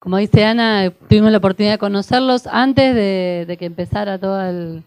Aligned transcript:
Como 0.00 0.16
dice 0.16 0.46
Ana, 0.46 0.90
tuvimos 1.10 1.30
la 1.30 1.36
oportunidad 1.36 1.74
de 1.74 1.78
conocerlos 1.78 2.46
antes 2.46 2.94
de, 2.94 3.54
que 3.58 3.66
empezara 3.66 4.18
todos 4.18 4.82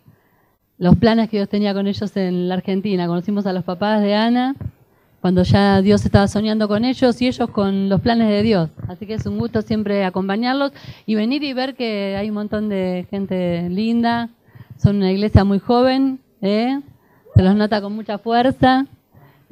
los 0.80 0.96
planes 0.96 1.30
que 1.30 1.38
Dios 1.38 1.48
tenía 1.50 1.72
con 1.76 1.86
ellos 1.86 2.18
en 2.18 2.50
la 2.50 2.56
Argentina. 2.56 3.06
Conocimos 3.06 3.46
a 3.46 3.54
los 3.54 3.64
papás 3.64 4.02
de 4.02 4.16
Ana 4.16 4.56
cuando 5.22 5.44
ya 5.44 5.84
Dios 5.84 6.04
estaba 6.04 6.28
soñando 6.28 6.68
con 6.68 6.84
ellos 6.84 7.22
y 7.22 7.28
ellos 7.28 7.48
con 7.52 7.90
los 7.90 8.02
planes 8.02 8.28
de 8.28 8.42
Dios. 8.42 8.72
Así 8.88 9.06
que 9.06 9.14
es 9.14 9.28
un 9.28 9.38
gusto 9.38 9.62
siempre 9.62 10.04
acompañarlos 10.04 10.72
y 11.06 11.14
venir 11.14 11.44
y 11.44 11.54
ver 11.54 11.76
que 11.76 12.16
hay 12.18 12.30
un 12.30 12.36
montón 12.36 12.68
de 12.68 13.06
gente 13.12 13.70
linda. 13.70 14.30
Son 14.82 14.96
una 14.96 15.12
iglesia 15.12 15.44
muy 15.44 15.60
joven, 15.60 16.22
¿eh? 16.42 16.82
se 17.36 17.44
los 17.44 17.56
nota 17.56 17.82
con 17.82 17.94
mucha 17.94 18.18
fuerza. 18.18 18.88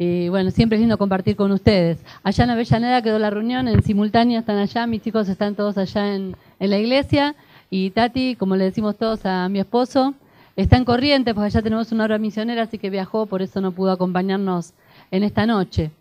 Y 0.04 0.30
bueno, 0.30 0.50
siempre 0.50 0.78
es 0.78 0.80
lindo 0.80 0.98
compartir 0.98 1.36
con 1.36 1.52
ustedes. 1.52 2.04
Allá 2.24 2.46
en 2.46 2.50
Avellaneda 2.50 3.04
quedó 3.04 3.20
la 3.20 3.30
reunión, 3.30 3.68
en 3.68 3.84
simultánea 3.84 4.40
están 4.40 4.58
allá, 4.58 4.88
mis 4.88 5.04
chicos 5.04 5.30
están 5.30 5.54
todos 5.54 5.78
allá 5.78 6.16
en, 6.16 6.36
en 6.60 6.70
la 6.72 6.80
iglesia. 6.80 7.36
Y 7.70 7.92
Tati, 7.92 8.36
como 8.36 8.56
le 8.56 8.64
decimos 8.64 8.98
todos 8.98 9.24
a 9.28 9.48
mi 9.48 9.60
esposo, 9.60 10.16
está 10.56 10.78
en 10.78 10.86
Corrientes, 10.86 11.36
porque 11.36 11.46
allá 11.46 11.62
tenemos 11.62 11.92
una 11.92 12.06
obra 12.06 12.18
misionera, 12.18 12.64
así 12.64 12.80
que 12.80 12.90
viajó, 12.90 13.28
por 13.28 13.44
eso 13.44 13.62
no 13.62 13.74
pudo 13.74 13.92
acompañarnos 13.92 14.74
en 15.12 15.22
esta 15.22 15.46
noche. 15.46 15.92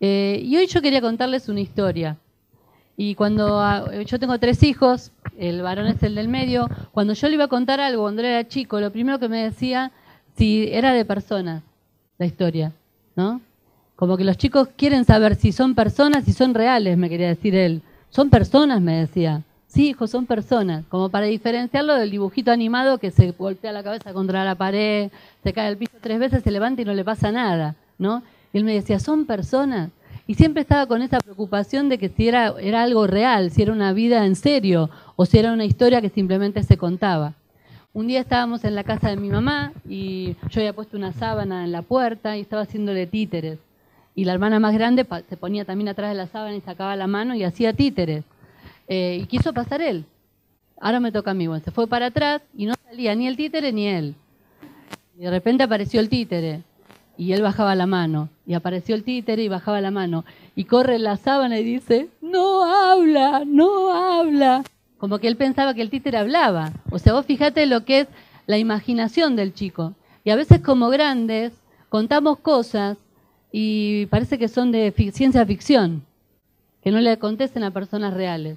Eh, 0.00 0.40
y 0.42 0.56
hoy 0.56 0.66
yo 0.66 0.80
quería 0.80 1.02
contarles 1.02 1.50
una 1.50 1.60
historia. 1.60 2.16
Y 2.96 3.14
cuando 3.14 3.60
ah, 3.60 3.84
yo 4.06 4.18
tengo 4.18 4.38
tres 4.38 4.62
hijos, 4.62 5.12
el 5.36 5.60
varón 5.60 5.88
es 5.88 6.02
el 6.02 6.14
del 6.14 6.28
medio, 6.28 6.70
cuando 6.92 7.12
yo 7.12 7.28
le 7.28 7.34
iba 7.34 7.44
a 7.44 7.48
contar 7.48 7.78
algo 7.78 8.04
cuando 8.04 8.22
era 8.22 8.48
chico, 8.48 8.80
lo 8.80 8.90
primero 8.90 9.18
que 9.18 9.28
me 9.28 9.42
decía, 9.42 9.92
si 10.34 10.70
era 10.72 10.94
de 10.94 11.04
personas, 11.04 11.62
la 12.16 12.24
historia, 12.24 12.72
¿no? 13.16 13.40
Como 13.96 14.16
que 14.16 14.24
los 14.24 14.36
chicos 14.36 14.68
quieren 14.76 15.04
saber 15.04 15.36
si 15.36 15.52
son 15.52 15.74
personas, 15.74 16.24
si 16.24 16.32
son 16.32 16.54
reales, 16.54 16.96
me 16.98 17.08
quería 17.08 17.28
decir 17.28 17.54
él. 17.54 17.82
Son 18.10 18.30
personas, 18.30 18.80
me 18.80 18.96
decía. 18.96 19.42
Sí, 19.68 19.88
hijo, 19.88 20.06
son 20.06 20.26
personas. 20.26 20.84
Como 20.88 21.08
para 21.08 21.26
diferenciarlo 21.26 21.94
del 21.94 22.10
dibujito 22.10 22.50
animado 22.52 22.98
que 22.98 23.10
se 23.10 23.32
golpea 23.32 23.72
la 23.72 23.82
cabeza 23.82 24.12
contra 24.12 24.44
la 24.44 24.54
pared, 24.54 25.10
se 25.42 25.52
cae 25.52 25.68
al 25.68 25.76
piso 25.76 25.96
tres 26.00 26.18
veces, 26.18 26.42
se 26.42 26.50
levanta 26.50 26.82
y 26.82 26.84
no 26.84 26.94
le 26.94 27.04
pasa 27.04 27.32
nada, 27.32 27.74
¿no? 27.98 28.22
Y 28.52 28.58
él 28.58 28.64
me 28.64 28.74
decía, 28.74 29.00
son 29.00 29.26
personas. 29.26 29.90
Y 30.26 30.34
siempre 30.34 30.62
estaba 30.62 30.86
con 30.86 31.02
esa 31.02 31.18
preocupación 31.18 31.88
de 31.88 31.98
que 31.98 32.08
si 32.08 32.28
era, 32.28 32.54
era 32.60 32.82
algo 32.82 33.06
real, 33.06 33.50
si 33.50 33.62
era 33.62 33.72
una 33.72 33.92
vida 33.92 34.24
en 34.24 34.36
serio 34.36 34.90
o 35.16 35.26
si 35.26 35.38
era 35.38 35.52
una 35.52 35.64
historia 35.64 36.00
que 36.00 36.08
simplemente 36.08 36.62
se 36.62 36.78
contaba. 36.78 37.34
Un 37.94 38.08
día 38.08 38.18
estábamos 38.18 38.64
en 38.64 38.74
la 38.74 38.82
casa 38.82 39.08
de 39.08 39.16
mi 39.16 39.28
mamá 39.28 39.72
y 39.88 40.34
yo 40.50 40.60
había 40.60 40.72
puesto 40.72 40.96
una 40.96 41.12
sábana 41.12 41.62
en 41.62 41.70
la 41.70 41.82
puerta 41.82 42.36
y 42.36 42.40
estaba 42.40 42.62
haciéndole 42.62 43.06
títeres. 43.06 43.60
Y 44.16 44.24
la 44.24 44.32
hermana 44.32 44.58
más 44.58 44.74
grande 44.74 45.06
se 45.28 45.36
ponía 45.36 45.64
también 45.64 45.86
atrás 45.86 46.10
de 46.10 46.16
la 46.16 46.26
sábana 46.26 46.56
y 46.56 46.60
sacaba 46.60 46.96
la 46.96 47.06
mano 47.06 47.36
y 47.36 47.44
hacía 47.44 47.72
títeres. 47.72 48.24
Eh, 48.88 49.20
y 49.22 49.26
quiso 49.26 49.52
pasar 49.52 49.80
él. 49.80 50.06
Ahora 50.80 50.98
me 50.98 51.12
toca 51.12 51.30
a 51.30 51.34
mí. 51.34 51.46
Bueno, 51.46 51.62
se 51.64 51.70
fue 51.70 51.86
para 51.86 52.06
atrás 52.06 52.42
y 52.56 52.66
no 52.66 52.74
salía 52.84 53.14
ni 53.14 53.28
el 53.28 53.36
títere 53.36 53.72
ni 53.72 53.86
él. 53.86 54.16
Y 55.16 55.22
de 55.22 55.30
repente 55.30 55.62
apareció 55.62 56.00
el 56.00 56.08
títere 56.08 56.62
y 57.16 57.30
él 57.30 57.42
bajaba 57.42 57.76
la 57.76 57.86
mano. 57.86 58.28
Y 58.44 58.54
apareció 58.54 58.96
el 58.96 59.04
títere 59.04 59.44
y 59.44 59.48
bajaba 59.48 59.80
la 59.80 59.92
mano. 59.92 60.24
Y 60.56 60.64
corre 60.64 60.98
la 60.98 61.16
sábana 61.16 61.60
y 61.60 61.64
dice, 61.64 62.08
no 62.20 62.64
habla, 62.64 63.44
no 63.46 63.92
habla. 63.92 64.64
Como 65.04 65.18
que 65.18 65.28
él 65.28 65.36
pensaba 65.36 65.74
que 65.74 65.82
el 65.82 65.90
títere 65.90 66.16
hablaba. 66.16 66.72
O 66.90 66.98
sea, 66.98 67.12
vos 67.12 67.26
fíjate 67.26 67.66
lo 67.66 67.84
que 67.84 68.00
es 68.00 68.08
la 68.46 68.56
imaginación 68.56 69.36
del 69.36 69.52
chico. 69.52 69.92
Y 70.24 70.30
a 70.30 70.34
veces 70.34 70.62
como 70.62 70.88
grandes 70.88 71.52
contamos 71.90 72.38
cosas 72.38 72.96
y 73.52 74.06
parece 74.06 74.38
que 74.38 74.48
son 74.48 74.72
de 74.72 74.94
ciencia 75.12 75.44
ficción, 75.44 76.06
que 76.82 76.90
no 76.90 77.00
le 77.00 77.10
acontecen 77.10 77.64
a 77.64 77.70
personas 77.70 78.14
reales. 78.14 78.56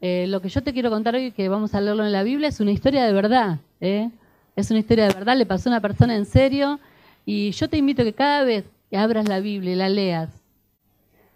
Eh, 0.00 0.26
lo 0.26 0.42
que 0.42 0.48
yo 0.48 0.64
te 0.64 0.72
quiero 0.72 0.90
contar 0.90 1.14
hoy, 1.14 1.30
que 1.30 1.48
vamos 1.48 1.76
a 1.76 1.80
leerlo 1.80 2.04
en 2.04 2.10
la 2.10 2.24
Biblia, 2.24 2.48
es 2.48 2.58
una 2.58 2.72
historia 2.72 3.04
de 3.04 3.12
verdad. 3.12 3.60
¿eh? 3.80 4.10
Es 4.56 4.72
una 4.72 4.80
historia 4.80 5.06
de 5.06 5.14
verdad, 5.14 5.36
le 5.36 5.46
pasó 5.46 5.68
a 5.68 5.74
una 5.74 5.80
persona 5.80 6.16
en 6.16 6.26
serio 6.26 6.80
y 7.24 7.52
yo 7.52 7.68
te 7.68 7.76
invito 7.76 8.02
a 8.02 8.04
que 8.04 8.14
cada 8.14 8.42
vez 8.42 8.64
que 8.90 8.96
abras 8.96 9.28
la 9.28 9.38
Biblia 9.38 9.74
y 9.74 9.76
la 9.76 9.88
leas, 9.88 10.30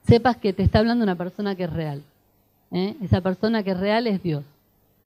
sepas 0.04 0.36
que 0.36 0.52
te 0.52 0.64
está 0.64 0.80
hablando 0.80 1.04
una 1.04 1.14
persona 1.14 1.54
que 1.54 1.62
es 1.62 1.72
real. 1.72 2.02
¿Eh? 2.72 2.96
Esa 3.02 3.20
persona 3.20 3.62
que 3.62 3.72
es 3.72 3.80
real 3.80 4.06
es 4.06 4.22
Dios. 4.22 4.44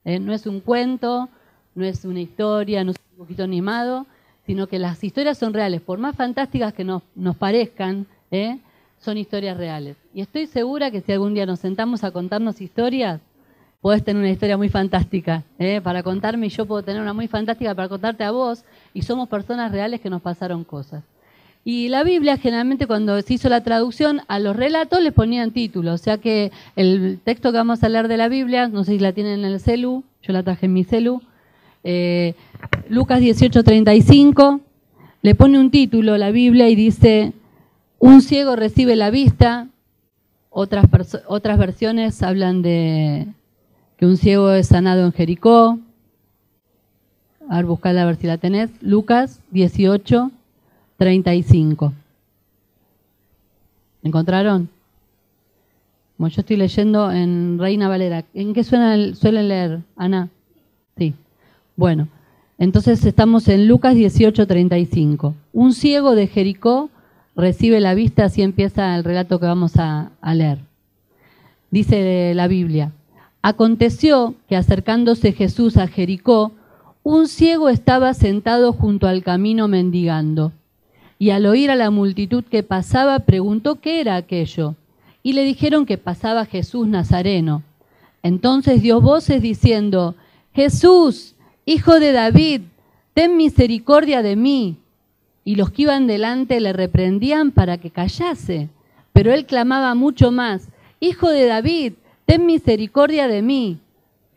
¿eh? 0.04 0.18
No 0.18 0.32
es 0.32 0.46
un 0.46 0.60
cuento, 0.60 1.28
no 1.74 1.84
es 1.84 2.04
una 2.04 2.20
historia, 2.20 2.84
no 2.84 2.92
es 2.92 2.96
un 3.12 3.18
poquito 3.18 3.44
animado, 3.44 4.06
sino 4.46 4.66
que 4.66 4.78
las 4.78 5.02
historias 5.02 5.38
son 5.38 5.54
reales. 5.54 5.80
Por 5.80 5.98
más 5.98 6.16
fantásticas 6.16 6.72
que 6.72 6.84
nos, 6.84 7.02
nos 7.14 7.36
parezcan, 7.36 8.06
¿eh? 8.30 8.58
son 8.98 9.18
historias 9.18 9.56
reales. 9.56 9.96
Y 10.14 10.20
estoy 10.20 10.46
segura 10.46 10.90
que 10.90 11.00
si 11.00 11.12
algún 11.12 11.34
día 11.34 11.46
nos 11.46 11.60
sentamos 11.60 12.04
a 12.04 12.10
contarnos 12.10 12.60
historias, 12.60 13.20
Puedes 13.82 14.04
tener 14.04 14.22
una 14.22 14.30
historia 14.30 14.56
muy 14.56 14.68
fantástica 14.68 15.42
¿eh? 15.58 15.80
para 15.82 16.04
contarme 16.04 16.46
y 16.46 16.50
yo 16.50 16.66
puedo 16.66 16.84
tener 16.84 17.02
una 17.02 17.12
muy 17.12 17.26
fantástica 17.26 17.74
para 17.74 17.88
contarte 17.88 18.22
a 18.22 18.30
vos 18.30 18.64
y 18.94 19.02
somos 19.02 19.28
personas 19.28 19.72
reales 19.72 20.00
que 20.00 20.08
nos 20.08 20.22
pasaron 20.22 20.62
cosas. 20.62 21.02
Y 21.64 21.88
la 21.88 22.02
Biblia 22.02 22.38
generalmente 22.38 22.86
cuando 22.86 23.20
se 23.22 23.34
hizo 23.34 23.48
la 23.48 23.62
traducción 23.62 24.22
a 24.26 24.40
los 24.40 24.56
relatos 24.56 25.00
les 25.00 25.12
ponían 25.12 25.52
títulos, 25.52 26.00
o 26.00 26.02
sea 26.02 26.18
que 26.18 26.50
el 26.74 27.20
texto 27.22 27.52
que 27.52 27.58
vamos 27.58 27.84
a 27.84 27.88
leer 27.88 28.08
de 28.08 28.16
la 28.16 28.28
Biblia, 28.28 28.68
no 28.68 28.82
sé 28.82 28.92
si 28.92 28.98
la 28.98 29.12
tienen 29.12 29.40
en 29.40 29.44
el 29.44 29.60
celu, 29.60 30.02
yo 30.22 30.32
la 30.32 30.42
traje 30.42 30.66
en 30.66 30.72
mi 30.72 30.82
celu, 30.82 31.22
eh, 31.84 32.34
Lucas 32.88 33.20
18:35, 33.20 34.60
le 35.22 35.34
pone 35.36 35.60
un 35.60 35.70
título 35.70 36.18
la 36.18 36.32
Biblia 36.32 36.68
y 36.68 36.74
dice, 36.74 37.32
un 38.00 38.22
ciego 38.22 38.56
recibe 38.56 38.96
la 38.96 39.10
vista, 39.10 39.68
otras, 40.50 40.86
otras 41.28 41.58
versiones 41.58 42.22
hablan 42.24 42.62
de 42.62 43.28
que 43.96 44.06
un 44.06 44.16
ciego 44.16 44.50
es 44.50 44.66
sanado 44.66 45.06
en 45.06 45.12
Jericó. 45.12 45.78
A 47.48 47.56
ver, 47.56 47.66
buscala 47.66 48.02
a 48.02 48.06
ver 48.06 48.16
si 48.16 48.26
la 48.26 48.36
tenés. 48.38 48.70
Lucas 48.80 49.40
18, 49.52 50.30
35. 51.02 51.92
¿Encontraron? 54.04 54.68
Bueno, 56.16 56.32
yo 56.32 56.42
estoy 56.42 56.56
leyendo 56.56 57.10
en 57.10 57.58
Reina 57.58 57.88
Valera. 57.88 58.24
¿En 58.34 58.54
qué 58.54 58.62
suelen 58.62 59.48
leer, 59.48 59.80
Ana? 59.96 60.28
Sí. 60.96 61.12
Bueno, 61.74 62.06
entonces 62.56 63.04
estamos 63.04 63.48
en 63.48 63.66
Lucas 63.66 63.96
18, 63.96 64.46
35. 64.46 65.34
Un 65.52 65.72
ciego 65.72 66.14
de 66.14 66.28
Jericó 66.28 66.88
recibe 67.34 67.80
la 67.80 67.94
vista, 67.94 68.26
así 68.26 68.42
empieza 68.42 68.94
el 68.94 69.02
relato 69.02 69.40
que 69.40 69.46
vamos 69.46 69.72
a 69.76 70.12
leer. 70.34 70.58
Dice 71.72 72.32
la 72.36 72.46
Biblia, 72.46 72.92
Aconteció 73.42 74.36
que 74.48 74.54
acercándose 74.54 75.32
Jesús 75.32 75.76
a 75.76 75.88
Jericó, 75.88 76.52
un 77.02 77.26
ciego 77.26 77.70
estaba 77.70 78.14
sentado 78.14 78.72
junto 78.72 79.08
al 79.08 79.24
camino 79.24 79.66
mendigando. 79.66 80.52
Y 81.22 81.30
al 81.30 81.46
oír 81.46 81.70
a 81.70 81.76
la 81.76 81.92
multitud 81.92 82.42
que 82.42 82.64
pasaba, 82.64 83.20
preguntó 83.20 83.76
qué 83.76 84.00
era 84.00 84.16
aquello. 84.16 84.74
Y 85.22 85.34
le 85.34 85.44
dijeron 85.44 85.86
que 85.86 85.96
pasaba 85.96 86.46
Jesús 86.46 86.88
Nazareno. 86.88 87.62
Entonces 88.24 88.82
dio 88.82 89.00
voces 89.00 89.40
diciendo, 89.40 90.16
Jesús, 90.52 91.36
hijo 91.64 92.00
de 92.00 92.10
David, 92.10 92.62
ten 93.14 93.36
misericordia 93.36 94.20
de 94.20 94.34
mí. 94.34 94.78
Y 95.44 95.54
los 95.54 95.70
que 95.70 95.82
iban 95.82 96.08
delante 96.08 96.58
le 96.58 96.72
reprendían 96.72 97.52
para 97.52 97.78
que 97.78 97.90
callase. 97.90 98.68
Pero 99.12 99.32
él 99.32 99.46
clamaba 99.46 99.94
mucho 99.94 100.32
más, 100.32 100.70
Hijo 100.98 101.30
de 101.30 101.46
David, 101.46 101.92
ten 102.26 102.46
misericordia 102.46 103.28
de 103.28 103.42
mí. 103.42 103.78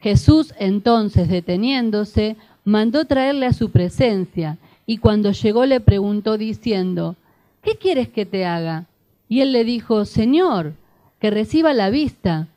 Jesús 0.02 0.54
entonces, 0.60 1.30
deteniéndose, 1.30 2.36
mandó 2.64 3.06
traerle 3.06 3.48
a 3.48 3.54
su 3.54 3.72
presencia, 3.72 4.60
y 4.86 4.98
cuando 4.98 5.32
llegó 5.32 5.66
le 5.66 5.80
preguntó 5.80 6.38
diciendo, 6.38 7.16
¿qué 7.62 7.78
quieres 7.78 8.10
que 8.10 8.26
te 8.26 8.46
haga? 8.46 8.86
Y 9.28 9.42
él 9.42 9.52
le 9.52 9.64
dijo, 9.64 10.06
Señor, 10.06 10.74
que 11.20 11.32
reciba 11.32 11.74
la 11.74 11.90
vista. 11.90 12.48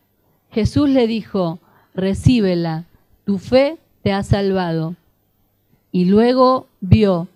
Jesús 0.50 0.90
le 0.90 1.06
dijo, 1.06 1.58
recíbela, 1.94 2.84
tu 3.25 3.38
fe 3.38 3.78
te 4.02 4.12
ha 4.12 4.22
salvado. 4.22 4.94
Y 5.90 6.04
luego 6.04 6.66
vio 6.80 7.28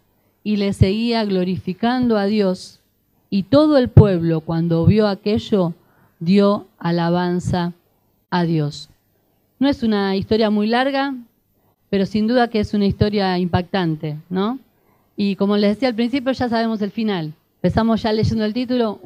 y 0.44 0.56
le 0.56 0.72
seguía 0.72 1.24
glorificando 1.24 2.18
a 2.18 2.26
Dios. 2.26 2.80
Y 3.30 3.44
todo 3.44 3.78
el 3.78 3.88
pueblo, 3.88 4.40
cuando 4.40 4.84
vio 4.84 5.08
aquello, 5.08 5.72
dio 6.20 6.66
alabanza 6.78 7.72
a 8.30 8.44
Dios. 8.44 8.90
No 9.58 9.68
es 9.68 9.82
una 9.82 10.16
historia 10.16 10.50
muy 10.50 10.66
larga, 10.66 11.14
pero 11.88 12.04
sin 12.04 12.26
duda 12.26 12.48
que 12.48 12.60
es 12.60 12.74
una 12.74 12.86
historia 12.86 13.38
impactante, 13.38 14.18
¿no? 14.28 14.58
Y 15.16 15.36
como 15.36 15.56
les 15.56 15.76
decía 15.76 15.88
al 15.88 15.94
principio, 15.94 16.32
ya 16.32 16.48
sabemos 16.48 16.80
el 16.82 16.90
final. 16.90 17.32
Empezamos 17.56 18.02
ya 18.02 18.12
leyendo 18.12 18.44
el 18.44 18.52
título, 18.52 18.98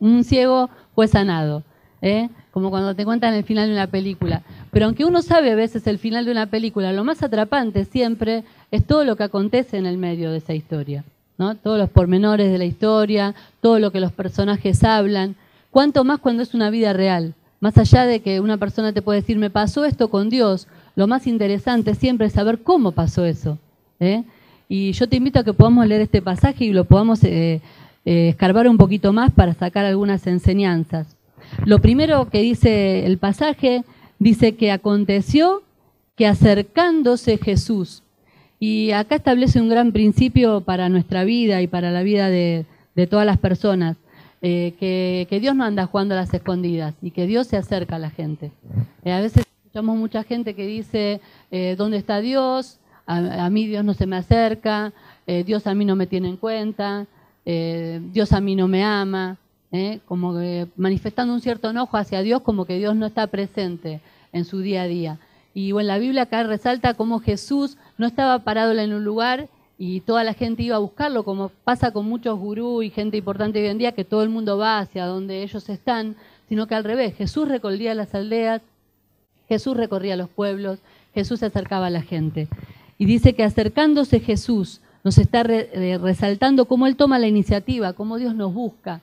un, 0.00 0.24
ciego 0.24 0.70
fue 0.94 1.06
sanado, 1.06 1.62
¿eh? 2.00 2.28
como 2.50 2.68
cuando 2.70 2.96
te 2.96 3.04
cuentan 3.04 3.34
el 3.34 3.44
final 3.44 3.68
de 3.68 3.74
una 3.74 3.86
película. 3.86 4.42
Pero 4.72 4.86
aunque 4.86 5.04
uno 5.04 5.22
sabe 5.22 5.52
a 5.52 5.54
veces 5.54 5.86
el 5.86 5.98
final 5.98 6.24
de 6.24 6.32
una 6.32 6.46
película, 6.46 6.92
lo 6.92 7.04
más 7.04 7.22
atrapante 7.22 7.84
siempre 7.84 8.42
es 8.72 8.84
todo 8.84 9.04
lo 9.04 9.14
que 9.14 9.22
acontece 9.22 9.76
en 9.76 9.86
el 9.86 9.98
medio 9.98 10.32
de 10.32 10.38
esa 10.38 10.52
historia. 10.52 11.04
¿no? 11.38 11.54
Todos 11.56 11.78
los 11.78 11.90
pormenores 11.90 12.50
de 12.50 12.58
la 12.58 12.64
historia, 12.64 13.34
todo 13.60 13.78
lo 13.78 13.92
que 13.92 14.00
los 14.00 14.12
personajes 14.12 14.82
hablan. 14.82 15.36
Cuanto 15.70 16.02
más 16.02 16.18
cuando 16.18 16.42
es 16.42 16.54
una 16.54 16.70
vida 16.70 16.92
real. 16.92 17.34
más 17.60 17.78
allá 17.78 18.04
de 18.04 18.20
que 18.20 18.40
una 18.40 18.56
persona 18.56 18.92
te 18.92 19.02
puede 19.02 19.20
decir, 19.20 19.38
me 19.38 19.48
pasó 19.48 19.84
esto 19.84 20.10
con 20.10 20.28
Dios, 20.28 20.66
lo 20.96 21.06
más 21.06 21.28
interesante 21.28 21.94
siempre 21.94 22.26
es 22.26 22.32
saber 22.32 22.62
cómo 22.62 22.90
pasó 22.90 23.24
eso. 23.24 23.58
¿eh? 24.00 24.24
Y 24.74 24.92
yo 24.92 25.06
te 25.06 25.16
invito 25.16 25.38
a 25.38 25.44
que 25.44 25.52
podamos 25.52 25.86
leer 25.86 26.00
este 26.00 26.22
pasaje 26.22 26.64
y 26.64 26.72
lo 26.72 26.86
podamos 26.86 27.22
eh, 27.24 27.60
eh, 28.06 28.28
escarbar 28.30 28.66
un 28.66 28.78
poquito 28.78 29.12
más 29.12 29.30
para 29.30 29.52
sacar 29.52 29.84
algunas 29.84 30.26
enseñanzas. 30.26 31.14
Lo 31.66 31.82
primero 31.82 32.30
que 32.30 32.40
dice 32.40 33.04
el 33.04 33.18
pasaje, 33.18 33.84
dice 34.18 34.56
que 34.56 34.72
aconteció 34.72 35.62
que 36.16 36.26
acercándose 36.26 37.36
Jesús, 37.36 38.02
y 38.58 38.92
acá 38.92 39.16
establece 39.16 39.60
un 39.60 39.68
gran 39.68 39.92
principio 39.92 40.62
para 40.62 40.88
nuestra 40.88 41.24
vida 41.24 41.60
y 41.60 41.66
para 41.66 41.90
la 41.90 42.02
vida 42.02 42.30
de, 42.30 42.64
todas 43.10 43.26
las 43.26 43.36
personas, 43.36 43.98
eh, 44.40 44.72
que, 44.80 45.38
Dios 45.38 45.54
no 45.54 45.64
anda 45.64 45.84
jugando 45.84 46.14
a 46.14 46.16
las 46.16 46.32
escondidas 46.32 46.94
y 47.02 47.10
que 47.10 47.26
Dios 47.26 47.46
se 47.46 47.58
acerca 47.58 47.96
a 47.96 47.98
la 47.98 48.08
gente. 48.08 48.52
a 49.04 49.20
veces 49.20 49.44
escuchamos 49.64 49.98
mucha 49.98 50.22
gente 50.22 50.54
que 50.54 50.66
dice, 50.66 51.20
¿dónde 51.76 51.98
está 51.98 52.22
Dios? 52.22 52.78
A, 53.06 53.50
mí 53.50 53.66
Dios 53.66 53.84
no 53.84 53.94
se 53.94 54.06
me 54.06 54.16
acerca, 54.16 54.92
eh, 55.26 55.44
Dios 55.44 55.66
a 55.66 55.74
mí 55.74 55.84
no 55.84 55.96
me 55.96 56.06
tiene 56.06 56.28
en 56.28 56.36
cuenta, 56.36 57.06
eh, 57.44 58.00
Dios 58.12 58.32
a 58.32 58.40
mí 58.40 58.54
no 58.54 58.68
me 58.68 58.84
ama, 58.84 59.38
¿eh? 59.72 60.00
como 60.06 60.34
que 60.34 60.68
manifestando 60.76 61.34
un 61.34 61.40
cierto 61.40 61.70
enojo 61.70 61.96
hacia 61.96 62.22
Dios, 62.22 62.42
como 62.42 62.64
que 62.64 62.78
Dios 62.78 62.94
no 62.94 63.06
está 63.06 63.26
presente 63.26 64.00
en 64.32 64.44
su 64.44 64.60
día 64.60 64.82
a 64.82 64.86
día. 64.86 65.18
Y 65.54 65.72
bueno, 65.72 65.88
la 65.88 65.98
Biblia 65.98 66.22
acá 66.22 66.44
resalta 66.44 66.94
cómo 66.94 67.20
Jesús 67.20 67.76
no 67.98 68.06
estaba 68.06 68.38
parado 68.40 68.72
en 68.72 68.92
un 68.92 69.04
lugar 69.04 69.48
y 69.78 70.00
toda 70.00 70.24
la 70.24 70.34
gente 70.34 70.62
iba 70.62 70.76
a 70.76 70.80
buscarlo, 70.80 71.24
como 71.24 71.48
pasa 71.48 71.90
con 71.90 72.06
muchos 72.06 72.38
gurús 72.38 72.84
y 72.84 72.90
gente 72.90 73.16
importante 73.16 73.60
hoy 73.60 73.66
en 73.66 73.78
día, 73.78 73.92
que 73.92 74.04
todo 74.04 74.22
el 74.22 74.28
mundo 74.28 74.56
va 74.56 74.78
hacia 74.78 75.06
donde 75.06 75.42
ellos 75.42 75.68
están, 75.68 76.16
sino 76.48 76.66
que 76.66 76.74
al 76.74 76.84
revés, 76.84 77.16
Jesús 77.16 77.48
recorría 77.48 77.94
las 77.94 78.14
aldeas, 78.14 78.62
Jesús 79.48 79.76
recorría 79.76 80.16
los 80.16 80.28
pueblos, 80.28 80.78
Jesús 81.14 81.40
se 81.40 81.46
acercaba 81.46 81.86
a 81.88 81.90
la 81.90 82.02
gente. 82.02 82.48
Y 83.02 83.04
dice 83.04 83.32
que 83.32 83.42
acercándose 83.42 84.20
Jesús 84.20 84.80
nos 85.02 85.18
está 85.18 85.40
eh, 85.40 85.98
resaltando 86.00 86.66
cómo 86.66 86.86
Él 86.86 86.94
toma 86.94 87.18
la 87.18 87.26
iniciativa, 87.26 87.94
cómo 87.94 88.16
Dios 88.16 88.36
nos 88.36 88.54
busca. 88.54 89.00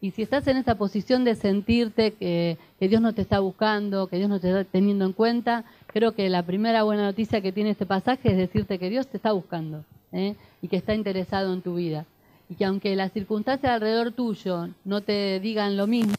Y 0.00 0.12
si 0.12 0.22
estás 0.22 0.46
en 0.46 0.56
esa 0.56 0.76
posición 0.76 1.22
de 1.22 1.34
sentirte 1.34 2.12
que, 2.12 2.56
Dios 2.80 3.02
no 3.02 3.12
te 3.12 3.20
está 3.20 3.40
buscando, 3.40 4.06
que 4.06 4.16
Dios 4.16 4.30
no 4.30 4.40
te 4.40 4.48
está 4.48 4.64
teniendo 4.64 5.04
en 5.04 5.12
cuenta, 5.12 5.66
creo 5.88 6.12
que 6.12 6.30
la 6.30 6.42
primera 6.46 6.82
buena 6.84 7.02
noticia 7.02 7.42
que 7.42 7.52
tiene 7.52 7.68
este 7.68 7.84
pasaje 7.84 8.30
es 8.30 8.38
decirte 8.38 8.78
que 8.78 8.88
Dios 8.88 9.06
te 9.06 9.18
está 9.18 9.32
buscando 9.32 9.84
¿eh? 10.12 10.34
y 10.62 10.68
que 10.68 10.78
está 10.78 10.94
interesado 10.94 11.52
en 11.52 11.60
tu 11.60 11.74
vida. 11.74 12.06
Y 12.48 12.54
que 12.54 12.64
aunque 12.64 12.96
las 12.96 13.12
circunstancias 13.12 13.70
alrededor 13.70 14.12
tuyo 14.12 14.70
no 14.86 15.02
te 15.02 15.40
digan 15.40 15.76
lo 15.76 15.86
mismo, 15.86 16.14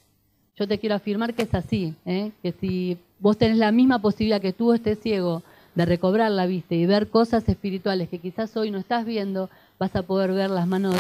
yo 0.56 0.68
te 0.68 0.78
quiero 0.78 0.94
afirmar 0.94 1.34
que 1.34 1.42
es 1.42 1.56
así, 1.56 1.96
¿eh? 2.06 2.30
que 2.44 2.52
si 2.52 3.00
vos 3.18 3.40
tenés 3.40 3.58
la 3.58 3.72
misma 3.72 3.98
posibilidad 3.98 4.40
que 4.40 4.54
tú 4.54 4.72
estés 4.72 5.00
ciego 5.00 5.42
de 5.76 5.86
recobrar 5.86 6.32
la 6.32 6.46
vista 6.46 6.76
y 6.76 6.86
ver 6.86 7.10
cosas 7.10 7.48
espirituales 7.50 8.10
que 8.10 8.20
quizás 8.20 8.56
hoy 8.58 8.72
no 8.72 8.78
estás 8.78 9.06
viendo, 9.06 9.50
vas 9.80 9.96
a 9.96 10.04
poder 10.04 10.32
ver 10.32 10.50
las 10.50 10.68
manos 10.68 10.96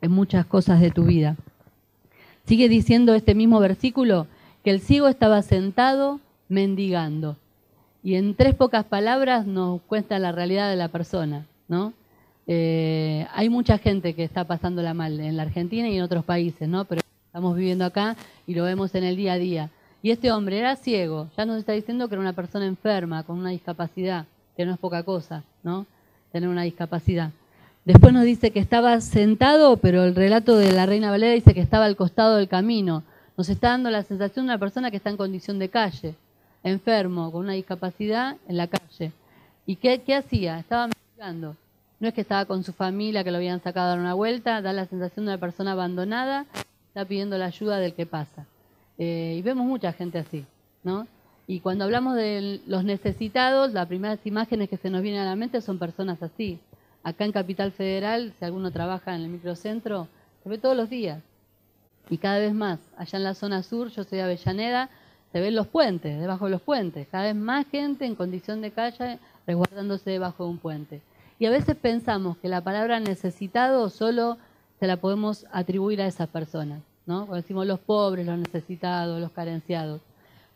en 0.00 0.10
muchas 0.10 0.46
cosas 0.46 0.80
de 0.80 0.90
tu 0.90 1.04
vida. 1.04 1.36
Sigue 2.44 2.68
diciendo 2.68 3.14
este 3.14 3.34
mismo 3.34 3.60
versículo 3.60 4.26
que 4.64 4.70
el 4.70 4.80
ciego 4.80 5.08
estaba 5.08 5.42
sentado 5.42 6.20
mendigando. 6.48 7.36
Y 8.02 8.14
en 8.14 8.34
tres 8.34 8.54
pocas 8.54 8.84
palabras 8.84 9.46
nos 9.46 9.80
cuenta 9.82 10.18
la 10.18 10.32
realidad 10.32 10.70
de 10.70 10.76
la 10.76 10.88
persona, 10.88 11.46
¿no? 11.68 11.92
Eh, 12.46 13.26
hay 13.32 13.48
mucha 13.48 13.78
gente 13.78 14.14
que 14.14 14.24
está 14.24 14.44
pasándola 14.44 14.94
mal 14.94 15.20
en 15.20 15.36
la 15.36 15.42
Argentina 15.42 15.88
y 15.88 15.96
en 15.96 16.02
otros 16.02 16.24
países, 16.24 16.68
¿no? 16.68 16.84
Pero 16.86 17.02
estamos 17.26 17.56
viviendo 17.56 17.84
acá 17.84 18.16
y 18.46 18.54
lo 18.54 18.64
vemos 18.64 18.94
en 18.94 19.04
el 19.04 19.16
día 19.16 19.34
a 19.34 19.38
día. 19.38 19.70
Y 20.02 20.10
este 20.10 20.32
hombre 20.32 20.58
era 20.58 20.76
ciego, 20.76 21.28
ya 21.36 21.44
nos 21.44 21.58
está 21.58 21.72
diciendo 21.72 22.08
que 22.08 22.14
era 22.14 22.22
una 22.22 22.32
persona 22.32 22.66
enferma, 22.66 23.22
con 23.22 23.38
una 23.38 23.50
discapacidad, 23.50 24.26
que 24.56 24.64
no 24.64 24.72
es 24.72 24.78
poca 24.78 25.02
cosa, 25.02 25.42
¿no? 25.62 25.86
Tener 26.32 26.48
una 26.48 26.62
discapacidad. 26.62 27.32
Después 27.84 28.12
nos 28.12 28.24
dice 28.24 28.50
que 28.50 28.60
estaba 28.60 29.00
sentado, 29.00 29.76
pero 29.78 30.04
el 30.04 30.14
relato 30.14 30.56
de 30.56 30.72
la 30.72 30.86
Reina 30.86 31.10
Valera 31.10 31.34
dice 31.34 31.54
que 31.54 31.60
estaba 31.60 31.86
al 31.86 31.96
costado 31.96 32.36
del 32.36 32.48
camino. 32.48 33.02
Nos 33.36 33.48
está 33.48 33.70
dando 33.70 33.90
la 33.90 34.02
sensación 34.02 34.46
de 34.46 34.52
una 34.52 34.58
persona 34.58 34.90
que 34.90 34.98
está 34.98 35.10
en 35.10 35.16
condición 35.16 35.58
de 35.58 35.70
calle, 35.70 36.14
enfermo, 36.62 37.32
con 37.32 37.44
una 37.44 37.54
discapacidad 37.54 38.36
en 38.48 38.56
la 38.56 38.68
calle. 38.68 39.12
¿Y 39.66 39.76
qué, 39.76 40.02
hacía? 40.14 40.58
Estaba 40.58 40.88
mendigando. 40.88 41.56
No 42.00 42.08
es 42.08 42.14
que 42.14 42.20
estaba 42.20 42.44
con 42.44 42.64
su 42.64 42.72
familia, 42.72 43.24
que 43.24 43.30
lo 43.30 43.36
habían 43.36 43.62
sacado 43.62 43.86
a 43.86 43.90
dar 43.90 43.98
una 43.98 44.14
vuelta, 44.14 44.62
da 44.62 44.72
la 44.72 44.86
sensación 44.86 45.26
de 45.26 45.32
una 45.32 45.40
persona 45.40 45.72
abandonada, 45.72 46.46
está 46.88 47.04
pidiendo 47.04 47.38
la 47.38 47.46
ayuda 47.46 47.78
del 47.78 47.94
que 47.94 48.06
pasa. 48.06 48.46
Eh, 49.02 49.36
y 49.38 49.40
vemos 49.40 49.66
mucha 49.66 49.94
gente 49.94 50.18
así, 50.18 50.44
¿no? 50.84 51.06
Y 51.46 51.60
cuando 51.60 51.84
hablamos 51.84 52.16
de 52.16 52.60
los 52.66 52.84
necesitados, 52.84 53.72
las 53.72 53.86
primeras 53.86 54.18
imágenes 54.26 54.68
que 54.68 54.76
se 54.76 54.90
nos 54.90 55.00
vienen 55.00 55.22
a 55.22 55.24
la 55.24 55.36
mente 55.36 55.62
son 55.62 55.78
personas 55.78 56.22
así. 56.22 56.58
Acá 57.02 57.24
en 57.24 57.32
Capital 57.32 57.72
Federal, 57.72 58.34
si 58.38 58.44
alguno 58.44 58.70
trabaja 58.70 59.14
en 59.14 59.22
el 59.22 59.28
microcentro, 59.30 60.06
se 60.42 60.50
ve 60.50 60.58
todos 60.58 60.76
los 60.76 60.90
días. 60.90 61.22
Y 62.10 62.18
cada 62.18 62.40
vez 62.40 62.52
más. 62.52 62.78
Allá 62.98 63.16
en 63.16 63.24
la 63.24 63.34
zona 63.34 63.62
sur, 63.62 63.88
yo 63.88 64.04
soy 64.04 64.18
de 64.18 64.24
Avellaneda, 64.24 64.90
se 65.32 65.40
ven 65.40 65.54
los 65.54 65.66
puentes, 65.66 66.20
debajo 66.20 66.44
de 66.44 66.50
los 66.50 66.60
puentes. 66.60 67.08
Cada 67.08 67.24
vez 67.24 67.36
más 67.36 67.66
gente 67.68 68.04
en 68.04 68.14
condición 68.14 68.60
de 68.60 68.70
calle 68.70 69.18
resguardándose 69.46 70.10
debajo 70.10 70.44
de 70.44 70.50
un 70.50 70.58
puente. 70.58 71.00
Y 71.38 71.46
a 71.46 71.50
veces 71.50 71.74
pensamos 71.74 72.36
que 72.36 72.50
la 72.50 72.60
palabra 72.60 73.00
necesitado 73.00 73.88
solo 73.88 74.36
se 74.78 74.86
la 74.86 74.98
podemos 74.98 75.46
atribuir 75.52 76.02
a 76.02 76.06
esas 76.06 76.28
personas. 76.28 76.82
Decimos 77.32 77.66
los 77.66 77.80
pobres, 77.80 78.26
los 78.26 78.38
necesitados, 78.38 79.20
los 79.20 79.32
carenciados. 79.32 80.00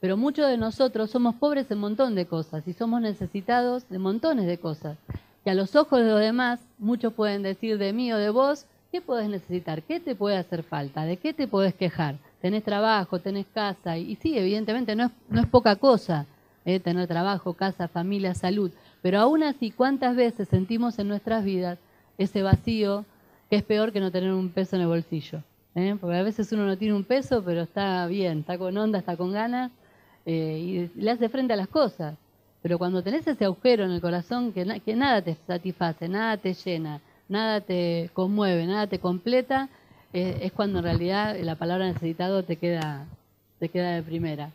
Pero 0.01 0.17
muchos 0.17 0.49
de 0.49 0.59
nosotros 0.59 1.11
somos 1.11 1.35
pobres 1.37 1.71
en 1.71 1.79
un 1.79 1.83
montón 1.83 2.15
de 2.15 2.27
cosas 2.27 2.67
y 2.69 2.73
somos 2.73 3.01
necesitados 3.01 3.89
de 3.89 3.99
montones 3.99 4.47
de 4.47 4.59
cosas. 4.59 4.99
Y 5.45 5.51
a 5.51 5.55
los 5.55 5.75
ojos 5.77 6.01
de 6.01 6.07
los 6.11 6.21
demás, 6.21 6.61
muchos 6.79 7.13
pueden 7.13 7.43
decir 7.43 7.79
de 7.79 7.93
mí 7.93 8.13
o 8.13 8.19
de 8.19 8.31
vos, 8.31 8.67
¿qué 8.93 9.01
puedes 9.01 9.29
necesitar? 9.29 9.83
¿Qué 9.83 10.01
te 10.01 10.15
puede 10.15 10.37
hacer 10.37 10.63
falta? 10.63 11.05
¿De 11.05 11.17
qué 11.17 11.33
te 11.33 11.49
puedes 11.49 11.75
quejar? 11.75 12.17
¿Tenés 12.41 12.65
trabajo? 12.65 13.19
¿Tenés 13.19 13.47
casa? 13.55 13.97
Y, 13.97 14.17
sí, 14.17 14.37
evidentemente 14.37 14.95
no 14.95 15.05
es, 15.07 15.11
no 15.29 15.41
es 15.41 15.47
poca 15.47 15.77
cosa 15.77 16.27
¿eh? 16.65 16.81
tener 16.81 17.09
trabajo, 17.09 17.55
casa, 17.55 17.89
familia, 17.89 18.35
salud. 18.35 18.71
Pero 19.03 19.21
aún 19.21 19.43
así, 19.43 19.71
¿cuántas 19.71 20.17
veces 20.17 20.49
sentimos 20.49 20.99
en 20.99 21.09
nuestras 21.09 21.45
vidas 21.45 21.79
ese 22.19 22.43
vacío 22.43 23.05
que 23.51 23.57
es 23.57 23.63
peor 23.63 23.93
que 23.93 24.01
no 24.01 24.11
tener 24.11 24.33
un 24.33 24.51
peso 24.51 24.77
en 24.77 24.83
el 24.83 24.89
bolsillo? 24.89 25.43
¿Eh? 25.75 25.97
porque 26.01 26.17
a 26.17 26.23
veces 26.23 26.51
uno 26.53 26.67
no 26.67 26.79
tiene 26.79 26.95
un 26.95 27.05
peso, 27.05 27.43
pero 27.45 27.63
está 27.63 28.07
bien, 28.07 28.41
está 28.41 28.59
con 28.59 28.77
onda, 28.77 28.99
está 28.99 29.17
con 29.17 29.33
ganas 29.33 29.71
eh, 30.27 30.91
y 30.97 31.01
le 31.01 31.11
hace 31.11 31.29
frente 31.29 31.53
a 31.53 31.57
las 31.57 31.69
cosas. 31.69 32.15
Pero 32.63 32.79
cuando 32.79 33.03
tenés 33.03 33.27
ese 33.27 33.45
agujero 33.45 33.85
en 33.85 33.91
el 33.91 34.01
corazón 34.01 34.53
que, 34.53 34.65
nada 34.65 35.23
te 35.23 35.37
satisface, 35.47 36.09
nada 36.09 36.39
te 36.39 36.55
llena, 36.55 37.01
nada 37.29 37.61
te 37.61 38.11
conmueve, 38.15 38.67
nada 38.67 38.87
te 38.87 38.99
completa, 38.99 39.69
eh, 40.13 40.39
es 40.43 40.53
cuando 40.53 40.79
en 40.79 40.85
realidad 40.85 41.37
la 41.41 41.57
palabra 41.57 41.87
necesitado 41.87 42.43
te 42.43 42.57
queda, 42.57 43.07
te 43.59 43.69
queda 43.69 43.97
de 43.97 44.03
primera. 44.03 44.51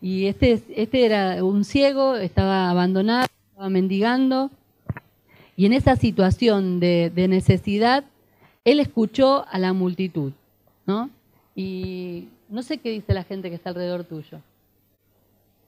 Y 0.00 0.26
este, 0.26 0.62
este 0.74 1.04
era 1.04 1.44
un 1.44 1.64
ciego, 1.64 2.16
estaba 2.16 2.70
abandonado, 2.70 3.28
estaba 3.50 3.68
mendigando, 3.68 4.50
y 5.56 5.66
en 5.66 5.72
esa 5.72 5.96
situación 5.96 6.80
de 6.80 7.26
necesidad, 7.28 8.04
él 8.70 8.80
escuchó 8.80 9.46
a 9.48 9.58
la 9.58 9.72
multitud, 9.72 10.32
¿no? 10.84 11.08
Y 11.56 12.28
no 12.50 12.62
sé 12.62 12.76
qué 12.76 12.90
dice 12.90 13.14
la 13.14 13.24
gente 13.24 13.48
que 13.48 13.56
está 13.56 13.70
alrededor 13.70 14.04
tuyo, 14.04 14.40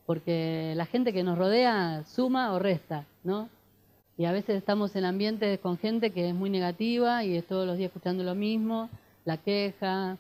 porque 0.05 0.75
la 0.77 0.85
gente 0.85 1.15
que 1.15 1.23
nos 1.23 1.39
rodea 1.39 2.05
suma 2.05 2.53
o 2.53 2.59
resta, 2.59 3.07
¿no? 3.25 3.49
Y 4.19 4.27
a 4.27 4.33
veces 4.33 4.57
estamos 4.57 4.95
en 4.97 5.07
ambientes 5.07 5.59
con 5.61 5.79
gente 5.79 6.11
que 6.11 6.29
es 6.29 6.35
muy 6.35 6.51
negativa 6.51 7.25
y 7.25 7.39
es 7.39 7.47
todos 7.47 7.67
los 7.67 7.79
días 7.79 7.89
escuchando 7.89 8.23
lo 8.23 8.35
mismo, 8.35 8.91
la 9.25 9.39
queja, 9.39 10.19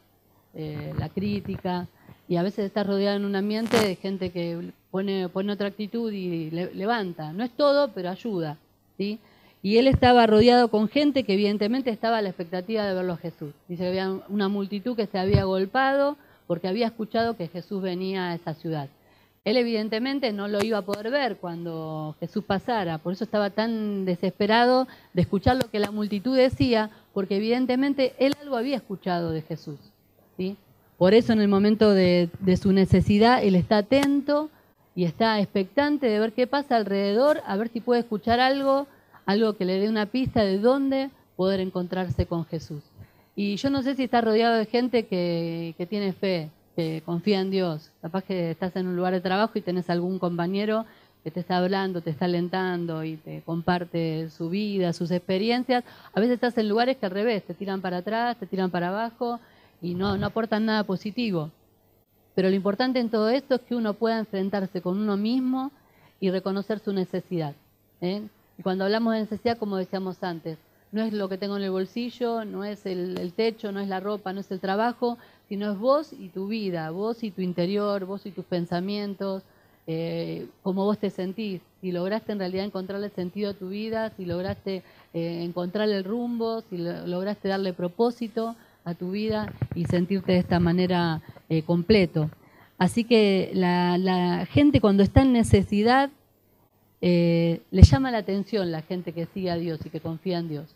eh, 0.54 0.94
la 0.98 1.10
crítica, 1.10 1.86
y 2.28 2.36
a 2.36 2.42
veces 2.42 2.64
estás 2.64 2.86
rodeado 2.86 3.18
en 3.18 3.26
un 3.26 3.36
ambiente 3.36 3.76
de 3.76 3.94
gente 3.96 4.30
que 4.30 4.72
pone, 4.90 5.28
pone 5.28 5.52
otra 5.52 5.68
actitud 5.68 6.10
y 6.12 6.50
levanta. 6.50 7.34
No 7.34 7.44
es 7.44 7.50
todo, 7.50 7.92
pero 7.92 8.08
ayuda, 8.08 8.56
¿sí? 8.96 9.18
Y 9.62 9.76
él 9.76 9.88
estaba 9.88 10.26
rodeado 10.26 10.70
con 10.70 10.88
gente 10.88 11.24
que 11.24 11.34
evidentemente 11.34 11.90
estaba 11.90 12.18
a 12.18 12.22
la 12.22 12.30
expectativa 12.30 12.84
de 12.84 12.94
verlo 12.94 13.12
a 13.12 13.18
Jesús. 13.18 13.52
Dice 13.68 13.82
que 13.82 13.88
había 13.88 14.10
una 14.28 14.48
multitud 14.48 14.96
que 14.96 15.06
se 15.06 15.18
había 15.18 15.44
golpado 15.44 16.16
porque 16.46 16.68
había 16.68 16.86
escuchado 16.86 17.36
que 17.36 17.48
Jesús 17.48 17.82
venía 17.82 18.30
a 18.30 18.34
esa 18.34 18.54
ciudad. 18.54 18.88
Él 19.44 19.56
evidentemente 19.56 20.32
no 20.32 20.48
lo 20.48 20.62
iba 20.62 20.78
a 20.78 20.82
poder 20.82 21.10
ver 21.10 21.36
cuando 21.36 22.14
Jesús 22.20 22.44
pasara, 22.44 22.98
por 22.98 23.12
eso 23.12 23.24
estaba 23.24 23.50
tan 23.50 24.04
desesperado 24.04 24.86
de 25.14 25.22
escuchar 25.22 25.56
lo 25.56 25.70
que 25.70 25.78
la 25.78 25.90
multitud 25.90 26.36
decía, 26.36 26.90
porque 27.14 27.36
evidentemente 27.36 28.14
él 28.18 28.34
algo 28.42 28.56
había 28.56 28.76
escuchado 28.76 29.30
de 29.30 29.42
Jesús. 29.42 29.78
¿sí? 30.36 30.56
Por 30.98 31.14
eso 31.14 31.32
en 31.32 31.40
el 31.40 31.48
momento 31.48 31.92
de, 31.94 32.28
de 32.40 32.56
su 32.58 32.72
necesidad, 32.72 33.42
él 33.42 33.54
está 33.54 33.78
atento 33.78 34.50
y 34.94 35.04
está 35.04 35.40
expectante 35.40 36.06
de 36.06 36.20
ver 36.20 36.32
qué 36.32 36.46
pasa 36.46 36.76
alrededor, 36.76 37.40
a 37.46 37.56
ver 37.56 37.68
si 37.68 37.80
puede 37.80 38.00
escuchar 38.00 38.40
algo 38.40 38.86
algo 39.26 39.54
que 39.54 39.64
le 39.64 39.78
dé 39.78 39.88
una 39.88 40.06
pista 40.06 40.42
de 40.42 40.58
dónde 40.58 41.10
poder 41.36 41.60
encontrarse 41.60 42.26
con 42.26 42.44
Jesús. 42.44 42.82
Y 43.36 43.56
yo 43.56 43.70
no 43.70 43.82
sé 43.82 43.94
si 43.94 44.04
está 44.04 44.20
rodeado 44.20 44.56
de 44.56 44.66
gente 44.66 45.06
que, 45.06 45.74
tiene 45.88 46.12
fe, 46.12 46.50
que 46.76 47.02
confía 47.04 47.40
en 47.40 47.50
Dios. 47.50 47.90
Capaz 48.02 48.24
que 48.24 48.50
estás 48.50 48.76
en 48.76 48.86
un 48.86 48.96
lugar 48.96 49.12
de 49.12 49.20
trabajo 49.20 49.52
y 49.54 49.62
tenés 49.62 49.88
algún 49.88 50.18
compañero 50.18 50.84
que 51.24 51.30
te 51.30 51.40
está 51.40 51.58
hablando, 51.58 52.00
te 52.00 52.10
está 52.10 52.24
alentando 52.24 53.04
y 53.04 53.16
te 53.16 53.42
comparte 53.42 54.28
su 54.30 54.50
vida, 54.50 54.92
sus 54.92 55.10
experiencias. 55.10 55.84
A 56.12 56.20
veces 56.20 56.34
estás 56.34 56.56
en 56.58 56.68
lugares 56.68 56.96
que 56.96 57.06
al 57.06 57.12
revés, 57.12 57.44
te 57.44 57.54
tiran 57.54 57.80
para 57.80 57.98
atrás, 57.98 58.36
te 58.38 58.46
tiran 58.46 58.70
para 58.70 58.88
abajo 58.88 59.38
y 59.80 59.94
no, 59.94 60.16
no 60.16 60.26
aportan 60.26 60.66
nada 60.66 60.84
positivo. 60.84 61.50
Pero 62.34 62.48
lo 62.48 62.54
importante 62.54 63.00
en 63.00 63.10
todo 63.10 63.28
esto 63.28 63.56
es 63.56 63.60
que 63.62 63.74
uno 63.74 63.94
pueda 63.94 64.18
enfrentarse 64.18 64.80
con 64.80 64.98
uno 64.98 65.16
mismo 65.16 65.72
y 66.20 66.30
reconocer 66.30 66.78
su 66.78 66.92
necesidad. 66.92 67.54
¿eh? 68.00 68.22
Y 68.60 68.62
cuando 68.62 68.84
hablamos 68.84 69.14
de 69.14 69.20
necesidad, 69.20 69.56
como 69.56 69.78
decíamos 69.78 70.22
antes, 70.22 70.58
no 70.92 71.00
es 71.00 71.14
lo 71.14 71.30
que 71.30 71.38
tengo 71.38 71.56
en 71.56 71.62
el 71.62 71.70
bolsillo, 71.70 72.44
no 72.44 72.62
es 72.62 72.84
el, 72.84 73.32
techo, 73.34 73.72
no 73.72 73.80
es 73.80 73.88
la 73.88 74.00
ropa, 74.00 74.34
no 74.34 74.40
es 74.40 74.50
el 74.50 74.60
trabajo, 74.60 75.16
sino 75.48 75.72
es 75.72 75.78
vos 75.78 76.12
y 76.12 76.28
tu 76.28 76.46
vida, 76.46 76.90
vos 76.90 77.24
y 77.24 77.30
tu 77.30 77.40
interior, 77.40 78.04
vos 78.04 78.26
y 78.26 78.32
tus 78.32 78.44
pensamientos, 78.44 79.44
eh, 79.86 80.46
cómo 80.62 80.84
vos 80.84 80.98
te 80.98 81.08
sentís, 81.08 81.62
si 81.80 81.90
lograste 81.90 82.32
en 82.32 82.38
realidad 82.38 82.66
encontrarle 82.66 83.08
sentido 83.08 83.52
a 83.52 83.54
tu 83.54 83.70
vida, 83.70 84.10
si 84.18 84.26
lograste 84.26 84.82
eh, 85.14 85.42
encontrar 85.42 85.88
el 85.88 86.04
rumbo, 86.04 86.60
si 86.68 86.76
lograste 86.76 87.48
darle 87.48 87.72
propósito 87.72 88.56
a 88.84 88.92
tu 88.92 89.12
vida 89.12 89.54
y 89.74 89.86
sentirte 89.86 90.32
de 90.32 90.38
esta 90.38 90.60
manera 90.60 91.22
eh, 91.48 91.62
completo. 91.62 92.28
Así 92.76 93.04
que 93.04 93.52
la, 93.54 94.46
gente 94.50 94.82
cuando 94.82 95.02
está 95.02 95.22
en 95.22 95.32
necesidad 95.32 96.10
le 97.00 97.82
llama 97.82 98.10
la 98.10 98.18
atención 98.18 98.70
la 98.70 98.82
gente 98.82 99.12
que 99.12 99.26
sigue 99.26 99.50
a 99.50 99.56
Dios 99.56 99.80
y 99.84 99.90
que 99.90 100.00
confía 100.00 100.38
en 100.38 100.48
Dios. 100.48 100.74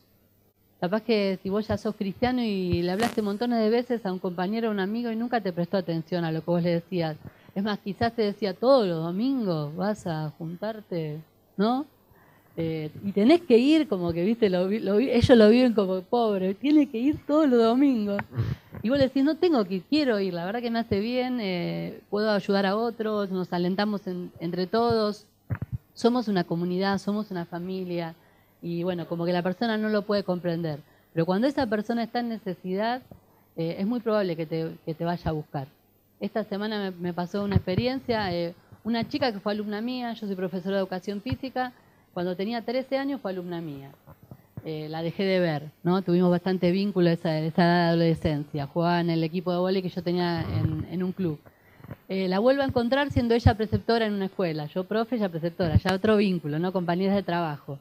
Capaz 0.80 1.00
que 1.02 1.38
si 1.42 1.48
vos 1.48 1.66
ya 1.66 1.78
sos 1.78 1.94
cristiano 1.94 2.42
y 2.42 2.82
le 2.82 2.92
hablaste 2.92 3.22
montones 3.22 3.58
de 3.58 3.70
veces 3.70 4.04
a 4.04 4.12
un 4.12 4.18
compañero 4.18 4.68
o 4.68 4.70
un 4.70 4.80
amigo 4.80 5.10
y 5.10 5.16
nunca 5.16 5.40
te 5.40 5.52
prestó 5.52 5.78
atención 5.78 6.24
a 6.24 6.32
lo 6.32 6.40
que 6.40 6.50
vos 6.50 6.62
le 6.62 6.70
decías. 6.72 7.16
Es 7.54 7.62
más, 7.62 7.78
quizás 7.78 8.12
te 8.14 8.20
decía 8.20 8.52
todos 8.52 8.86
los 8.86 9.02
domingos 9.02 9.74
vas 9.76 10.06
a 10.06 10.30
juntarte, 10.36 11.20
¿no? 11.56 11.86
Eh, 12.56 12.90
y 13.02 13.12
tenés 13.12 13.40
que 13.40 13.56
ir 13.56 13.88
como 13.88 14.12
que, 14.12 14.24
viste, 14.24 14.46
ellos 14.46 15.38
lo 15.38 15.48
viven 15.48 15.72
como 15.72 16.02
pobre, 16.02 16.54
tiene 16.54 16.88
que 16.88 16.98
ir 16.98 17.24
todos 17.26 17.48
los 17.48 17.62
domingos. 17.62 18.18
Y 18.82 18.90
vos 18.90 18.98
le 18.98 19.04
decís, 19.04 19.24
no 19.24 19.36
tengo 19.36 19.64
que 19.64 19.76
ir, 19.76 19.82
quiero 19.88 20.20
ir, 20.20 20.34
la 20.34 20.44
verdad 20.44 20.60
que 20.60 20.70
me 20.70 20.80
hace 20.80 21.00
bien, 21.00 21.38
eh, 21.40 22.00
puedo 22.10 22.30
ayudar 22.30 22.66
a 22.66 22.76
otros, 22.76 23.30
nos 23.30 23.52
alentamos 23.52 24.02
entre 24.38 24.66
todos, 24.66 25.26
somos 25.94 26.28
una 26.28 26.44
comunidad, 26.44 26.98
somos 26.98 27.30
una 27.30 27.44
familia 27.44 28.14
y 28.60 28.82
bueno, 28.82 29.06
como 29.06 29.24
que 29.24 29.32
la 29.32 29.42
persona 29.42 29.76
no 29.78 29.88
lo 29.88 30.02
puede 30.02 30.24
comprender. 30.24 30.80
Pero 31.12 31.26
cuando 31.26 31.46
esa 31.46 31.66
persona 31.66 32.02
está 32.02 32.20
en 32.20 32.28
necesidad, 32.28 33.02
eh, 33.56 33.76
es 33.78 33.86
muy 33.86 34.00
probable 34.00 34.36
que 34.36 34.46
te, 34.46 35.04
vaya 35.04 35.30
a 35.30 35.32
buscar. 35.32 35.68
Esta 36.18 36.44
semana 36.44 36.92
me, 36.98 37.12
pasó 37.12 37.44
una 37.44 37.56
experiencia, 37.56 38.32
eh, 38.32 38.54
una 38.82 39.06
chica 39.06 39.32
que 39.32 39.38
fue 39.38 39.52
alumna 39.52 39.80
mía, 39.80 40.12
yo 40.14 40.26
soy 40.26 40.34
profesora 40.34 40.76
de 40.76 40.82
educación 40.82 41.20
física, 41.20 41.72
cuando 42.12 42.36
tenía 42.36 42.62
13 42.62 42.98
años 42.98 43.20
fue 43.20 43.30
alumna 43.30 43.60
mía. 43.60 43.90
Eh, 44.64 44.88
la 44.88 45.02
dejé 45.02 45.24
de 45.24 45.40
ver, 45.40 45.70
¿no? 45.82 46.00
Tuvimos 46.02 46.30
bastante 46.30 46.70
vínculo 46.70 47.10
esa, 47.10 47.38
esa 47.38 47.62
edad 47.64 47.82
de 47.82 47.88
adolescencia. 47.88 48.66
Jugaba 48.66 49.00
en 49.00 49.10
el 49.10 49.22
equipo 49.22 49.52
de 49.52 49.58
vóley 49.58 49.82
que 49.82 49.90
yo 49.90 50.02
tenía 50.02 50.40
en, 50.40 50.86
en 50.90 51.02
un 51.02 51.12
club. 51.12 51.38
La 52.08 52.38
vuelvo 52.38 52.62
a 52.62 52.66
encontrar 52.66 53.10
siendo 53.10 53.34
ella 53.34 53.54
preceptora 53.54 54.06
en 54.06 54.12
una 54.12 54.26
escuela. 54.26 54.66
Yo 54.66 54.84
profe, 54.84 55.16
ella 55.16 55.28
preceptora, 55.28 55.76
ya 55.76 55.94
otro 55.94 56.16
vínculo, 56.16 56.58
¿no? 56.58 56.72
Compañeras 56.72 57.14
de 57.14 57.22
trabajo. 57.22 57.78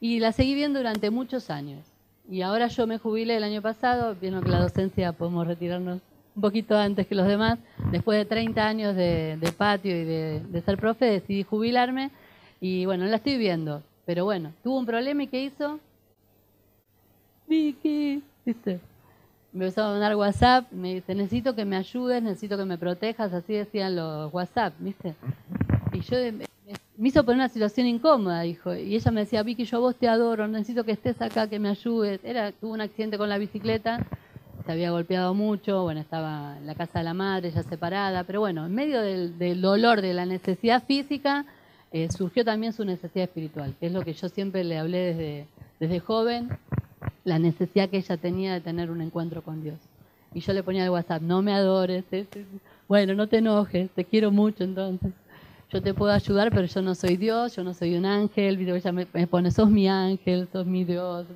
Y 0.00 0.20
la 0.20 0.32
seguí 0.32 0.54
viendo 0.54 0.78
durante 0.78 1.10
muchos 1.10 1.50
años. 1.50 1.84
Y 2.30 2.42
ahora 2.42 2.68
yo 2.68 2.86
me 2.86 2.98
jubilé 2.98 3.36
el 3.36 3.44
año 3.44 3.62
pasado, 3.62 4.14
viendo 4.20 4.42
que 4.42 4.50
la 4.50 4.60
docencia 4.60 5.12
podemos 5.12 5.46
retirarnos 5.46 6.00
un 6.36 6.42
poquito 6.42 6.76
antes 6.76 7.06
que 7.06 7.14
los 7.14 7.26
demás. 7.26 7.58
Después 7.90 8.18
de 8.18 8.24
30 8.24 8.66
años 8.66 8.94
de, 8.94 9.52
patio 9.56 9.90
y 9.90 10.04
de, 10.04 10.62
ser 10.64 10.76
profe, 10.76 11.06
decidí 11.06 11.42
jubilarme. 11.42 12.10
Y 12.60 12.86
bueno, 12.86 13.06
la 13.06 13.16
estoy 13.16 13.38
viendo. 13.38 13.82
Pero 14.06 14.24
bueno, 14.24 14.52
tuvo 14.62 14.78
un 14.78 14.86
problema 14.86 15.22
y 15.22 15.26
¿qué 15.26 15.42
hizo? 15.42 15.80
Vicky, 17.46 18.22
¿viste? 18.44 18.80
Me 19.52 19.64
empezó 19.64 19.82
a 19.82 19.90
mandar 19.92 20.14
WhatsApp, 20.14 20.70
me 20.72 20.94
dice, 20.94 21.14
necesito 21.14 21.54
que 21.54 21.64
me 21.64 21.76
ayudes, 21.76 22.22
necesito 22.22 22.56
que 22.56 22.64
me 22.64 22.76
protejas, 22.76 23.32
así 23.32 23.54
decían 23.54 23.96
los 23.96 24.32
WhatsApp, 24.32 24.74
¿viste? 24.78 25.14
Y 25.92 26.00
yo 26.00 26.16
me 26.98 27.08
hizo 27.08 27.24
poner 27.24 27.36
una 27.36 27.48
situación 27.48 27.86
incómoda, 27.86 28.42
dijo. 28.42 28.74
Y 28.74 28.94
ella 28.94 29.10
me 29.10 29.20
decía, 29.20 29.42
Vicky, 29.42 29.64
yo 29.64 29.78
a 29.78 29.80
vos 29.80 29.96
te 29.96 30.08
adoro, 30.08 30.48
necesito 30.48 30.84
que 30.84 30.92
estés 30.92 31.22
acá, 31.22 31.48
que 31.48 31.58
me 31.58 31.68
ayudes. 31.68 32.20
Era, 32.24 32.52
tuvo 32.52 32.72
un 32.72 32.80
accidente 32.80 33.16
con 33.16 33.28
la 33.28 33.38
bicicleta, 33.38 34.04
se 34.66 34.72
había 34.72 34.90
golpeado 34.90 35.32
mucho, 35.32 35.84
bueno, 35.84 36.00
estaba 36.00 36.58
en 36.58 36.66
la 36.66 36.74
casa 36.74 36.98
de 36.98 37.04
la 37.04 37.14
madre, 37.14 37.50
ya 37.50 37.62
separada, 37.62 38.24
pero 38.24 38.40
bueno, 38.40 38.66
en 38.66 38.74
medio 38.74 39.00
del, 39.00 39.60
dolor, 39.62 40.02
de 40.02 40.12
la 40.12 40.26
necesidad 40.26 40.84
física, 40.84 41.46
eh, 41.92 42.08
surgió 42.10 42.44
también 42.44 42.74
su 42.74 42.84
necesidad 42.84 43.24
espiritual, 43.24 43.74
que 43.80 43.86
es 43.86 43.92
lo 43.92 44.02
que 44.02 44.12
yo 44.12 44.28
siempre 44.28 44.64
le 44.64 44.76
hablé 44.76 44.98
desde, 44.98 45.46
desde 45.80 46.00
joven, 46.00 46.50
la 47.24 47.38
necesidad 47.38 47.88
que 47.88 47.98
ella 47.98 48.16
tenía 48.16 48.52
de 48.54 48.60
tener 48.60 48.90
un 48.90 49.00
encuentro 49.00 49.42
con 49.42 49.62
Dios. 49.62 49.78
Y 50.34 50.40
yo 50.40 50.52
le 50.52 50.62
ponía 50.62 50.84
el 50.84 50.90
WhatsApp, 50.90 51.22
no 51.22 51.42
me 51.42 51.52
adores, 51.52 52.04
bueno, 52.86 53.14
no 53.14 53.26
te 53.28 53.38
enojes, 53.38 53.90
te 53.90 54.04
quiero 54.04 54.30
mucho 54.30 54.64
entonces 54.64 55.12
yo 55.70 55.82
te 55.82 55.92
puedo 55.92 56.12
ayudar, 56.12 56.50
pero 56.50 56.64
yo 56.66 56.82
no 56.82 56.94
soy 56.94 57.16
Dios, 57.16 57.54
yo 57.54 57.62
no 57.62 57.74
soy 57.74 57.94
un 57.96 58.06
ángel, 58.06 58.58
ella 58.68 58.92
me, 58.92 59.06
pone, 59.26 59.50
sos 59.50 59.68
mi 59.68 59.86
ángel, 59.86 60.48
sos 60.50 60.66
mi 60.66 60.84
Dios, 60.84 61.26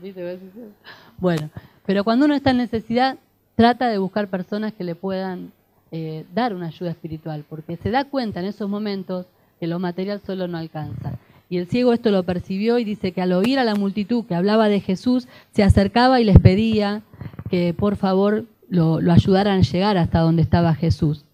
bueno, 1.18 1.50
pero 1.84 2.02
cuando 2.02 2.24
uno 2.24 2.34
está 2.34 2.50
en 2.50 2.58
necesidad, 2.58 3.18
trata 3.56 3.88
de 3.88 3.98
buscar 3.98 4.28
personas 4.28 4.72
que 4.72 4.84
le 4.84 4.94
puedan 4.94 5.52
eh, 5.90 6.24
dar 6.34 6.54
una 6.54 6.68
ayuda 6.68 6.90
espiritual, 6.90 7.44
porque 7.48 7.76
se 7.76 7.90
da 7.90 8.04
cuenta 8.04 8.40
en 8.40 8.46
esos 8.46 8.68
momentos 8.70 9.26
que 9.60 9.66
lo 9.66 9.78
material 9.78 10.20
solo 10.24 10.48
no 10.48 10.56
alcanza. 10.56 11.18
Y 11.52 11.58
el 11.58 11.66
ciego 11.66 11.92
esto 11.92 12.10
lo 12.10 12.22
percibió 12.22 12.78
y 12.78 12.84
dice 12.84 13.12
que 13.12 13.20
al 13.20 13.34
oír 13.34 13.58
a 13.58 13.64
la 13.64 13.74
multitud 13.74 14.24
que 14.24 14.34
hablaba 14.34 14.70
de 14.70 14.80
Jesús, 14.80 15.28
se 15.50 15.62
acercaba 15.62 16.18
y 16.18 16.24
les 16.24 16.38
pedía 16.38 17.02
que 17.50 17.74
por 17.74 17.96
favor 17.96 18.46
lo, 18.70 19.00
ayudaran 19.12 19.58
a 19.58 19.60
llegar 19.62 19.98
hasta 19.98 20.20
donde 20.20 20.40
estaba 20.40 20.74
Jesús. 20.74 21.26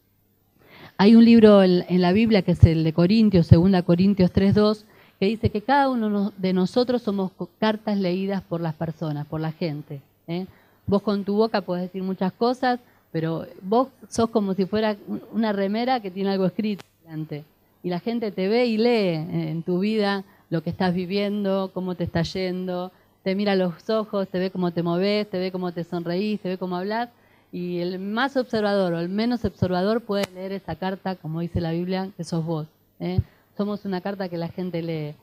Hay 0.97 1.15
un 1.15 1.25
libro 1.25 1.63
en, 1.63 2.01
la 2.01 2.11
Biblia 2.11 2.43
que 2.43 2.51
es 2.51 2.65
el 2.65 2.83
de 2.83 2.93
Corintios, 2.93 3.49
2 3.49 3.81
Corintios 3.85 4.33
3.2, 4.33 4.83
que 5.21 5.27
dice 5.27 5.51
que 5.51 5.63
cada 5.63 5.89
uno 5.89 6.33
de 6.37 6.53
nosotros 6.53 7.03
somos 7.03 7.31
cartas 7.61 7.97
leídas 7.97 8.43
por 8.43 8.61
las 8.61 8.75
personas, 8.75 9.25
por 9.25 9.41
la 9.41 9.53
gente. 9.53 10.01
¿eh? 10.27 10.47
Vos 10.89 11.01
con 11.03 11.23
tu 11.23 11.37
boca 11.37 11.61
podés 11.61 11.85
decir 11.85 12.03
muchas 12.03 12.33
cosas, 12.33 12.81
pero 13.13 13.47
vos 13.63 13.87
sos 14.09 14.31
como 14.31 14.55
si 14.55 14.67
fuera 14.67 14.97
una 15.33 15.53
remera 15.53 16.01
que 16.01 16.11
tiene 16.11 16.31
algo 16.31 16.47
escrito 16.47 16.85
delante. 17.05 17.45
Y 17.83 17.91
la 17.91 18.01
gente 18.01 18.31
te 18.33 18.49
ve 18.49 18.67
y 18.67 18.77
lee 18.77 19.15
en 19.51 19.63
tu 19.63 19.79
vida 19.79 20.25
lo 20.51 20.63
que 20.63 20.71
estás 20.71 20.95
viviendo, 20.95 21.71
cómo 21.75 21.95
te 21.95 22.05
está 22.05 22.23
yendo, 22.23 22.93
te 23.23 23.35
mira 23.35 23.55
los 23.57 23.89
ojos, 23.91 24.29
te 24.29 24.39
ve 24.39 24.51
cómo 24.51 24.73
te 24.73 24.83
moves, 24.83 25.29
te 25.29 25.39
ve 25.39 25.53
cómo 25.53 25.73
te 25.73 25.85
sonreís, 25.85 26.41
te 26.41 26.49
ve 26.49 26.59
cómo 26.59 26.77
hablas 26.77 27.11
y 27.53 27.79
el 27.79 27.99
más 27.99 28.37
observador 28.37 28.93
o 28.93 29.01
el 29.01 29.09
menos 29.09 29.45
observador 29.45 30.03
puede 30.03 30.25
leer 30.35 30.53
esa 30.53 30.77
carta, 30.77 31.17
como 31.17 31.41
dice 31.41 31.61
la 31.61 31.73
Biblia, 31.73 32.11
que 32.17 32.25
sos 32.25 32.45
vos. 32.45 32.67
¿eh? 33.01 33.21
Somos 33.57 33.85
una 33.85 34.01
carta 34.01 34.29
que 34.29 34.37
la 34.37 34.49
gente 34.49 34.83
lee. 34.83 35.15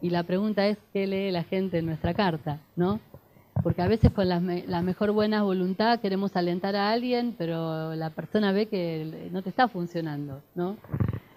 Y 0.00 0.10
la 0.10 0.22
pregunta 0.22 0.66
es, 0.66 0.78
¿qué 0.92 1.06
lee 1.06 1.30
la 1.30 1.44
gente 1.44 1.78
en 1.78 1.86
nuestra 1.86 2.14
carta? 2.14 2.58
¿no? 2.74 3.00
Porque 3.62 3.82
a 3.82 3.88
veces 3.88 4.10
con 4.12 4.28
la, 4.28 4.40
mejor 4.40 5.12
buena 5.12 5.42
voluntad 5.42 6.00
queremos 6.00 6.36
alentar 6.36 6.74
a 6.74 6.90
alguien, 6.90 7.34
pero 7.36 7.94
la 7.94 8.10
persona 8.10 8.52
ve 8.52 8.66
que 8.66 9.28
no 9.30 9.42
te 9.42 9.50
está 9.50 9.68
funcionando. 9.68 10.40
¿no? 10.54 10.76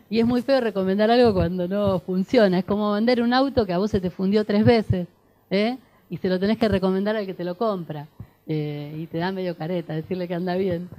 Y 0.10 0.20
es 0.20 0.26
muy 0.26 0.42
feo 0.42 0.62
recomendar 0.62 1.12
algo 1.12 1.34
cuando 1.34 1.68
no 1.68 2.00
funciona. 2.00 2.60
Es 2.60 2.66
como 2.66 2.94
vender 2.94 3.22
un 3.22 3.34
auto 3.34 3.66
que 3.66 3.74
a 3.74 3.78
vos 3.78 3.92
se 3.92 4.00
te 4.00 4.10
fundió 4.10 4.46
tres 4.46 4.64
veces. 4.64 5.08
¿eh? 5.50 5.78
Y 6.10 6.18
se 6.18 6.30
lo 6.30 6.40
tenés 6.40 6.58
que 6.58 6.70
recomendar 6.70 7.16
al 7.16 7.26
que 7.26 7.34
te 7.34 7.44
lo 7.44 7.58
compra. 7.58 8.08
Eh, 8.50 8.96
y 8.98 9.08
te 9.08 9.18
da 9.18 9.34
medio 9.34 9.58
careta 9.58 9.94
decirle 9.94 10.28
que 10.28 10.36
anda 10.36 10.56
bien. 10.56 10.90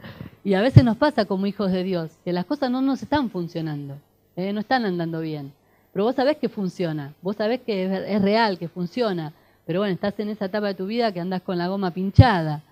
Y 0.44 0.54
a 0.54 0.60
veces 0.60 0.84
nos 0.84 0.96
pasa 0.96 1.24
como 1.24 1.46
hijos 1.46 1.72
de 1.72 1.82
Dios, 1.82 2.10
que 2.24 2.32
las 2.32 2.44
cosas 2.44 2.70
no 2.70 2.82
nos 2.82 3.02
están 3.02 3.30
funcionando, 3.30 3.96
eh, 4.36 4.52
no 4.52 4.60
están 4.60 4.84
andando 4.84 5.20
bien. 5.20 5.52
Pero 5.92 6.04
vos 6.04 6.14
sabés 6.14 6.36
que 6.36 6.48
funciona, 6.48 7.14
vos 7.22 7.36
sabés 7.36 7.60
que 7.62 7.84
es, 7.84 8.22
real, 8.22 8.58
que 8.58 8.68
funciona. 8.68 9.32
Pero 9.66 9.80
bueno, 9.80 9.94
estás 9.94 10.18
en 10.20 10.28
esa 10.28 10.46
etapa 10.46 10.68
de 10.68 10.74
tu 10.74 10.86
vida 10.86 11.12
que 11.12 11.20
andás 11.20 11.42
con 11.42 11.58
la 11.58 11.68
goma 11.68 11.90
pinchada. 11.90 12.62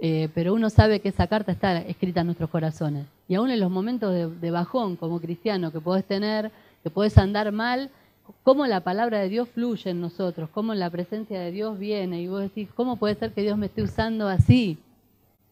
Eh, 0.00 0.30
pero 0.34 0.54
uno 0.54 0.70
sabe 0.70 1.00
que 1.00 1.10
esa 1.10 1.26
carta 1.26 1.52
está 1.52 1.78
escrita 1.78 2.20
en 2.20 2.26
nuestros 2.26 2.48
corazones. 2.48 3.06
Y 3.28 3.34
aún 3.34 3.50
en 3.50 3.60
los 3.60 3.70
momentos 3.70 4.12
de, 4.14 4.28
de 4.28 4.50
bajón 4.50 4.96
como 4.96 5.20
cristiano 5.20 5.70
que 5.70 5.80
podés 5.80 6.04
tener, 6.04 6.50
que 6.82 6.90
podés 6.90 7.18
andar 7.18 7.52
mal, 7.52 7.90
cómo 8.42 8.66
la 8.66 8.80
palabra 8.80 9.20
de 9.20 9.28
Dios 9.28 9.48
fluye 9.48 9.90
en 9.90 10.00
nosotros, 10.00 10.48
cómo 10.52 10.74
la 10.74 10.90
presencia 10.90 11.40
de 11.40 11.50
Dios 11.50 11.78
viene 11.78 12.22
y 12.22 12.28
vos 12.28 12.42
decís, 12.42 12.68
¿cómo 12.74 12.96
puede 12.96 13.14
ser 13.14 13.32
que 13.32 13.42
Dios 13.42 13.58
me 13.58 13.66
esté 13.66 13.82
usando 13.82 14.28
así? 14.28 14.78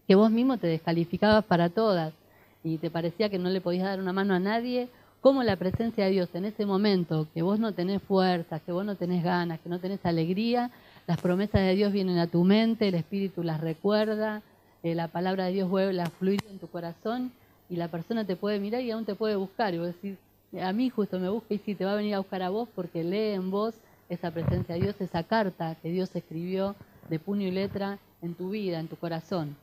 Que 0.06 0.14
vos 0.14 0.30
mismo 0.30 0.56
te 0.56 0.66
descalificabas 0.66 1.44
para 1.44 1.68
todas 1.68 2.12
y 2.64 2.78
te 2.78 2.90
parecía 2.90 3.28
que 3.28 3.38
no 3.38 3.50
le 3.50 3.60
podías 3.60 3.84
dar 3.84 4.00
una 4.00 4.12
mano 4.12 4.34
a 4.34 4.38
nadie, 4.38 4.88
cómo 5.20 5.42
la 5.42 5.56
presencia 5.56 6.04
de 6.04 6.10
Dios 6.12 6.28
en 6.34 6.44
ese 6.44 6.66
momento, 6.66 7.26
que 7.34 7.42
vos 7.42 7.58
no 7.58 7.72
tenés 7.72 8.02
fuerzas, 8.02 8.62
que 8.62 8.72
vos 8.72 8.84
no 8.84 8.94
tenés 8.94 9.22
ganas, 9.22 9.60
que 9.60 9.68
no 9.68 9.78
tenés 9.78 10.04
alegría, 10.04 10.70
las 11.08 11.18
promesas 11.22 11.62
de 11.62 11.74
Dios 11.74 11.90
vienen 11.90 12.18
a 12.18 12.26
tu 12.26 12.44
mente, 12.44 12.86
el 12.86 12.94
Espíritu 12.94 13.42
las 13.42 13.62
recuerda, 13.62 14.42
eh, 14.82 14.94
la 14.94 15.08
palabra 15.08 15.46
de 15.46 15.52
Dios 15.52 15.70
vuelve 15.70 15.98
a 16.02 16.10
fluir 16.10 16.44
en 16.50 16.58
tu 16.58 16.66
corazón 16.66 17.32
y 17.70 17.76
la 17.76 17.88
persona 17.88 18.26
te 18.26 18.36
puede 18.36 18.60
mirar 18.60 18.82
y 18.82 18.90
aún 18.90 19.06
te 19.06 19.14
puede 19.14 19.34
buscar. 19.34 19.72
Y 19.72 19.78
vos 19.78 19.86
decís, 19.86 20.18
a 20.62 20.70
mí 20.74 20.90
justo 20.90 21.18
me 21.18 21.30
busca 21.30 21.54
y 21.54 21.58
sí, 21.64 21.74
te 21.74 21.86
va 21.86 21.92
a 21.92 21.96
venir 21.96 22.14
a 22.14 22.18
buscar 22.18 22.42
a 22.42 22.50
vos 22.50 22.68
porque 22.74 23.04
lee 23.04 23.32
en 23.32 23.50
vos 23.50 23.74
esa 24.10 24.30
presencia 24.30 24.74
de 24.74 24.82
Dios, 24.82 25.00
esa 25.00 25.22
carta 25.22 25.76
que 25.82 25.90
Dios 25.90 26.14
escribió 26.14 26.76
de 27.08 27.18
puño 27.18 27.48
y 27.48 27.52
letra 27.52 27.98
en 28.20 28.34
tu 28.34 28.50
vida, 28.50 28.78
en 28.78 28.88
tu 28.88 28.96
corazón. 28.96 29.56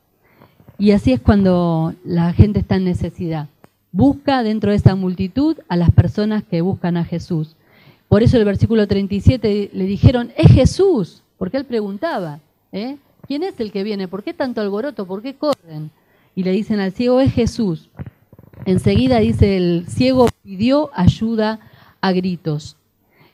Y 0.78 0.90
así 0.90 1.12
es 1.12 1.20
cuando 1.20 1.94
la 2.04 2.32
gente 2.32 2.58
está 2.58 2.74
en 2.74 2.86
necesidad. 2.86 3.46
Busca 3.92 4.42
dentro 4.42 4.72
de 4.72 4.78
esa 4.78 4.96
multitud 4.96 5.58
a 5.68 5.76
las 5.76 5.92
personas 5.92 6.42
que 6.42 6.60
buscan 6.60 6.96
a 6.96 7.04
Jesús. 7.04 7.54
Por 8.08 8.24
eso 8.24 8.36
el 8.36 8.44
versículo 8.44 8.88
37 8.88 9.70
le 9.72 9.84
dijeron, 9.84 10.32
es 10.36 10.50
Jesús, 10.50 11.22
porque 11.38 11.56
él 11.58 11.64
preguntaba, 11.64 12.40
¿eh? 12.72 12.96
¿quién 13.26 13.42
es 13.42 13.58
el 13.60 13.72
que 13.72 13.82
viene? 13.82 14.08
¿Por 14.08 14.22
qué 14.22 14.34
tanto 14.34 14.60
alboroto? 14.60 15.06
¿Por 15.06 15.22
qué 15.22 15.34
corren? 15.34 15.90
Y 16.34 16.42
le 16.42 16.52
dicen 16.52 16.80
al 16.80 16.92
ciego, 16.92 17.20
es 17.20 17.32
Jesús. 17.32 17.88
Enseguida 18.64 19.18
dice, 19.18 19.56
el 19.56 19.86
ciego 19.88 20.28
pidió 20.42 20.90
ayuda 20.94 21.60
a 22.00 22.12
gritos. 22.12 22.76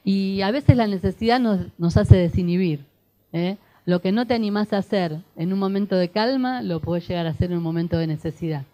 Y 0.04 0.42
a 0.42 0.50
veces 0.50 0.76
la 0.76 0.86
necesidad 0.86 1.40
nos, 1.40 1.96
hace 1.96 2.16
desinhibir. 2.16 2.84
¿eh? 3.32 3.56
Lo 3.84 4.00
que 4.00 4.12
no 4.12 4.26
te 4.26 4.34
animás 4.34 4.72
a 4.72 4.78
hacer 4.78 5.20
en 5.36 5.52
un 5.52 5.58
momento 5.58 5.96
de 5.96 6.08
calma, 6.08 6.62
lo 6.62 6.80
puedes 6.80 7.06
llegar 7.08 7.26
a 7.26 7.30
hacer 7.30 7.50
en 7.50 7.58
un 7.58 7.62
momento 7.62 7.98
de 7.98 8.06
necesidad. 8.06 8.64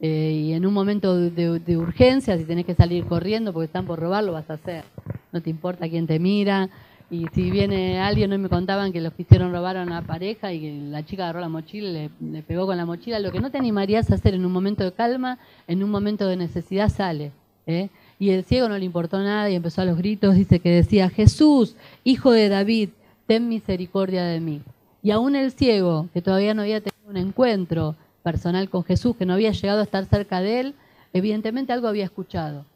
Eh, 0.00 0.44
y 0.46 0.52
en 0.54 0.64
un 0.64 0.72
momento 0.72 1.14
de, 1.16 1.76
urgencia, 1.76 2.38
si 2.38 2.44
tenés 2.44 2.64
que 2.64 2.74
salir 2.74 3.04
corriendo 3.04 3.52
porque 3.52 3.66
están 3.66 3.84
por 3.84 4.00
robar, 4.00 4.24
lo 4.24 4.32
vas 4.32 4.48
a 4.48 4.54
hacer. 4.54 4.84
No 5.32 5.42
te 5.42 5.50
importa 5.50 5.88
quién 5.88 6.06
te 6.06 6.18
mira. 6.18 6.70
Y 7.10 7.26
si 7.34 7.50
viene 7.50 8.00
alguien, 8.00 8.30
hoy 8.30 8.38
me 8.38 8.48
contaban 8.48 8.92
que 8.92 9.00
los 9.00 9.12
que 9.14 9.22
hicieron 9.22 9.52
robar 9.52 9.76
a 9.76 9.82
una 9.82 10.02
pareja 10.02 10.52
y 10.52 10.60
que 10.60 10.72
la 10.90 11.04
chica 11.04 11.24
agarró 11.24 11.40
la 11.40 11.48
mochila 11.48 11.88
y 11.88 12.10
le, 12.20 12.42
pegó 12.42 12.66
con 12.66 12.76
la 12.76 12.86
mochila. 12.86 13.18
Lo 13.18 13.32
que 13.32 13.40
no 13.40 13.50
te 13.50 13.58
animarías 13.58 14.10
a 14.10 14.14
hacer 14.14 14.34
en 14.34 14.46
un 14.46 14.52
momento 14.52 14.84
de 14.84 14.92
calma, 14.92 15.38
en 15.66 15.82
un 15.82 15.90
momento 15.90 16.28
de 16.28 16.36
necesidad 16.36 16.88
sale. 16.88 17.32
¿eh? 17.66 17.88
Y 18.20 18.30
el 18.30 18.44
ciego 18.44 18.68
no 18.68 18.78
le 18.78 18.84
importó 18.84 19.18
nada 19.18 19.50
y 19.50 19.56
empezó 19.56 19.82
a 19.82 19.86
los 19.86 19.98
gritos. 19.98 20.36
Dice 20.36 20.60
que 20.60 20.70
decía, 20.70 21.10
Jesús, 21.10 21.74
hijo 22.04 22.30
de 22.30 22.48
David, 22.48 22.90
ten 23.26 23.48
misericordia 23.48 24.24
de 24.24 24.38
mí. 24.38 24.62
Y 25.02 25.10
aún 25.10 25.34
el 25.34 25.50
ciego, 25.50 26.08
que 26.12 26.22
todavía 26.22 26.54
no 26.54 26.62
había 26.62 26.80
tenido 26.80 27.10
un 27.10 27.16
encuentro 27.16 27.96
personal 28.22 28.70
con 28.70 28.84
Jesús, 28.84 29.16
que 29.16 29.26
no 29.26 29.32
había 29.32 29.50
llegado 29.50 29.80
a 29.80 29.84
estar 29.84 30.04
cerca 30.04 30.40
de 30.40 30.60
él, 30.60 30.74
evidentemente 31.12 31.72
algo 31.72 31.88
había 31.88 32.04
escuchado. 32.04 32.66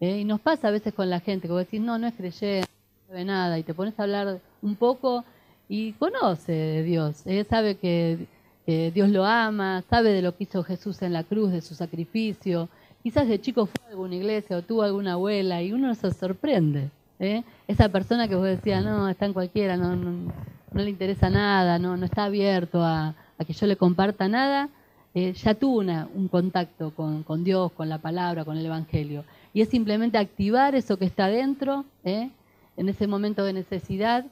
¿eh? 0.00 0.18
Y 0.18 0.24
nos 0.24 0.40
pasa 0.40 0.68
a 0.68 0.70
veces 0.72 0.92
con 0.92 1.08
la 1.08 1.20
gente, 1.20 1.46
que 1.46 1.52
vos 1.52 1.64
decís, 1.64 1.80
no, 1.80 1.98
no 1.98 2.08
es 2.08 2.14
creyente, 2.14 2.62
no 2.62 2.75
sabe 3.08 3.24
nada, 3.24 3.58
y 3.58 3.62
te 3.62 3.74
pones 3.74 3.98
a 3.98 4.02
hablar 4.02 4.40
un 4.62 4.74
poco 4.74 5.24
y 5.68 5.92
conoce 5.92 6.52
de 6.52 6.82
Dios, 6.82 7.22
¿eh? 7.26 7.44
sabe 7.48 7.76
que, 7.76 8.26
Dios 8.66 9.10
lo 9.10 9.24
ama, 9.24 9.84
sabe 9.88 10.10
de 10.10 10.22
lo 10.22 10.36
que 10.36 10.42
hizo 10.42 10.64
Jesús 10.64 11.00
en 11.02 11.12
la 11.12 11.22
cruz, 11.22 11.52
de 11.52 11.60
su 11.60 11.76
sacrificio. 11.76 12.68
Quizás 13.00 13.28
de 13.28 13.40
chico 13.40 13.66
fue 13.66 13.86
a 13.86 13.90
alguna 13.90 14.16
iglesia 14.16 14.56
o 14.56 14.62
tuvo 14.62 14.82
alguna 14.82 15.12
abuela 15.12 15.62
y 15.62 15.72
uno 15.72 15.94
se 15.94 16.10
sorprende. 16.10 16.90
¿eh? 17.20 17.44
Esa 17.68 17.88
persona 17.90 18.26
que 18.26 18.34
vos 18.34 18.44
decías, 18.44 18.84
no, 18.84 19.08
está 19.08 19.26
en 19.26 19.34
cualquiera, 19.34 19.76
no, 19.76 19.94
no, 19.94 20.32
le 20.72 20.90
interesa 20.90 21.30
nada, 21.30 21.78
no, 21.78 21.96
no 21.96 22.06
está 22.06 22.24
abierto 22.24 22.82
a, 22.82 23.14
que 23.46 23.52
yo 23.52 23.68
le 23.68 23.76
comparta 23.76 24.26
nada, 24.26 24.68
eh, 25.14 25.32
ya 25.32 25.54
tuvo 25.54 25.78
un 25.78 26.26
contacto 26.26 26.90
con, 26.90 27.22
con, 27.22 27.44
Dios, 27.44 27.70
con 27.70 27.88
la 27.88 27.98
palabra, 27.98 28.44
con 28.44 28.56
el 28.56 28.66
Evangelio. 28.66 29.22
Y 29.54 29.60
es 29.60 29.68
simplemente 29.68 30.18
activar 30.18 30.74
eso 30.74 30.96
que 30.96 31.04
está 31.04 31.28
dentro, 31.28 31.84
¿eh? 32.02 32.30
En 32.76 32.88
ese 32.88 33.06
momento 33.06 33.44
de 33.44 33.52
necesidad, 33.52 34.26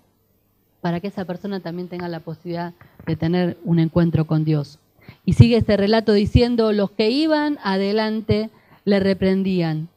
para 0.80 1.00
que 1.00 1.08
esa 1.08 1.24
persona 1.24 1.60
también 1.60 1.88
tenga 1.88 2.08
la 2.08 2.20
posibilidad 2.20 2.74
de 3.06 3.16
tener 3.16 3.56
un 3.64 3.78
encuentro 3.78 4.26
con 4.26 4.44
Dios. 4.44 4.78
Y 5.24 5.34
sigue 5.34 5.56
este 5.56 5.76
relato 5.76 6.12
diciendo, 6.12 6.72
los 6.72 6.90
que 6.90 7.10
iban 7.10 7.58
adelante 7.62 8.50
le 8.84 9.00
reprendían. 9.00 9.88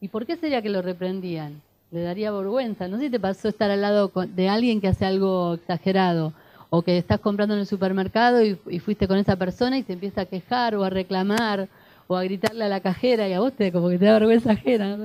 ¿Y 0.00 0.08
por 0.08 0.26
qué 0.26 0.36
sería 0.36 0.62
que 0.62 0.68
lo 0.68 0.82
reprendían? 0.82 1.60
le 1.92 2.00
daría 2.00 2.32
vergüenza. 2.32 2.88
No 2.88 2.96
sé 2.96 3.04
si 3.04 3.10
te 3.10 3.20
pasó 3.20 3.48
estar 3.48 3.70
al 3.70 3.82
lado 3.82 4.10
de 4.34 4.48
alguien 4.48 4.80
que 4.80 4.88
hace 4.88 5.04
algo 5.04 5.54
exagerado 5.54 6.32
o 6.70 6.82
que 6.82 6.96
estás 6.96 7.20
comprando 7.20 7.54
en 7.54 7.60
el 7.60 7.66
supermercado 7.66 8.42
y, 8.42 8.54
fuiste 8.80 9.06
con 9.06 9.18
esa 9.18 9.36
persona 9.36 9.76
y 9.76 9.82
se 9.82 9.92
empieza 9.92 10.22
a 10.22 10.24
quejar 10.26 10.74
o 10.74 10.84
a 10.84 10.90
reclamar 10.90 11.68
o 12.06 12.16
a 12.16 12.24
gritarle 12.24 12.64
a 12.64 12.68
la 12.68 12.80
cajera 12.80 13.28
y 13.28 13.34
a 13.34 13.40
vos 13.40 13.52
te 13.52 13.70
como 13.70 13.90
que 13.90 13.98
te 13.98 14.06
da 14.06 14.14
vergüenza 14.14 14.52
ajena. 14.52 14.98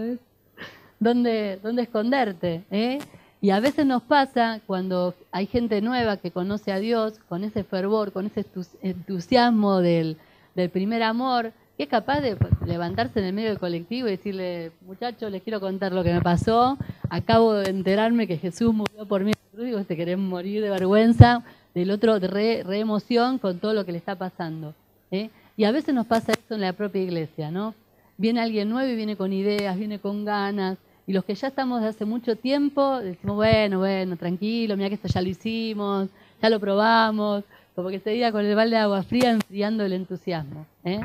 ¿Dónde, 1.00 1.60
¿Dónde 1.62 1.84
esconderte? 1.84 2.64
Eh? 2.72 3.00
Y 3.40 3.52
a 3.52 3.60
veces 3.60 3.86
nos 3.86 4.02
pasa 4.02 4.62
cuando 4.66 5.14
hay 5.32 5.46
gente 5.46 5.82
nueva 5.82 6.18
que 6.18 6.32
conoce 6.32 6.72
a 6.72 6.80
Dios 6.80 7.20
con 7.30 7.44
ese 7.44 7.64
fervor, 7.64 8.12
con 8.12 8.26
ese 8.26 8.46
entusiasmo 8.82 9.80
del, 9.80 10.18
del 10.56 10.70
primer 10.72 11.04
amor, 11.04 11.54
que 11.78 11.84
es 11.84 11.90
capaz 11.90 12.22
de 12.22 12.36
levantarse 12.66 13.20
en 13.20 13.26
el 13.26 13.34
medio 13.34 13.50
del 13.50 13.60
colectivo 13.60 14.08
y 14.08 14.12
decirle, 14.12 14.72
muchachos, 14.88 15.32
les 15.32 15.44
quiero 15.44 15.60
contar 15.60 15.94
lo 15.94 16.04
que 16.04 16.12
me 16.12 16.22
pasó, 16.22 16.78
acabo 17.10 17.54
de 17.54 17.70
enterarme 17.70 18.26
que 18.26 18.38
Jesús 18.38 18.74
murió 18.74 19.06
por 19.06 19.24
mí, 19.24 19.34
digo, 19.54 19.84
te 19.84 19.96
querés 19.96 20.18
morir 20.18 20.64
de 20.64 20.72
vergüenza, 20.72 21.44
del 21.76 21.92
otro 21.92 22.18
re, 22.18 22.62
emoción 22.80 23.38
con 23.38 23.60
todo 23.60 23.76
lo 23.76 23.86
que 23.86 23.92
le 23.92 24.00
está 24.00 24.16
pasando. 24.16 24.74
¿eh? 25.12 25.30
Y 25.56 25.66
a 25.66 25.72
veces 25.72 25.94
nos 25.94 26.08
pasa 26.08 26.32
eso 26.32 26.56
en 26.56 26.62
la 26.62 26.74
propia 26.74 27.04
iglesia, 27.04 27.52
¿no? 27.52 27.76
Viene 28.18 28.42
alguien 28.42 28.70
nuevo 28.70 28.92
y 28.92 28.96
viene 28.96 29.16
con 29.16 29.32
ideas, 29.32 29.78
viene 29.78 30.00
con 30.00 30.26
ganas, 30.26 30.80
y 31.08 31.14
los 31.14 31.24
que 31.24 31.36
ya 31.36 31.48
estamos 31.48 31.82
de 31.82 31.88
hace 31.88 32.04
mucho 32.04 32.36
tiempo 32.36 33.00
decimos, 33.00 33.38
bueno, 33.38 33.80
bueno, 33.80 34.18
tranquilo, 34.18 34.76
mira 34.76 34.90
que 34.90 34.96
esto 34.96 35.08
ya 35.08 35.22
lo 35.22 35.30
hicimos, 35.30 36.10
ya 36.42 36.50
lo 36.50 36.60
probamos, 36.60 37.46
como 37.76 37.88
que 37.88 38.00
se 38.00 38.10
diga 38.10 38.34
con 38.34 38.46
el 38.46 38.54
balde 38.56 38.76
de 38.76 38.82
agua 38.82 39.04
fría 39.04 39.32
enfriando 39.32 39.86
el 39.86 39.94
entusiasmo. 39.94 40.66
¿eh? 40.84 41.00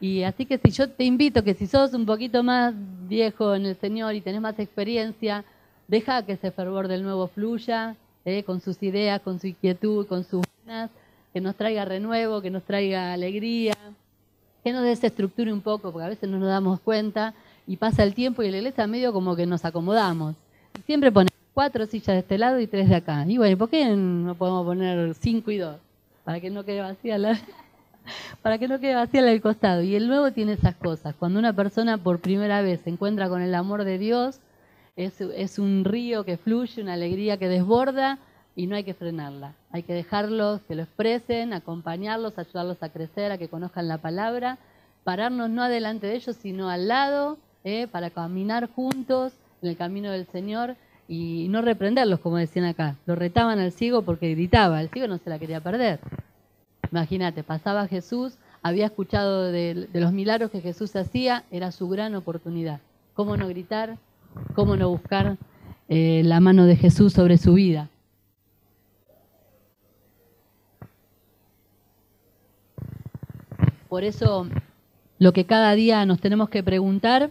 Y 0.00 0.22
así 0.22 0.46
que 0.46 0.56
si 0.58 0.70
yo 0.70 0.88
te 0.88 1.02
invito 1.02 1.42
que 1.42 1.54
si 1.54 1.66
sos 1.66 1.92
un 1.94 2.06
poquito 2.06 2.44
más 2.44 2.74
viejo 3.08 3.56
en 3.56 3.66
el 3.66 3.76
Señor 3.76 4.14
y 4.14 4.20
tenés 4.20 4.40
más 4.40 4.56
experiencia, 4.60 5.44
deja 5.88 6.24
que 6.24 6.32
ese 6.34 6.52
fervor 6.52 6.86
del 6.86 7.02
nuevo 7.02 7.26
fluya, 7.26 7.96
eh, 8.24 8.44
con 8.44 8.60
sus 8.60 8.80
ideas, 8.84 9.20
con 9.20 9.40
su 9.40 9.48
inquietud, 9.48 10.06
con 10.06 10.22
sus 10.22 10.44
ganas, 10.64 10.90
que 11.32 11.40
nos 11.40 11.56
traiga 11.56 11.84
renuevo, 11.84 12.40
que 12.40 12.50
nos 12.50 12.62
traiga 12.62 13.12
alegría, 13.12 13.74
que 14.62 14.72
nos 14.72 14.84
desestructure 14.84 15.52
un 15.52 15.60
poco, 15.60 15.90
porque 15.90 16.06
a 16.06 16.10
veces 16.10 16.28
no 16.28 16.38
nos 16.38 16.48
damos 16.48 16.78
cuenta 16.80 17.34
y 17.70 17.76
pasa 17.76 18.02
el 18.02 18.14
tiempo 18.14 18.42
y 18.42 18.50
la 18.50 18.56
iglesia 18.56 18.88
medio 18.88 19.12
como 19.12 19.36
que 19.36 19.46
nos 19.46 19.64
acomodamos. 19.64 20.34
Siempre 20.86 21.12
ponemos 21.12 21.30
cuatro 21.54 21.86
sillas 21.86 22.16
de 22.16 22.18
este 22.18 22.36
lado 22.36 22.58
y 22.58 22.66
tres 22.66 22.88
de 22.88 22.96
acá. 22.96 23.24
Y 23.28 23.38
bueno, 23.38 23.56
¿por 23.56 23.70
qué 23.70 23.94
no 23.94 24.34
podemos 24.34 24.66
poner 24.66 25.14
cinco 25.14 25.52
y 25.52 25.58
dos? 25.58 25.76
Para 26.24 26.40
que 26.40 26.50
no 26.50 26.64
quede 26.64 26.80
vacía 26.80 27.16
la 27.16 27.38
para 28.42 28.58
que 28.58 28.66
no 28.66 28.80
quede 28.80 28.96
vacía 28.96 29.20
el 29.20 29.40
costado. 29.40 29.82
Y 29.82 29.94
el 29.94 30.08
nuevo 30.08 30.32
tiene 30.32 30.54
esas 30.54 30.74
cosas. 30.74 31.14
Cuando 31.16 31.38
una 31.38 31.52
persona 31.52 31.96
por 31.96 32.18
primera 32.18 32.60
vez 32.60 32.80
se 32.80 32.90
encuentra 32.90 33.28
con 33.28 33.40
el 33.40 33.54
amor 33.54 33.84
de 33.84 33.98
Dios, 33.98 34.40
es, 34.96 35.20
es 35.20 35.60
un 35.60 35.84
río 35.84 36.24
que 36.24 36.38
fluye, 36.38 36.82
una 36.82 36.94
alegría 36.94 37.36
que 37.36 37.46
desborda 37.46 38.18
y 38.56 38.66
no 38.66 38.74
hay 38.74 38.82
que 38.82 38.94
frenarla. 38.94 39.54
Hay 39.70 39.84
que 39.84 39.94
dejarlos 39.94 40.60
que 40.62 40.74
lo 40.74 40.82
expresen, 40.82 41.52
acompañarlos, 41.52 42.36
ayudarlos 42.36 42.82
a 42.82 42.88
crecer, 42.88 43.30
a 43.30 43.38
que 43.38 43.46
conozcan 43.46 43.86
la 43.86 43.98
palabra, 43.98 44.58
pararnos 45.04 45.50
no 45.50 45.62
adelante 45.62 46.08
de 46.08 46.16
ellos, 46.16 46.34
sino 46.34 46.68
al 46.68 46.88
lado, 46.88 47.38
¿eh? 47.64 47.86
para 47.86 48.10
caminar 48.10 48.68
juntos 48.74 49.32
en 49.62 49.68
el 49.68 49.76
camino 49.76 50.10
del 50.10 50.26
Señor 50.26 50.76
y 51.08 51.48
no 51.48 51.60
reprenderlos, 51.60 52.20
como 52.20 52.36
decían 52.36 52.66
acá. 52.66 52.96
Lo 53.06 53.16
retaban 53.16 53.58
al 53.58 53.72
ciego 53.72 54.02
porque 54.02 54.30
gritaba, 54.30 54.80
el 54.80 54.90
ciego 54.90 55.08
no 55.08 55.18
se 55.18 55.28
la 55.28 55.38
quería 55.38 55.60
perder. 55.60 56.00
Imagínate, 56.90 57.42
pasaba 57.42 57.86
Jesús, 57.88 58.38
había 58.62 58.86
escuchado 58.86 59.50
de, 59.50 59.88
los 59.92 60.12
milagros 60.12 60.50
que 60.50 60.60
Jesús 60.60 60.94
hacía, 60.96 61.44
era 61.50 61.72
su 61.72 61.88
gran 61.88 62.14
oportunidad. 62.14 62.80
¿Cómo 63.14 63.36
no 63.36 63.48
gritar? 63.48 63.98
¿Cómo 64.54 64.76
no 64.76 64.88
buscar 64.88 65.36
eh, 65.88 66.22
la 66.24 66.40
mano 66.40 66.66
de 66.66 66.76
Jesús 66.76 67.12
sobre 67.12 67.38
su 67.38 67.54
vida? 67.54 67.88
Por 73.88 74.04
eso 74.04 74.46
lo 75.18 75.32
que 75.32 75.44
cada 75.46 75.74
día 75.74 76.06
nos 76.06 76.20
tenemos 76.20 76.48
que 76.48 76.62
preguntar, 76.62 77.30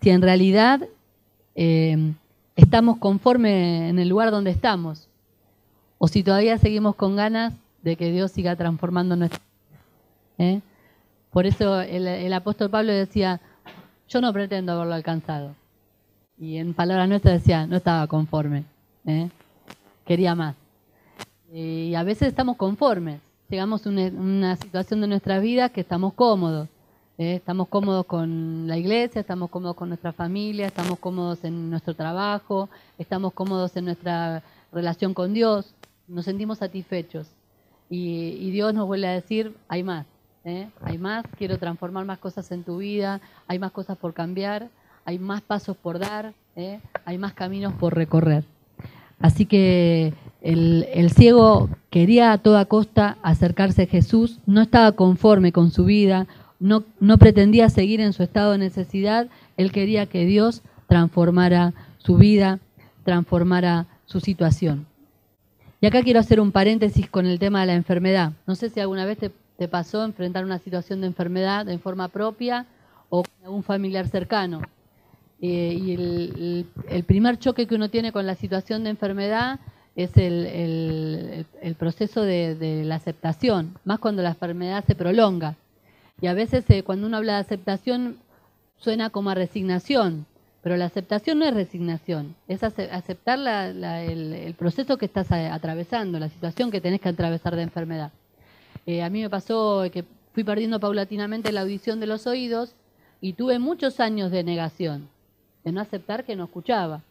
si 0.00 0.10
en 0.10 0.22
realidad 0.22 0.88
eh, 1.54 2.12
estamos 2.56 2.98
conforme 2.98 3.88
en 3.88 3.98
el 3.98 4.08
lugar 4.08 4.30
donde 4.30 4.50
estamos, 4.50 5.08
o 5.98 6.08
si 6.08 6.22
todavía 6.22 6.58
seguimos 6.58 6.94
con 6.96 7.16
ganas 7.16 7.54
de 7.82 7.96
que 7.96 8.10
Dios 8.10 8.32
siga 8.32 8.56
transformando 8.56 9.16
nuestra 9.16 9.40
¿eh? 10.38 10.60
Por 11.30 11.46
eso 11.46 11.80
el, 11.80 12.32
apóstol 12.32 12.70
Pablo 12.70 12.92
decía, 12.92 13.40
yo 14.08 14.20
no 14.20 14.32
pretendo 14.32 14.72
haberlo 14.72 14.94
alcanzado. 14.94 15.54
Y 16.38 16.56
en 16.56 16.74
palabras 16.74 17.08
nuestras 17.08 17.34
decía, 17.34 17.66
no 17.66 17.76
estaba 17.76 18.06
conforme, 18.08 18.64
¿eh? 19.06 19.28
quería 20.04 20.34
más. 20.34 20.56
Y 21.52 21.94
a 21.94 22.02
veces 22.02 22.28
estamos 22.28 22.56
conformes, 22.56 23.20
llegamos 23.48 23.86
a 23.86 23.90
una, 23.90 24.56
situación 24.56 25.02
de 25.02 25.06
nuestra 25.06 25.38
vida 25.38 25.68
que 25.68 25.82
estamos 25.82 26.14
cómodos. 26.14 26.68
¿Eh? 27.20 27.34
Estamos 27.34 27.68
cómodos 27.68 28.06
con 28.06 28.66
la 28.66 28.78
iglesia, 28.78 29.20
estamos 29.20 29.50
cómodos 29.50 29.76
con 29.76 29.88
nuestra 29.88 30.12
familia, 30.12 30.66
estamos 30.66 30.98
cómodos 30.98 31.44
en 31.44 31.68
nuestro 31.68 31.94
trabajo, 31.94 32.70
estamos 32.98 33.34
cómodos 33.34 33.76
en 33.76 33.84
nuestra 33.84 34.42
relación 34.72 35.12
con 35.12 35.34
Dios, 35.34 35.74
nos 36.08 36.24
sentimos 36.24 36.58
satisfechos. 36.58 37.28
Y, 37.90 38.50
Dios 38.52 38.72
nos 38.72 38.86
vuelve 38.86 39.08
a 39.08 39.12
decir, 39.12 39.54
hay 39.68 39.82
más, 39.82 40.06
¿eh? 40.44 40.68
hay 40.80 40.96
más, 40.96 41.24
quiero 41.36 41.58
transformar 41.58 42.06
más 42.06 42.18
cosas 42.18 42.50
en 42.52 42.62
tu 42.62 42.78
vida, 42.78 43.20
hay 43.48 43.58
más 43.58 43.72
cosas 43.72 43.98
por 43.98 44.14
cambiar, 44.14 44.68
hay 45.04 45.18
más 45.18 45.42
pasos 45.42 45.76
por 45.76 45.98
dar, 45.98 46.32
¿eh? 46.56 46.80
hay 47.04 47.18
más 47.18 47.34
caminos 47.34 47.74
por 47.74 47.94
recorrer. 47.94 48.44
Así 49.18 49.44
que 49.44 50.14
el, 50.40 50.86
el, 50.94 51.10
ciego 51.10 51.68
quería 51.90 52.32
a 52.32 52.38
toda 52.38 52.64
costa 52.64 53.18
acercarse 53.22 53.82
a 53.82 53.86
Jesús, 53.86 54.38
no 54.46 54.62
estaba 54.62 54.92
conforme 54.92 55.52
con 55.52 55.70
su 55.70 55.84
vida, 55.84 56.26
no, 56.60 56.84
no 57.00 57.18
pretendía 57.18 57.68
seguir 57.70 58.00
en 58.00 58.12
su 58.12 58.22
estado 58.22 58.52
de 58.52 58.58
necesidad, 58.58 59.28
él 59.56 59.72
quería 59.72 60.06
que 60.06 60.24
Dios 60.26 60.62
transformara 60.86 61.72
su 61.98 62.16
vida, 62.16 62.60
transformara 63.04 63.86
su 64.06 64.20
situación. 64.20 64.86
Y 65.80 65.86
acá 65.86 66.02
quiero 66.02 66.20
hacer 66.20 66.40
un 66.40 66.52
paréntesis 66.52 67.08
con 67.08 67.26
el 67.26 67.38
tema 67.38 67.60
de 67.60 67.66
la 67.66 67.74
enfermedad. 67.74 68.32
No 68.46 68.54
sé 68.54 68.68
si 68.68 68.80
alguna 68.80 69.06
vez 69.06 69.18
te, 69.18 69.68
pasó 69.68 70.04
enfrentar 70.04 70.44
una 70.44 70.58
situación 70.58 71.00
de 71.00 71.06
enfermedad 71.06 71.68
en 71.68 71.80
forma 71.80 72.08
propia 72.08 72.66
o 73.08 73.22
con 73.22 73.44
algún 73.44 73.62
familiar 73.62 74.08
cercano. 74.08 74.60
Eh, 75.40 75.74
y 75.80 76.66
el, 76.88 77.04
primer 77.04 77.38
choque 77.38 77.66
que 77.66 77.74
uno 77.74 77.88
tiene 77.88 78.12
con 78.12 78.26
la 78.26 78.34
situación 78.34 78.84
de 78.84 78.90
enfermedad 78.90 79.58
es 79.96 80.10
el, 80.16 81.46
proceso 81.78 82.22
de, 82.22 82.82
la 82.84 82.96
aceptación, 82.96 83.74
más 83.84 83.98
cuando 83.98 84.22
la 84.22 84.30
enfermedad 84.30 84.84
se 84.86 84.94
prolonga. 84.94 85.56
Y 86.20 86.26
a 86.26 86.34
veces 86.34 86.64
eh, 86.68 86.82
cuando 86.82 87.06
uno 87.06 87.16
habla 87.16 87.34
de 87.34 87.40
aceptación 87.40 88.18
suena 88.78 89.10
como 89.10 89.30
a 89.30 89.34
resignación, 89.34 90.26
pero 90.62 90.76
la 90.76 90.86
aceptación 90.86 91.38
no 91.38 91.46
es 91.46 91.54
resignación, 91.54 92.36
es 92.46 92.62
aceptar 92.62 93.38
el, 93.38 94.54
proceso 94.58 94.98
que 94.98 95.06
estás 95.06 95.32
atravesando, 95.32 96.18
la 96.18 96.28
situación 96.28 96.70
que 96.70 96.82
tenés 96.82 97.00
que 97.00 97.08
atravesar 97.08 97.56
de 97.56 97.62
enfermedad. 97.62 98.12
Eh, 98.84 99.02
a 99.02 99.08
mí 99.08 99.22
me 99.22 99.30
pasó 99.30 99.84
que 99.90 100.04
fui 100.34 100.44
perdiendo 100.44 100.78
paulatinamente 100.78 101.52
la 101.52 101.62
audición 101.62 101.98
de 101.98 102.06
los 102.06 102.26
oídos 102.26 102.74
y 103.22 103.32
tuve 103.32 103.58
muchos 103.58 104.00
años 104.00 104.30
de 104.30 104.44
negación, 104.44 105.08
de 105.64 105.72
no 105.72 105.80
aceptar 105.80 106.24
que 106.24 106.36
no 106.36 106.44
escuchaba. 106.44 107.02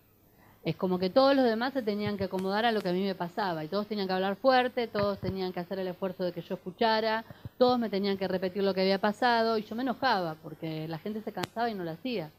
Es 0.63 0.76
como 0.76 1.00
que 1.00 1.10
todos 1.10 1.36
los 1.36 1.45
demás 1.45 1.72
se 1.72 1.82
tenían 1.82 2.17
que 2.17 2.26
acomodar 2.26 2.65
a 2.65 2.72
lo 2.72 2.82
que 2.82 2.89
a 2.89 2.93
mí 2.93 3.02
me 3.02 3.15
pasaba 3.15 3.63
y 3.63 3.69
todos 3.69 3.88
tenían 3.88 4.08
que 4.08 4.13
hablar 4.13 4.36
fuerte, 4.36 4.88
todos 4.88 5.17
tenían 5.19 5.54
que 5.54 5.62
hacer 5.62 5.80
el 5.80 5.88
esfuerzo 5.88 6.26
de 6.26 6.34
que 6.34 6.41
yo 6.41 6.56
escuchara, 6.56 7.24
todos 7.58 7.80
me 7.80 7.89
tenían 7.89 8.17
que 8.17 8.28
repetir 8.28 8.63
lo 8.63 8.74
que 8.74 8.82
había 8.82 9.00
pasado 9.00 9.58
y 9.58 9.63
yo 9.63 9.76
me 9.76 9.84
enojaba 9.84 10.36
porque 10.43 10.88
la 10.89 11.00
gente 11.00 11.22
se 11.22 11.32
cansaba 11.32 11.69
y 11.69 11.76
no 11.76 11.86
lo 11.86 11.91
hacía. 11.91 12.30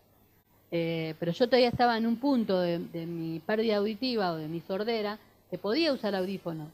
Eh, 0.70 1.14
pero 1.18 1.32
yo 1.32 1.46
todavía 1.46 1.68
estaba 1.68 1.96
en 1.96 2.06
un 2.06 2.16
punto 2.16 2.60
de, 2.60 2.78
mi 3.06 3.40
pérdida 3.40 3.78
auditiva 3.78 4.32
o 4.32 4.36
de 4.36 4.48
mi 4.48 4.60
sordera 4.60 5.18
que 5.50 5.56
podía 5.56 5.92
usar 5.92 6.14
audífono. 6.14 6.68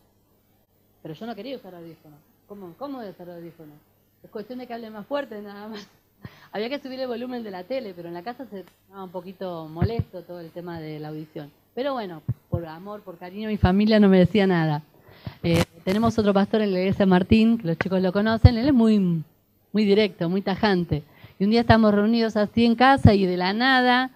Pero 1.03 1.15
yo 1.15 1.27
no 1.27 1.35
quería 1.37 1.57
usar 1.57 1.77
audífono. 1.77 2.17
¿Cómo, 2.49 2.75
cómo 2.77 3.01
de 3.01 3.11
usar 3.11 3.31
audífono? 3.31 3.73
Es 4.23 4.31
cuestión 4.31 4.59
de 4.59 4.67
que 4.67 4.75
hable 4.75 4.91
más 4.91 5.07
fuerte 5.07 5.41
nada 5.41 5.69
más. 5.69 5.89
Había 6.52 6.68
que 6.68 6.79
subir 6.79 6.98
el 7.00 7.07
volumen 7.07 7.42
de 7.42 7.50
la 7.50 7.64
tele, 7.64 7.92
pero 7.94 8.09
en 8.09 8.14
la 8.14 8.22
casa 8.22 8.46
se 8.46 8.61
estaba 8.61 9.05
un 9.05 9.11
poquito 9.11 9.68
molesto 9.68 10.22
todo 10.22 10.40
el 10.40 10.50
tema 10.50 10.81
de 10.81 10.98
la 10.98 11.09
audición. 11.09 11.50
Pero 11.74 11.92
bueno, 11.92 12.22
por 12.48 12.64
amor, 12.66 13.02
por 13.02 13.18
cariño, 13.18 13.48
mi 13.48 13.59
familia 13.59 14.00
no 14.00 14.09
me 14.09 14.18
decía 14.18 14.46
nada. 14.46 14.83
Eh, 15.42 15.64
tenemos 15.85 16.18
otro 16.18 16.33
pastor 16.33 16.62
en 16.62 16.72
la 16.72 16.81
iglesia 16.81 17.05
Martín, 17.05 17.59
que 17.59 17.66
los 17.66 17.79
chicos 17.79 18.00
lo 18.00 18.12
conocen, 18.12 18.57
él 18.57 18.68
es 18.68 18.74
muy, 18.74 19.22
muy 19.72 19.85
directo, 19.85 20.29
muy 20.29 20.40
tajante. 20.40 21.02
Y 21.38 21.44
un 21.44 21.50
día 21.50 21.61
estamos 21.61 21.92
reunidos 21.92 22.37
así 22.37 22.64
en 22.64 22.74
casa 22.74 23.12
y 23.12 23.26
de 23.26 23.37
la 23.37 23.52
nada 23.52 24.11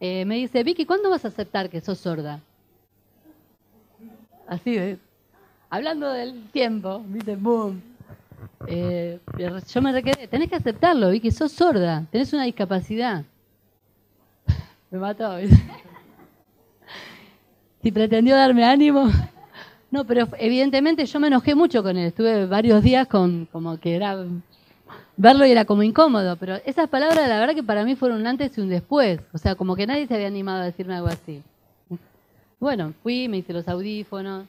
eh, 0.00 0.24
me 0.24 0.34
dice, 0.34 0.64
Vicky, 0.64 0.84
¿cuándo 0.86 1.10
vas 1.10 1.24
a 1.24 1.28
aceptar 1.28 1.70
que 1.70 1.80
sos 1.80 1.98
sorda? 1.98 2.40
Así, 4.46 4.76
¿ves? 4.76 4.98
hablando 5.70 6.12
del 6.12 6.50
tiempo, 6.50 7.02
dice, 7.08 7.36
boom. 7.36 7.93
Eh, 8.66 9.20
yo 9.72 9.82
me 9.82 9.92
requedé, 9.92 10.26
tenés 10.28 10.48
que 10.48 10.56
aceptarlo, 10.56 11.10
Vicky, 11.10 11.30
sos 11.30 11.52
sorda, 11.52 12.06
tenés 12.10 12.32
una 12.32 12.44
discapacidad. 12.44 13.24
me 14.90 14.98
mató. 14.98 15.36
si 17.82 17.92
pretendió 17.92 18.36
darme 18.36 18.64
ánimo. 18.64 19.10
No, 19.90 20.04
pero 20.04 20.26
evidentemente 20.38 21.06
yo 21.06 21.20
me 21.20 21.28
enojé 21.28 21.54
mucho 21.54 21.84
con 21.84 21.96
él. 21.96 22.08
Estuve 22.08 22.46
varios 22.46 22.82
días 22.82 23.06
con 23.06 23.46
como 23.52 23.78
que 23.78 23.94
era 23.94 24.26
verlo 25.16 25.46
y 25.46 25.52
era 25.52 25.64
como 25.64 25.82
incómodo, 25.82 26.36
pero 26.36 26.56
esas 26.64 26.88
palabras 26.88 27.28
la 27.28 27.38
verdad 27.38 27.54
que 27.54 27.62
para 27.62 27.84
mí 27.84 27.94
fueron 27.94 28.20
un 28.20 28.26
antes 28.26 28.56
y 28.58 28.60
un 28.60 28.68
después, 28.68 29.20
o 29.32 29.38
sea, 29.38 29.54
como 29.54 29.76
que 29.76 29.86
nadie 29.86 30.06
se 30.06 30.14
había 30.14 30.26
animado 30.26 30.62
a 30.62 30.64
decirme 30.64 30.94
algo 30.94 31.08
así. 31.08 31.42
Bueno, 32.58 32.94
fui, 33.02 33.28
me 33.28 33.38
hice 33.38 33.52
los 33.52 33.68
audífonos, 33.68 34.46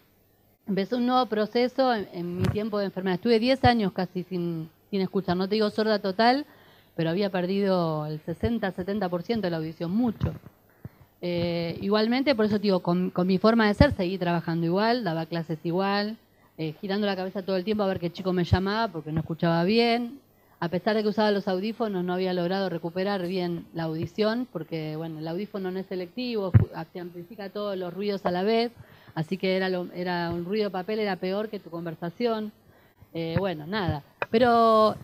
empezó 0.67 0.97
un 0.97 1.05
nuevo 1.05 1.25
proceso 1.27 1.93
en, 1.93 2.37
mi 2.37 2.43
tiempo 2.47 2.79
de 2.79 2.85
enfermedad. 2.85 3.15
Estuve 3.15 3.39
10 3.39 3.63
años 3.65 3.91
casi 3.91 4.23
sin, 4.23 4.69
sin 4.89 5.01
escuchar, 5.01 5.37
no 5.37 5.47
te 5.47 5.55
digo 5.55 5.69
sorda 5.69 5.99
total, 5.99 6.45
pero 6.95 7.09
había 7.09 7.29
perdido 7.29 8.05
el 8.05 8.23
60-70% 8.23 9.41
de 9.41 9.49
la 9.49 9.57
audición, 9.57 9.91
mucho. 9.91 10.33
Eh, 11.21 11.77
igualmente, 11.81 12.35
por 12.35 12.45
eso 12.45 12.59
digo, 12.59 12.81
con, 12.81 13.11
mi 13.25 13.37
forma 13.37 13.67
de 13.67 13.73
ser 13.73 13.93
seguí 13.93 14.17
trabajando 14.17 14.65
igual, 14.65 15.03
daba 15.03 15.25
clases 15.25 15.59
igual, 15.63 16.17
eh, 16.57 16.73
girando 16.79 17.07
la 17.07 17.15
cabeza 17.15 17.43
todo 17.43 17.57
el 17.57 17.63
tiempo 17.63 17.83
a 17.83 17.87
ver 17.87 17.99
qué 17.99 18.11
chico 18.11 18.31
me 18.31 18.43
llamaba 18.43 18.91
porque 18.91 19.11
no 19.11 19.21
escuchaba 19.21 19.63
bien, 19.63 20.19
a 20.59 20.69
pesar 20.69 20.95
de 20.95 21.03
que 21.03 21.09
usaba 21.09 21.31
los 21.31 21.47
audífonos, 21.47 22.03
no 22.03 22.13
había 22.13 22.33
logrado 22.33 22.69
recuperar 22.69 23.27
bien 23.27 23.65
la 23.73 23.83
audición, 23.83 24.47
porque 24.51 24.95
bueno, 24.95 25.19
el 25.19 25.27
audífono 25.27 25.69
no 25.69 25.79
es 25.79 25.85
selectivo, 25.87 26.51
amplifica 26.99 27.49
todos 27.49 27.77
los 27.77 27.93
ruidos 27.93 28.25
a 28.25 28.31
la 28.31 28.43
vez, 28.43 28.71
así 29.15 29.37
que 29.37 29.55
era, 29.55 29.67
era 29.95 30.29
un 30.29 30.45
ruido 30.45 30.65
de 30.65 30.71
papel, 30.71 30.99
era 30.99 31.15
peor 31.15 31.49
que 31.49 31.59
tu 31.59 31.69
conversación. 31.69 32.51
Eh, 33.13 33.35
bueno, 33.39 33.65
nada. 33.65 34.03
Pero 34.29 34.95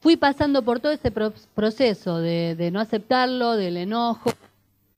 fui 0.00 0.16
pasando 0.16 0.62
por 0.62 0.80
todo 0.80 0.92
ese 0.92 1.10
proceso 1.10 2.18
de, 2.18 2.70
no 2.72 2.80
aceptarlo, 2.80 3.56
del 3.56 3.76
enojo 3.76 4.32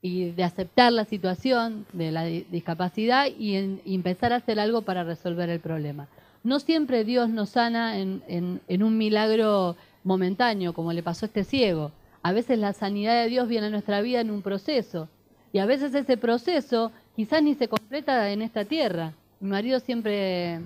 y 0.01 0.31
de 0.31 0.45
aceptar 0.45 0.93
la 0.93 1.05
situación 1.05 1.85
de 1.93 2.13
la 2.13 2.25
discapacidad 2.25 3.27
y 3.27 3.57
empezar 3.85 4.33
a 4.33 4.37
hacer 4.37 4.61
algo 4.61 4.83
para 4.83 5.05
resolver 5.05 5.51
el 5.51 5.61
problema. 5.61 6.09
No 6.45 6.61
siempre 6.61 7.05
Dios 7.05 7.29
nos 7.29 7.51
sana 7.51 7.99
en, 7.99 8.61
un 8.69 8.97
milagro 8.97 9.77
momentáneo, 10.05 10.73
como 10.73 10.93
le 10.93 11.03
pasó 11.03 11.27
a 11.27 11.29
este 11.29 11.45
ciego. 11.45 11.93
A 12.23 12.33
veces 12.33 12.59
la 12.59 12.73
sanidad 12.73 13.23
de 13.23 13.29
Dios 13.29 13.49
viene 13.49 13.67
a 13.67 13.71
nuestra 13.71 14.01
vida 14.01 14.21
en 14.21 14.31
un 14.31 14.43
proceso. 14.43 15.09
Y 15.53 15.59
a 15.59 15.67
veces 15.67 15.95
ese 15.95 16.17
proceso 16.17 16.93
quizás 17.19 17.43
ni 17.43 17.57
se 17.57 17.67
completa 17.67 18.31
en 18.31 18.43
esta 18.43 18.65
tierra. 18.65 19.13
Mi 19.41 19.51
marido 19.51 19.81
siempre, 19.81 20.61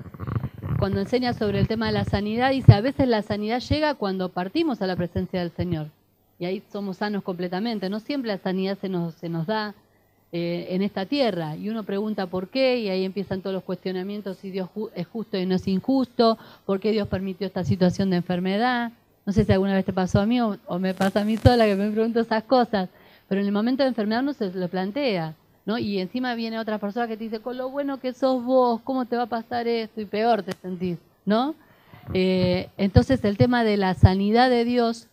cuando 0.79 1.01
enseña 1.01 1.33
sobre 1.33 1.59
el 1.59 1.67
tema 1.67 1.87
de 1.87 1.93
la 1.93 2.05
sanidad, 2.05 2.51
dice, 2.51 2.75
a 2.75 2.83
veces 2.83 3.09
la 3.09 3.23
sanidad 3.23 3.61
llega 3.61 3.95
cuando 3.95 4.29
partimos 4.29 4.83
a 4.83 4.87
la 4.87 4.95
presencia 4.95 5.41
del 5.41 5.51
Señor. 5.53 5.87
Y 6.39 6.45
ahí 6.45 6.63
somos 6.71 6.99
sanos 6.99 7.23
completamente. 7.23 7.89
No 7.89 8.01
siempre 8.01 8.29
la 8.29 8.37
sanidad 8.37 8.77
se 8.79 8.91
nos, 8.91 9.15
se 9.15 9.31
nos 9.31 9.47
da 9.47 9.75
eh, 10.31 10.67
en 10.69 10.83
esta 10.83 11.07
tierra. 11.07 11.57
Y 11.57 11.71
uno 11.71 11.85
pregunta 11.85 12.27
por 12.27 12.49
qué, 12.49 12.81
y 12.81 12.91
ahí 12.91 13.07
empiezan 13.07 13.41
todos 13.41 13.55
los 13.55 13.65
cuestionamientos 13.65 14.37
si 14.37 14.51
Dios 14.51 14.69
es 14.95 15.07
justo 15.07 15.39
y 15.39 15.47
no 15.47 15.55
es 15.55 15.67
injusto, 15.67 16.37
por 16.67 16.81
qué 16.81 16.93
Dios 16.93 17.09
permitió 17.09 17.47
esta 17.47 17.65
situación 17.65 18.11
de 18.11 18.17
enfermedad. 18.17 18.93
No 19.25 19.33
sé 19.33 19.47
si 19.47 19.53
alguna 19.53 19.73
vez 19.73 19.87
te 19.87 19.95
pasó 19.95 20.21
a 20.21 20.27
mí 20.27 20.39
o, 20.43 20.59
me 20.79 20.93
pasa 20.93 21.23
a 21.23 21.25
mí 21.25 21.39
sola 21.39 21.65
que 21.65 21.77
me 21.77 21.91
pregunto 21.91 22.21
esas 22.21 22.43
cosas, 22.43 22.91
pero 23.27 23.41
en 23.41 23.47
el 23.47 23.53
momento 23.55 23.85
de 23.85 23.89
enfermedad 23.89 24.21
uno 24.21 24.35
se 24.35 24.53
lo 24.53 24.69
plantea. 24.69 25.35
¿No? 25.65 25.79
Y 25.79 25.99
encima 25.99 26.35
viene 26.35 26.59
otra 26.59 26.79
persona 26.79 27.09
que 27.09 27.17
te 27.17 27.25
dice, 27.25 27.41
con 27.41 27.57
lo 27.57 27.71
bueno 27.71 28.01
que 28.01 28.13
sos 28.13 28.45
vos, 28.45 28.81
¿cómo 28.83 29.07
te 29.07 29.17
va 29.17 29.25
a 29.25 29.27
pasar 29.27 29.67
esto? 29.69 30.01
Y 30.01 30.07
peor 30.07 30.43
te 30.43 30.53
sentís, 30.53 30.99
¿no? 31.25 31.55
Eh, 32.15 32.69
entonces 32.77 33.25
el 33.25 33.37
tema 33.37 33.63
de 33.63 33.77
la 33.77 33.95
sanidad 33.95 34.51
de 34.51 34.65
Dios, 34.65 35.09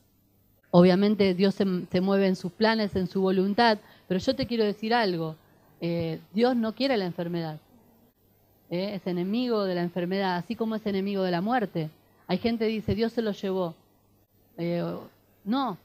obviamente 0.71 1.33
Dios 1.35 1.55
se, 1.55 1.65
se, 1.91 2.01
mueve 2.01 2.27
en 2.27 2.35
sus 2.35 2.51
planes, 2.51 2.95
en 2.95 3.07
su 3.07 3.21
voluntad, 3.21 3.77
pero 4.07 4.19
yo 4.19 4.35
te 4.35 4.47
quiero 4.47 4.63
decir 4.63 4.93
algo, 4.93 5.35
eh, 5.81 6.19
Dios 6.33 6.55
no 6.55 6.75
quiere 6.75 6.97
la 6.97 7.05
enfermedad, 7.05 7.59
eh, 8.69 8.95
es 8.95 9.07
enemigo 9.07 9.63
de 9.63 9.75
la 9.75 9.81
enfermedad, 9.81 10.35
así 10.35 10.55
como 10.55 10.75
es 10.75 10.85
enemigo 10.85 11.23
de 11.23 11.31
la 11.31 11.41
muerte. 11.41 11.89
Hay 12.27 12.37
gente 12.37 12.65
que 12.65 12.73
dice, 12.73 12.95
Dios 12.95 13.13
se 13.13 13.21
lo 13.21 13.31
llevó. 13.31 13.75
Eh, 14.57 14.83
no, 15.45 15.77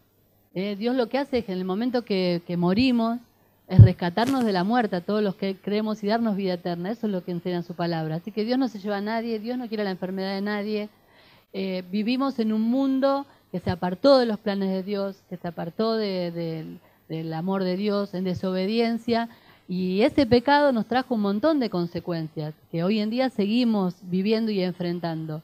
Dios 0.53 0.97
lo 0.97 1.09
que 1.09 1.19
hace 1.19 1.39
es 1.39 1.45
que 1.45 1.53
en 1.53 1.59
el 1.59 1.65
momento 1.65 2.05
que, 2.05 2.43
morimos, 2.59 3.19
es 3.69 3.81
rescatarnos 3.81 4.45
de 4.45 4.53
la 4.53 4.65
muerte 4.65 4.97
a 4.97 5.01
todos 5.01 5.23
los 5.23 5.37
que 5.37 5.57
creemos 5.57 6.03
y 6.03 6.07
darnos 6.07 6.37
vida 6.37 6.55
eterna. 6.55 6.91
Eso 6.91 7.07
es 7.07 7.13
lo 7.13 7.25
que 7.25 7.33
enseña 7.33 7.63
su 7.63 7.75
palabra. 7.75 8.17
Así 8.17 8.31
que 8.31 8.45
Dios 8.45 8.59
no 8.59 8.69
se 8.69 8.79
lleva 8.79 8.99
a 8.99 9.01
nadie, 9.01 9.39
Dios 9.39 9.57
no 9.59 9.69
quiere 9.69 9.85
la 9.85 9.91
enfermedad 9.91 10.35
de 10.35 10.41
nadie. 10.41 10.89
vivimos 11.91 12.39
en 12.39 12.53
un 12.53 12.63
mundo 12.63 13.27
que 13.51 13.61
se 13.61 13.71
apartó 13.71 14.19
de 14.19 14.27
los 14.27 14.39
planes 14.39 14.71
de 14.71 14.83
Dios, 14.83 15.23
que 15.29 15.37
se 15.37 15.49
apartó 15.49 15.95
de, 15.95 16.79
del 17.09 17.33
amor 17.33 17.65
de 17.65 17.77
Dios 17.77 18.13
en 18.15 18.25
desobediencia 18.25 19.29
y 19.67 20.03
ese 20.03 20.27
pecado 20.27 20.73
nos 20.73 20.87
trajo 20.87 21.15
un 21.15 21.23
montón 21.23 21.59
de 21.59 21.71
consecuencias 21.71 22.55
que 22.71 22.85
hoy 22.85 22.99
en 22.99 23.09
día 23.09 23.31
seguimos 23.31 23.95
viviendo 24.03 24.51
y 24.51 24.61
enfrentando. 24.63 25.43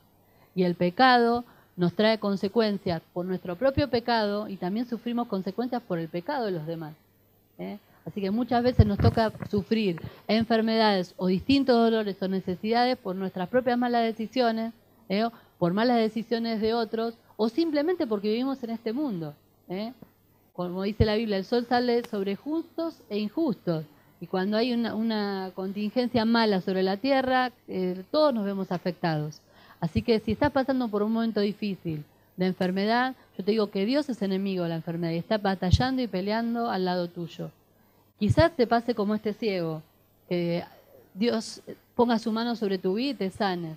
Y 0.55 0.65
el 0.65 0.75
pecado 0.75 1.45
nos 1.77 1.95
trae 1.95 2.19
consecuencias 2.19 3.01
por 3.15 3.25
nuestro 3.25 3.57
propio 3.57 3.89
pecado 3.89 4.49
y 4.49 4.57
también 4.57 4.87
sufrimos 4.87 5.27
consecuencias 5.27 5.81
por 5.83 5.99
el 5.99 6.09
pecado 6.09 6.47
de 6.47 6.51
los 6.51 6.67
demás. 6.67 6.95
¿eh? 7.59 7.79
Así 8.07 8.21
que 8.21 8.31
muchas 8.31 8.63
veces 8.63 8.87
nos 8.87 8.99
toca 8.99 9.33
sufrir 9.51 10.01
enfermedades 10.27 11.15
o 11.17 11.27
distintos 11.27 11.77
dolores 11.77 12.21
o 12.23 12.29
necesidades 12.29 12.97
por 12.97 13.15
nuestras 13.15 13.49
propias 13.49 13.79
malas 13.79 14.05
decisiones, 14.05 14.73
¿eh? 15.09 15.29
por 15.59 15.75
malas 15.75 15.99
decisiones 15.99 16.61
de 16.61 16.75
otros 16.75 17.19
o 17.37 17.49
simplemente 17.49 18.07
porque 18.07 18.29
vivimos 18.29 18.63
en 18.65 18.71
este 18.71 18.93
mundo. 18.93 19.35
¿eh? 19.69 19.93
Como 20.55 20.83
dice 20.83 21.05
la 21.05 21.15
Biblia, 21.15 21.37
el 21.37 21.45
sol 21.45 21.67
sale 21.67 22.03
sobre 22.09 22.37
justos 22.37 23.03
e 23.11 23.19
injustos. 23.19 23.85
Y 24.21 24.27
cuando 24.27 24.57
hay 24.57 24.73
una, 24.73 25.51
contingencia 25.55 26.25
mala 26.25 26.61
sobre 26.61 26.83
la 26.83 26.99
tierra, 26.99 27.53
eh, 27.69 28.03
todos 28.11 28.35
nos 28.35 28.45
vemos 28.45 28.71
afectados. 28.71 29.41
Así 29.81 30.03
que 30.03 30.21
si 30.21 30.33
estás 30.33 30.53
pasando 30.53 30.89
por 30.89 31.03
un 31.03 31.13
momento 31.13 31.41
difícil 31.41 32.05
de 32.37 32.47
enfermedad, 32.47 33.15
yo 33.39 33.45
te 33.45 33.53
digo 33.53 33.71
que 33.71 33.87
Dios 33.87 34.09
es 34.11 34.21
enemigo 34.21 34.65
de 34.65 34.71
la 34.71 34.77
enfermedad 34.77 35.13
y 35.13 35.19
está 35.19 35.39
batallando 35.39 36.03
y 36.03 36.07
peleando 36.07 36.71
al 36.71 36.85
lado 36.85 37.09
tuyo. 37.09 37.51
Quizás 38.21 38.55
te 38.55 38.67
pase 38.67 38.95
como 38.95 39.15
este 39.15 39.33
ciego, 39.33 39.83
que 40.29 40.63
Dios 41.15 41.63
ponga 41.97 42.19
su 42.19 42.31
mano 42.31 42.55
sobre 42.55 42.77
tu 42.77 42.93
vida 42.93 43.13
y 43.13 43.15
te 43.15 43.31
sane. 43.31 43.77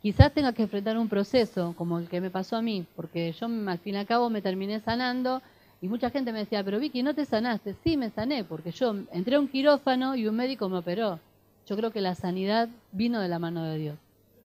Quizás 0.00 0.32
tengas 0.32 0.54
que 0.54 0.62
enfrentar 0.62 0.96
un 0.96 1.08
proceso 1.08 1.74
como 1.76 1.98
el 1.98 2.08
que 2.08 2.20
me 2.20 2.30
pasó 2.30 2.54
a 2.54 2.62
mí, 2.62 2.86
porque 2.94 3.32
yo 3.32 3.46
al 3.46 3.78
fin 3.80 3.96
y 3.96 3.98
al 3.98 4.06
cabo 4.06 4.30
me 4.30 4.42
terminé 4.42 4.78
sanando 4.78 5.42
y 5.80 5.88
mucha 5.88 6.08
gente 6.10 6.32
me 6.32 6.38
decía, 6.38 6.62
pero 6.62 6.78
Vicky, 6.78 7.02
¿no 7.02 7.14
te 7.14 7.24
sanaste? 7.24 7.74
Sí, 7.82 7.96
me 7.96 8.10
sané, 8.10 8.44
porque 8.44 8.70
yo 8.70 8.94
entré 9.10 9.34
a 9.34 9.40
un 9.40 9.48
quirófano 9.48 10.14
y 10.14 10.28
un 10.28 10.36
médico 10.36 10.68
me 10.68 10.78
operó. 10.78 11.18
Yo 11.66 11.76
creo 11.76 11.90
que 11.90 12.00
la 12.00 12.14
sanidad 12.14 12.68
vino 12.92 13.20
de 13.20 13.26
la 13.26 13.40
mano 13.40 13.64
de 13.64 13.76
Dios. 13.76 13.98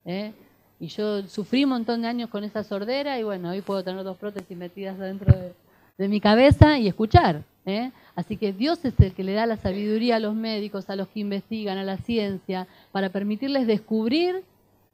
¿eh? 0.06 0.32
Y 0.80 0.88
yo 0.88 1.22
sufrí 1.28 1.62
un 1.62 1.70
montón 1.70 2.02
de 2.02 2.08
años 2.08 2.30
con 2.30 2.42
esa 2.42 2.64
sordera 2.64 3.16
y 3.16 3.22
bueno, 3.22 3.50
hoy 3.50 3.60
puedo 3.60 3.84
tener 3.84 4.02
dos 4.02 4.16
prótesis 4.16 4.56
metidas 4.56 4.98
dentro 4.98 5.32
de, 5.38 5.52
mi 6.06 6.20
cabeza 6.20 6.78
y 6.78 6.86
escuchar. 6.86 7.42
¿eh? 7.66 7.90
Así 8.14 8.36
que 8.36 8.52
Dios 8.52 8.84
es 8.84 8.94
el 9.00 9.12
que 9.12 9.24
le 9.24 9.32
da 9.32 9.46
la 9.46 9.56
sabiduría 9.56 10.16
a 10.16 10.20
los 10.20 10.34
médicos, 10.34 10.88
a 10.90 10.96
los 10.96 11.08
que 11.08 11.20
investigan, 11.20 11.78
a 11.78 11.82
la 11.82 11.96
ciencia, 11.96 12.68
para 12.92 13.10
permitirles 13.10 13.66
descubrir 13.66 14.44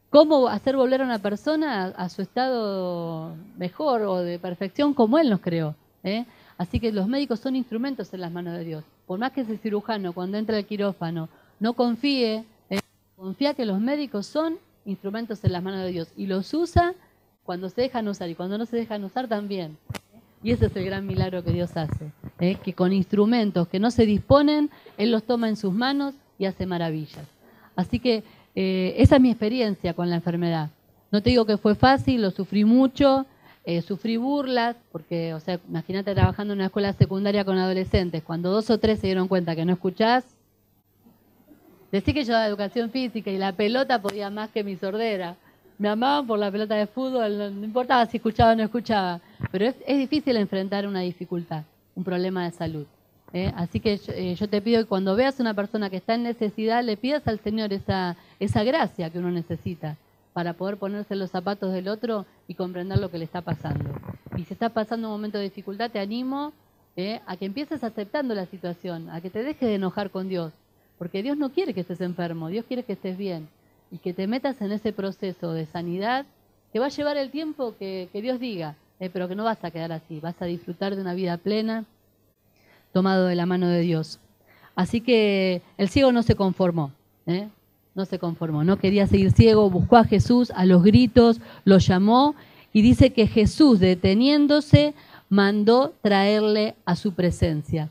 cómo 0.09 0.49
hacer 0.49 0.77
volver 0.77 1.03
a 1.03 1.05
una 1.05 1.19
persona 1.19 1.87
a, 1.87 2.09
su 2.09 2.23
estado 2.23 3.35
mejor 3.59 4.03
o 4.03 4.19
de 4.19 4.39
perfección 4.39 4.95
como 4.95 5.19
Él 5.19 5.29
nos 5.29 5.41
creó. 5.41 5.75
¿eh? 6.05 6.25
Así 6.57 6.81
que 6.81 6.93
los 6.93 7.09
médicos 7.09 7.41
son 7.41 7.57
instrumentos 7.57 8.15
en 8.15 8.21
las 8.21 8.33
manos 8.33 8.55
de 8.55 8.65
Dios. 8.65 8.85
Por 9.07 9.19
más 9.19 9.33
que 9.33 9.43
ese 9.43 9.59
cirujano 9.59 10.13
cuando 10.13 10.39
entra 10.39 10.57
al 10.57 10.67
quirófano 10.67 11.29
no 11.61 11.75
confíe, 11.75 12.45
¿eh? 12.71 12.81
confía 13.17 13.55
que 13.55 13.67
los 13.67 13.81
médicos 13.81 14.27
son 14.27 14.59
instrumentos 14.85 15.43
en 15.45 15.53
las 15.53 15.63
manos 15.63 15.81
de 15.81 15.91
Dios 15.91 16.09
y 16.17 16.27
los 16.27 16.53
usa 16.55 16.95
cuando 17.43 17.69
se 17.69 17.83
dejan 17.83 18.07
usar 18.09 18.29
y 18.29 18.35
cuando 18.35 18.57
no 18.57 18.67
se 18.67 18.77
dejan 18.77 19.05
usar 19.05 19.29
también. 19.29 19.77
Y 20.45 20.53
ese 20.53 20.67
es 20.67 20.77
el 20.77 20.85
gran 20.85 21.07
milagro 21.07 21.43
que 21.43 21.53
Dios 21.53 21.75
hace, 21.77 22.13
¿eh? 22.39 22.57
que 22.63 22.75
con 22.75 22.93
instrumentos 22.93 23.67
que 23.67 23.81
no 23.81 23.91
se 23.91 24.05
disponen, 24.05 24.71
Él 24.99 25.11
los 25.11 25.25
toma 25.25 25.49
en 25.49 25.57
sus 25.57 25.73
manos 25.73 26.15
y 26.39 26.45
hace 26.45 26.67
maravillas. 26.67 27.27
Así 27.75 27.99
que 27.99 28.23
eh, 28.55 28.95
esa 28.99 29.17
es 29.17 29.23
mi 29.23 29.31
experiencia 29.31 29.95
con 29.95 30.11
la 30.11 30.17
enfermedad. 30.17 30.69
No 31.11 31.23
te 31.23 31.31
digo 31.31 31.47
que 31.47 31.57
fue 31.57 31.75
fácil, 31.75 32.21
lo 32.21 32.31
sufrí 32.31 32.67
mucho, 32.67 33.25
eh, 33.65 33.81
sufrí 33.81 34.19
burlas, 34.19 34.77
porque, 34.93 35.33
o 35.33 35.41
sea, 35.41 35.59
imagínate 35.67 36.15
trabajando 36.15 36.53
en 36.53 36.59
una 36.59 36.67
escuela 36.67 36.93
secundaria 36.93 37.47
con 37.47 37.57
adolescentes, 37.57 38.23
cuando 38.23 38.51
dos 38.51 38.69
o 38.69 38.79
tres 38.79 39.01
se 39.01 39.07
dieron 39.07 39.29
cuenta 39.29 39.57
que 39.57 39.65
no 39.65 39.73
escuchás, 39.73 40.25
Decí 41.95 42.13
que 42.13 42.25
yo 42.25 42.33
daba 42.33 42.49
educación 42.49 42.91
física 42.91 43.31
y 43.31 43.39
la 43.39 43.53
pelota 43.53 44.03
podía 44.03 44.29
más 44.29 44.51
que 44.51 44.65
mi 44.65 44.75
sordera. 44.75 45.37
Me 45.77 45.89
amaban 45.89 46.27
por 46.27 46.39
la 46.39 46.53
pelota 46.53 46.77
de 46.77 46.87
fútbol, 46.87 47.37
no, 47.37 47.65
importaba 47.65 48.07
si 48.07 48.19
escuchaba 48.19 48.53
o 48.53 48.57
no 48.57 48.63
escuchaba. 48.63 49.21
Pero 49.51 49.67
es, 49.67 49.99
difícil 49.99 50.37
enfrentar 50.37 50.87
una 50.87 51.01
dificultad, 51.01 51.65
un 51.97 52.05
problema 52.05 52.45
de 52.45 52.53
salud. 52.53 52.87
¿eh? 53.33 53.53
Así 53.57 53.81
que 53.81 54.01
eh, 54.09 54.37
yo, 54.37 54.49
te 54.49 54.63
pido 54.63 54.83
que 54.83 54.89
cuando 54.89 55.17
veas 55.17 55.39
a 55.39 55.43
una 55.43 55.55
persona 55.55 55.91
que 55.91 55.97
está 55.97 56.15
en 56.15 56.23
necesidad, 56.23 56.85
le 56.85 56.97
pidas 56.97 57.27
al 57.27 57.41
Señor 57.41 57.73
esa, 57.73 58.17
gracia 58.65 59.11
que 59.11 59.19
uno 59.19 59.31
necesita 59.31 59.97
para 60.33 60.53
poder 60.53 60.77
ponerse 60.77 61.17
los 61.17 61.31
zapatos 61.31 61.73
del 61.73 61.89
otro 61.89 62.25
y 62.47 62.55
comprender 62.55 62.99
lo 62.99 63.11
que 63.11 63.19
le 63.19 63.25
está 63.25 63.41
pasando. 63.41 63.91
Y 64.37 64.45
si 64.45 64.55
estás 64.55 64.71
pasando 64.73 65.09
un 65.09 65.15
momento 65.15 65.39
de 65.39 65.45
dificultad, 65.45 65.91
te 65.91 65.99
animo 65.99 66.53
¿eh? 66.97 67.21
a 67.27 67.37
que 67.37 67.47
empieces 67.47 67.83
aceptando 67.83 68.35
la 68.35 68.47
situación, 68.47 69.11
a 69.11 69.21
que 69.21 69.31
te 69.31 69.43
dejes 69.43 69.69
de 69.69 69.75
enojar 69.75 70.11
con 70.11 70.29
Dios, 70.29 70.53
porque 70.99 71.23
Dios 71.23 71.37
no 71.37 71.51
quiere 71.51 71.75
que 71.75 71.81
estés 71.81 72.01
enfermo, 72.01 72.49
Dios 72.49 72.65
quiere 72.67 72.85
que 72.85 72.93
estés 72.93 73.17
bien 73.19 73.49
y 73.95 73.99
que 73.99 74.13
te 74.13 74.27
metas 74.27 74.61
en 74.61 74.73
ese 74.73 74.93
proceso 74.93 75.53
de 75.53 75.67
sanidad 75.67 76.27
que 76.73 76.81
va 76.81 76.87
a 76.87 76.89
llevar 76.89 77.17
el 77.17 77.31
tiempo 77.31 77.77
que, 77.79 78.09
Dios 78.13 78.41
diga, 78.41 78.75
eh, 78.99 79.09
pero 79.09 79.29
que 79.29 79.37
no 79.37 79.45
vas 79.45 79.63
a 79.63 79.71
quedar 79.71 79.93
así, 79.93 80.19
vas 80.19 80.35
a 80.43 80.47
disfrutar 80.47 80.97
de 80.97 81.01
una 81.01 81.15
vida 81.15 81.37
plena 81.37 81.85
tomado 82.93 83.27
de 83.27 83.37
la 83.37 83.47
mano 83.47 83.69
de 83.69 83.83
Dios. 83.83 84.19
Así 84.75 85.01
que 85.01 85.63
el 85.79 85.89
ciego 85.89 86.11
no 86.11 86.25
se 86.25 86.35
conformó, 86.35 86.91
¿eh? 87.27 87.47
no 87.95 88.05
se 88.05 88.19
conformó, 88.19 88.65
no 88.65 88.81
quería 88.81 89.07
seguir 89.07 89.31
ciego, 89.31 89.71
buscó 89.71 89.97
a 89.97 90.05
Jesús 90.05 90.51
a 90.57 90.65
los 90.65 90.83
gritos, 90.83 91.41
lo 91.65 91.79
llamó 91.79 92.35
y 92.73 92.83
dice 92.83 93.13
que 93.13 93.29
Jesús 93.29 93.79
deteniéndose 93.79 94.95
mandó 95.29 95.95
traerle 96.03 96.75
a 96.85 96.97
su 96.97 97.13
presencia. 97.13 97.91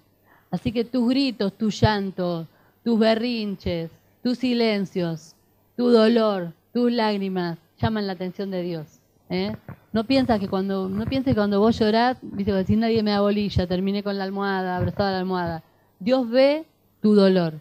Así 0.52 0.74
que 0.74 0.84
tus 0.84 1.08
gritos, 1.08 1.54
tu 1.54 1.70
llanto, 1.70 2.46
tus 2.84 3.00
berrinches, 3.00 3.90
tus 4.22 4.40
silencios, 4.40 5.34
tu 5.76 5.90
dolor, 5.90 6.54
tus 6.74 6.92
lágrimas 6.92 7.58
llaman 7.82 8.08
la 8.08 8.14
atención 8.14 8.52
de 8.52 8.62
Dios. 8.62 9.00
¿eh? 9.30 9.56
No 9.92 10.06
piensas 10.06 10.40
que 10.40 10.48
cuando, 10.48 10.90
no 10.90 11.06
pienses 11.06 11.32
que 11.32 11.36
cuando 11.36 11.60
vos 11.60 11.78
llorás, 11.78 12.18
dice, 12.22 12.66
si 12.66 12.76
nadie 12.76 13.04
me 13.04 13.12
da 13.12 13.22
bolilla, 13.22 13.68
terminé 13.68 14.04
con 14.04 14.18
la 14.18 14.24
almohada, 14.24 14.78
abrazada 14.78 15.10
a 15.10 15.12
la 15.14 15.20
almohada. 15.20 15.64
Dios 16.00 16.30
ve 16.30 16.66
tu 17.02 17.16
dolor. 17.16 17.54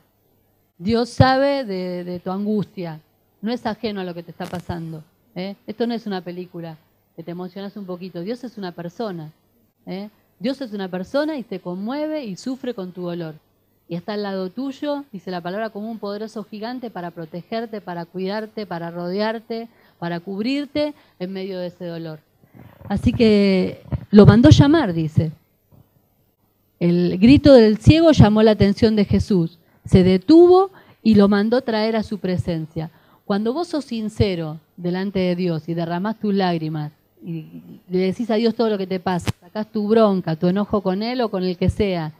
Dios 0.78 1.08
sabe 1.08 1.64
de, 1.64 2.20
tu 2.20 2.30
angustia. 2.30 3.00
No 3.40 3.52
es 3.52 3.66
ajeno 3.66 4.00
a 4.00 4.04
lo 4.04 4.14
que 4.14 4.22
te 4.22 4.30
está 4.30 4.46
pasando. 4.46 5.02
¿eh? 5.34 5.56
Esto 5.66 5.86
no 5.86 5.94
es 5.94 6.06
una 6.06 6.20
película 6.20 6.76
que 7.16 7.22
te 7.22 7.30
emocionas 7.30 7.76
un 7.76 7.86
poquito. 7.86 8.20
Dios 8.20 8.44
es 8.44 8.56
una 8.56 8.72
persona. 8.72 9.32
¿eh? 9.86 10.08
Dios 10.38 10.60
es 10.60 10.72
una 10.72 10.88
persona 10.88 11.36
y 11.36 11.42
te 11.42 11.60
conmueve 11.60 12.24
y 12.24 12.36
sufre 12.36 12.74
con 12.74 12.92
tu 12.92 13.02
dolor 13.02 13.34
y 13.92 13.94
está 13.94 14.14
al 14.14 14.22
lado 14.22 14.48
tuyo, 14.48 15.04
dice 15.12 15.30
la 15.30 15.42
palabra, 15.42 15.68
como 15.68 15.90
un 15.90 15.98
poderoso 15.98 16.44
gigante 16.44 16.88
para 16.88 17.10
protegerte, 17.10 17.82
para 17.82 18.06
cuidarte, 18.06 18.64
para 18.64 18.90
rodearte, 18.90 19.68
para 19.98 20.18
cubrirte 20.18 20.94
en 21.18 21.30
medio 21.30 21.58
de 21.58 21.66
ese 21.66 21.84
dolor. 21.84 22.20
Así 22.88 23.12
que 23.12 23.82
lo 24.10 24.24
mandó 24.24 24.48
llamar, 24.48 24.94
dice. 24.94 25.32
El 26.80 27.18
grito 27.18 27.52
del 27.52 27.76
ciego 27.76 28.12
llamó 28.12 28.42
la 28.42 28.52
atención 28.52 28.96
de 28.96 29.04
Jesús, 29.04 29.58
se 29.84 30.02
detuvo 30.02 30.70
y 31.02 31.16
lo 31.16 31.28
mandó 31.28 31.60
traer 31.60 31.94
a 31.94 32.02
su 32.02 32.18
presencia. 32.18 32.90
Cuando 33.26 33.52
vos 33.52 33.68
sos 33.68 33.84
sincero 33.84 34.58
delante 34.78 35.18
de 35.18 35.36
Dios 35.36 35.68
y 35.68 35.74
derramás 35.74 36.18
tus 36.18 36.34
lágrimas 36.34 36.92
y 37.22 37.60
le 37.90 37.98
decís 37.98 38.30
a 38.30 38.36
Dios 38.36 38.54
todo 38.54 38.70
lo 38.70 38.78
que 38.78 38.86
te 38.86 39.00
pasa, 39.00 39.30
sacás 39.38 39.70
tu 39.70 39.86
bronca, 39.86 40.34
tu 40.34 40.46
enojo 40.48 40.80
con 40.80 41.02
Él 41.02 41.20
o 41.20 41.30
con 41.30 41.44
el 41.44 41.58
que 41.58 41.68
sea, 41.68 42.14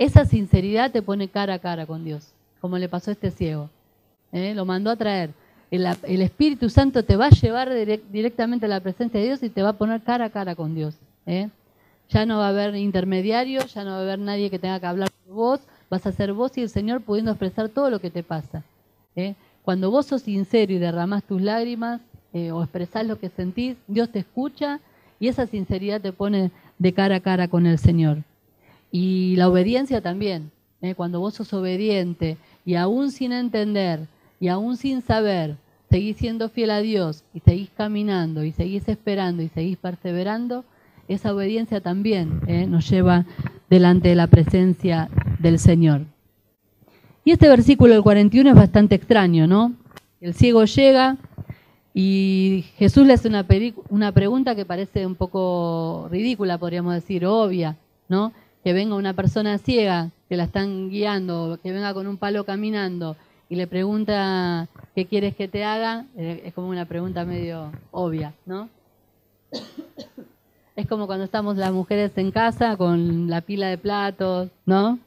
esa 0.00 0.24
sinceridad 0.24 0.90
te 0.90 1.02
pone 1.02 1.28
cara 1.28 1.54
a 1.54 1.58
cara 1.58 1.84
con 1.84 2.04
Dios, 2.04 2.32
como 2.62 2.78
le 2.78 2.88
pasó 2.88 3.10
a 3.10 3.12
este 3.12 3.30
ciego. 3.30 3.68
¿eh? 4.32 4.54
Lo 4.54 4.64
mandó 4.64 4.90
a 4.90 4.96
traer. 4.96 5.30
El, 5.70 5.84
Espíritu 6.22 6.70
Santo 6.70 7.04
te 7.04 7.16
va 7.16 7.26
a 7.26 7.30
llevar 7.30 7.70
directamente 8.10 8.64
a 8.64 8.68
la 8.70 8.80
presencia 8.80 9.20
de 9.20 9.26
Dios 9.26 9.42
y 9.42 9.50
te 9.50 9.62
va 9.62 9.68
a 9.68 9.72
poner 9.74 10.00
cara 10.00 10.24
a 10.24 10.30
cara 10.30 10.54
con 10.54 10.74
Dios. 10.74 10.96
¿eh? 11.26 11.50
Ya 12.08 12.24
no 12.24 12.38
va 12.38 12.46
a 12.46 12.48
haber 12.48 12.76
intermediario, 12.76 13.60
ya 13.66 13.84
no 13.84 13.90
va 13.90 13.98
a 13.98 14.00
haber 14.00 14.18
nadie 14.18 14.48
que 14.48 14.58
tenga 14.58 14.80
que 14.80 14.86
hablar 14.86 15.10
por 15.26 15.34
vos, 15.34 15.60
vas 15.90 16.06
a 16.06 16.12
ser 16.12 16.32
vos 16.32 16.56
y 16.56 16.62
el 16.62 16.70
Señor 16.70 17.02
pudiendo 17.02 17.32
expresar 17.32 17.68
todo 17.68 17.90
lo 17.90 18.00
que 18.00 18.10
te 18.10 18.22
pasa. 18.22 18.64
¿eh? 19.16 19.34
Cuando 19.62 19.90
vos 19.90 20.06
sos 20.06 20.22
sincero 20.22 20.72
y 20.72 20.78
derramás 20.78 21.24
tus 21.24 21.42
lágrimas 21.42 22.00
o 22.32 22.62
expresás 22.62 23.06
lo 23.06 23.18
que 23.18 23.28
sentís, 23.28 23.76
Dios 23.86 24.08
te 24.08 24.20
escucha 24.20 24.80
y 25.18 25.28
esa 25.28 25.46
sinceridad 25.46 26.00
te 26.00 26.12
pone 26.12 26.52
de 26.78 26.92
cara 26.94 27.16
a 27.16 27.20
cara 27.20 27.48
con 27.48 27.66
el 27.66 27.78
Señor. 27.78 28.24
Y 28.90 29.36
la 29.36 29.48
obediencia 29.48 30.00
también. 30.00 30.50
¿eh? 30.82 30.94
Cuando 30.94 31.20
vos 31.20 31.34
sos 31.34 31.52
obediente 31.52 32.36
y 32.64 32.74
aún 32.74 33.10
sin 33.10 33.32
entender 33.32 34.06
y 34.38 34.48
aún 34.48 34.76
sin 34.76 35.02
saber, 35.02 35.56
seguís 35.90 36.16
siendo 36.16 36.48
fiel 36.48 36.70
a 36.70 36.80
Dios 36.80 37.24
y 37.34 37.40
seguís 37.40 37.70
caminando 37.76 38.44
y 38.44 38.52
seguís 38.52 38.88
esperando 38.88 39.42
y 39.42 39.48
seguís 39.48 39.76
perseverando, 39.76 40.64
esa 41.08 41.34
obediencia 41.34 41.80
también 41.80 42.40
¿eh? 42.46 42.66
nos 42.66 42.88
lleva 42.88 43.26
delante 43.68 44.08
de 44.10 44.14
la 44.14 44.28
presencia 44.28 45.10
del 45.40 45.58
Señor. 45.58 46.02
Y 47.24 47.32
este 47.32 47.48
versículo 47.48 47.92
del 47.92 48.02
41 48.02 48.50
es 48.50 48.56
bastante 48.56 48.94
extraño, 48.94 49.46
¿no? 49.46 49.74
El 50.20 50.34
ciego 50.34 50.64
llega 50.64 51.16
y 51.92 52.64
Jesús 52.76 53.06
le 53.06 53.14
hace 53.14 53.28
una, 53.28 53.44
una 53.88 54.12
pregunta 54.12 54.54
que 54.54 54.64
parece 54.64 55.04
un 55.04 55.16
poco 55.16 56.08
ridícula, 56.10 56.58
podríamos 56.58 56.94
decir, 56.94 57.26
obvia, 57.26 57.76
¿no? 58.08 58.32
Que 58.62 58.72
venga 58.72 58.94
una 58.94 59.14
persona 59.14 59.58
ciega 59.58 60.10
que 60.28 60.36
la 60.36 60.44
están 60.44 60.90
guiando, 60.90 61.58
que 61.62 61.72
venga 61.72 61.94
con 61.94 62.06
un 62.06 62.16
palo 62.16 62.44
caminando 62.44 63.16
y 63.48 63.56
le 63.56 63.66
pregunta 63.66 64.68
qué 64.94 65.06
quieres 65.06 65.34
que 65.34 65.48
te 65.48 65.64
haga, 65.64 66.06
eh, 66.16 66.42
es 66.44 66.54
como 66.54 66.68
una 66.68 66.84
pregunta 66.84 67.24
medio 67.24 67.72
obvia, 67.90 68.32
¿no? 68.46 68.68
Es 70.76 70.86
como 70.86 71.06
cuando 71.06 71.24
estamos 71.24 71.56
las 71.56 71.72
mujeres 71.72 72.12
en 72.16 72.30
casa 72.30 72.76
con 72.76 73.28
la 73.28 73.40
pila 73.40 73.66
de 73.66 73.76
platos, 73.76 74.48
¿no? 74.66 74.98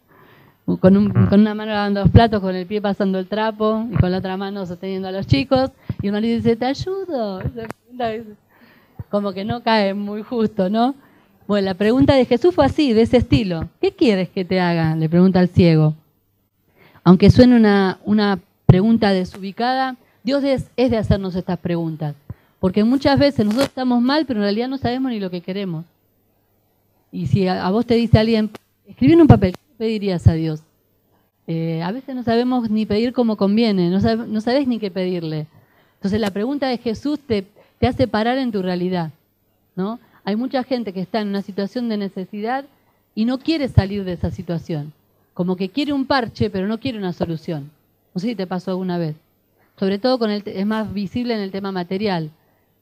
Con, 0.65 0.97
una 0.97 1.55
mano 1.55 1.71
lavando 1.71 2.01
los 2.01 2.11
platos, 2.11 2.41
con 2.41 2.55
el 2.55 2.65
pie 2.65 2.81
pasando 2.81 3.17
el 3.17 3.27
trapo 3.27 3.85
y 3.91 3.95
con 3.95 4.11
la 4.11 4.19
otra 4.19 4.37
mano 4.37 4.65
sosteniendo 4.65 5.07
a 5.07 5.11
los 5.11 5.25
chicos 5.25 5.71
y 6.01 6.09
uno 6.09 6.19
le 6.19 6.35
dice, 6.35 6.55
te 6.55 6.65
ayudo. 6.65 7.41
como 9.09 9.31
que 9.31 9.45
no 9.45 9.61
cae 9.61 9.93
muy 9.93 10.21
justo, 10.23 10.69
¿no? 10.69 10.95
Bueno, 11.47 11.65
la 11.65 11.73
pregunta 11.73 12.15
de 12.15 12.25
Jesús 12.25 12.55
fue 12.55 12.65
así, 12.65 12.93
de 12.93 13.01
ese 13.01 13.17
estilo. 13.17 13.67
¿Qué 13.81 13.91
quieres 13.91 14.29
que 14.29 14.45
te 14.45 14.59
haga? 14.59 14.95
Le 14.95 15.09
pregunta 15.09 15.39
al 15.39 15.49
ciego. 15.49 15.93
Aunque 17.03 17.29
suene 17.29 17.55
una, 17.55 17.99
una 18.05 18.39
pregunta 18.65 19.11
desubicada, 19.11 19.97
Dios 20.23 20.43
es, 20.43 20.69
de 20.75 20.97
hacernos 20.97 21.35
estas 21.35 21.59
preguntas. 21.59 22.15
Porque 22.59 22.83
muchas 22.85 23.19
veces 23.19 23.45
nosotros 23.45 23.67
estamos 23.67 24.01
mal, 24.01 24.25
pero 24.25 24.39
en 24.39 24.43
realidad 24.45 24.69
no 24.69 24.77
sabemos 24.77 25.11
ni 25.11 25.19
lo 25.19 25.29
que 25.29 25.41
queremos. 25.41 25.83
Y 27.11 27.27
si 27.27 27.47
a, 27.47 27.69
vos 27.71 27.85
te 27.85 27.95
dice 27.95 28.19
alguien, 28.19 28.49
escribí 28.87 29.13
en 29.13 29.21
un 29.21 29.27
papel, 29.27 29.51
¿qué 29.51 29.73
pedirías 29.77 30.25
a 30.27 30.33
Dios? 30.33 30.61
Eh, 31.45 31.83
a 31.83 31.91
veces 31.91 32.15
no 32.15 32.23
sabemos 32.23 32.69
ni 32.69 32.85
pedir 32.85 33.11
como 33.11 33.35
conviene, 33.35 33.89
no, 33.89 33.99
no 33.99 34.41
sabes 34.41 34.67
ni 34.67 34.79
qué 34.79 34.89
pedirle. 34.89 35.47
Entonces 35.95 36.21
la 36.21 36.31
pregunta 36.31 36.67
de 36.67 36.77
Jesús 36.77 37.19
te 37.19 37.45
hace 37.85 38.07
parar 38.07 38.37
en 38.37 38.51
tu 38.51 38.61
realidad. 38.61 39.11
¿no? 39.75 39.99
Hay 40.25 40.35
mucha 40.35 40.63
gente 40.63 40.93
que 40.93 41.01
está 41.01 41.21
en 41.21 41.29
una 41.29 41.41
situación 41.41 41.89
de 41.89 41.97
necesidad 41.97 42.65
y 43.15 43.25
no 43.25 43.39
quiere 43.39 43.67
salir 43.67 44.03
de 44.03 44.13
esa 44.13 44.31
situación. 44.31 44.93
Como 45.33 45.55
que 45.55 45.69
quiere 45.69 45.93
un 45.93 46.05
parche, 46.05 46.49
pero 46.49 46.67
no 46.67 46.79
quiere 46.79 46.97
una 46.97 47.13
solución. 47.13 47.71
No 48.13 48.21
sé 48.21 48.27
si 48.27 48.35
te 48.35 48.47
pasó 48.47 48.71
alguna 48.71 48.97
vez. 48.97 49.15
Sobre 49.77 49.97
todo 49.97 50.19
con 50.19 50.29
el, 50.29 50.43
es 50.45 50.65
más 50.65 50.93
visible 50.93 51.33
en 51.33 51.41
el 51.41 51.51
tema 51.51 51.71
material. 51.71 52.29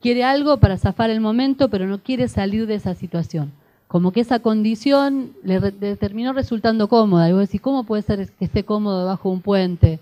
Quiere 0.01 0.23
algo 0.23 0.57
para 0.57 0.77
zafar 0.77 1.09
el 1.09 1.21
momento, 1.21 1.69
pero 1.69 1.87
no 1.87 1.99
quiere 1.99 2.27
salir 2.27 2.67
de 2.67 2.75
esa 2.75 2.95
situación. 2.95 3.51
Como 3.87 4.11
que 4.11 4.21
esa 4.21 4.39
condición 4.39 5.33
le, 5.43 5.59
terminó 5.95 6.33
resultando 6.33 6.87
cómoda. 6.87 7.29
Y 7.29 7.33
vos 7.33 7.41
decís, 7.41 7.61
¿cómo 7.61 7.83
puede 7.83 8.01
ser 8.03 8.29
que 8.31 8.45
esté 8.45 8.63
cómodo 8.63 9.05
bajo 9.05 9.29
un 9.29 9.41
puente? 9.41 9.99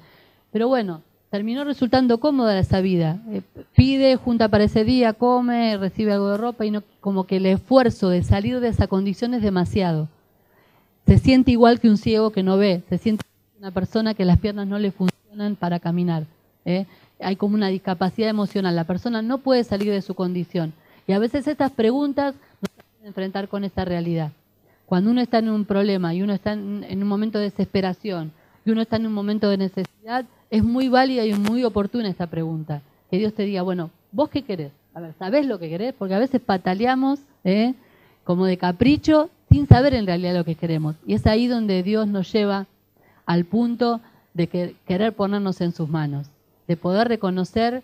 Pero 0.52 0.68
bueno, 0.68 1.02
terminó 1.30 1.64
resultando 1.64 2.20
cómoda 2.20 2.58
esa 2.60 2.82
vida. 2.82 3.20
Eh, 3.30 3.42
pide, 3.76 4.16
junta 4.16 4.50
para 4.50 4.64
ese 4.64 4.84
día, 4.84 5.14
come, 5.14 5.78
recibe 5.78 6.14
algo 6.14 6.32
de 6.32 6.38
ropa 6.38 6.66
y 6.66 6.72
no, 6.72 6.84
como 7.02 7.26
que 7.26 7.38
el 7.38 7.46
esfuerzo 7.46 8.10
de 8.10 8.24
salir 8.24 8.60
de 8.60 8.70
esa 8.70 8.88
condición 8.88 9.34
es 9.34 9.42
demasiado. 9.42 10.08
Se 11.06 11.18
siente 11.18 11.52
igual 11.52 11.80
que 11.80 11.90
un 11.90 11.98
ciego 11.98 12.32
que 12.32 12.44
no 12.44 12.58
ve, 12.58 12.84
se 12.90 12.98
siente 12.98 13.26
una 13.60 13.72
persona 13.72 14.14
que 14.14 14.26
las 14.26 14.40
piernas 14.40 14.68
no 14.68 14.80
le 14.80 14.92
funcionan 14.92 15.56
para 15.56 15.80
caminar. 15.80 16.26
¿eh? 16.66 16.86
Hay 17.20 17.36
como 17.36 17.56
una 17.56 17.68
discapacidad 17.68 18.30
emocional, 18.30 18.76
la 18.76 18.86
persona 18.86 19.22
no 19.22 19.40
puede 19.40 19.64
salir 19.64 19.92
de 19.92 20.02
su 20.02 20.16
condición. 20.16 20.74
Y 21.08 21.14
a 21.14 21.20
veces 21.20 21.48
estas 21.48 21.72
preguntas 21.72 22.36
nos 22.62 22.72
hacen 22.86 23.08
enfrentar 23.08 23.48
con 23.48 23.64
esa 23.64 23.86
realidad. 23.86 24.32
Cuando 24.86 25.12
uno 25.12 25.22
está 25.22 25.40
en 25.40 25.50
un 25.50 25.66
problema 25.66 26.14
y 26.14 26.22
uno 26.22 26.34
está 26.34 26.54
en 26.54 26.84
un 27.04 27.08
momento 27.08 27.38
de 27.38 27.46
desesperación 27.46 28.32
y 28.66 28.72
uno 28.72 28.82
está 28.82 28.96
en 28.96 29.06
un 29.06 29.14
momento 29.14 29.50
de 29.50 29.58
necesidad, 29.58 30.26
es 30.50 30.64
muy 30.64 30.90
válida 30.90 31.26
y 31.26 31.34
muy 31.34 31.64
oportuna 31.64 32.10
esta 32.10 32.28
pregunta. 32.28 32.82
Que 33.10 33.18
Dios 33.18 33.34
te 33.34 33.44
diga, 33.44 33.62
bueno, 33.62 33.92
¿vos 34.12 34.30
qué 34.30 34.44
querés? 34.44 34.72
A 34.94 35.00
ver, 35.00 35.14
¿sabés 35.20 35.46
lo 35.46 35.60
que 35.60 35.70
querés? 35.70 35.94
Porque 35.94 36.16
a 36.16 36.20
veces 36.20 36.42
pataleamos 36.42 37.20
¿eh? 37.44 37.74
como 38.24 38.46
de 38.46 38.58
capricho 38.58 39.30
sin 39.52 39.68
saber 39.68 39.94
en 39.94 40.06
realidad 40.06 40.36
lo 40.36 40.46
que 40.46 40.56
queremos. 40.56 40.96
Y 41.06 41.14
es 41.14 41.26
ahí 41.26 41.48
donde 41.48 41.84
Dios 41.84 42.08
nos 42.08 42.32
lleva 42.32 42.68
al 43.26 43.46
punto 43.46 44.02
de 44.34 44.48
que, 44.48 44.76
querer 44.86 45.14
ponernos 45.14 45.62
en 45.62 45.72
sus 45.72 45.90
manos, 45.90 46.28
de 46.68 46.78
poder 46.78 47.08
reconocer 47.08 47.84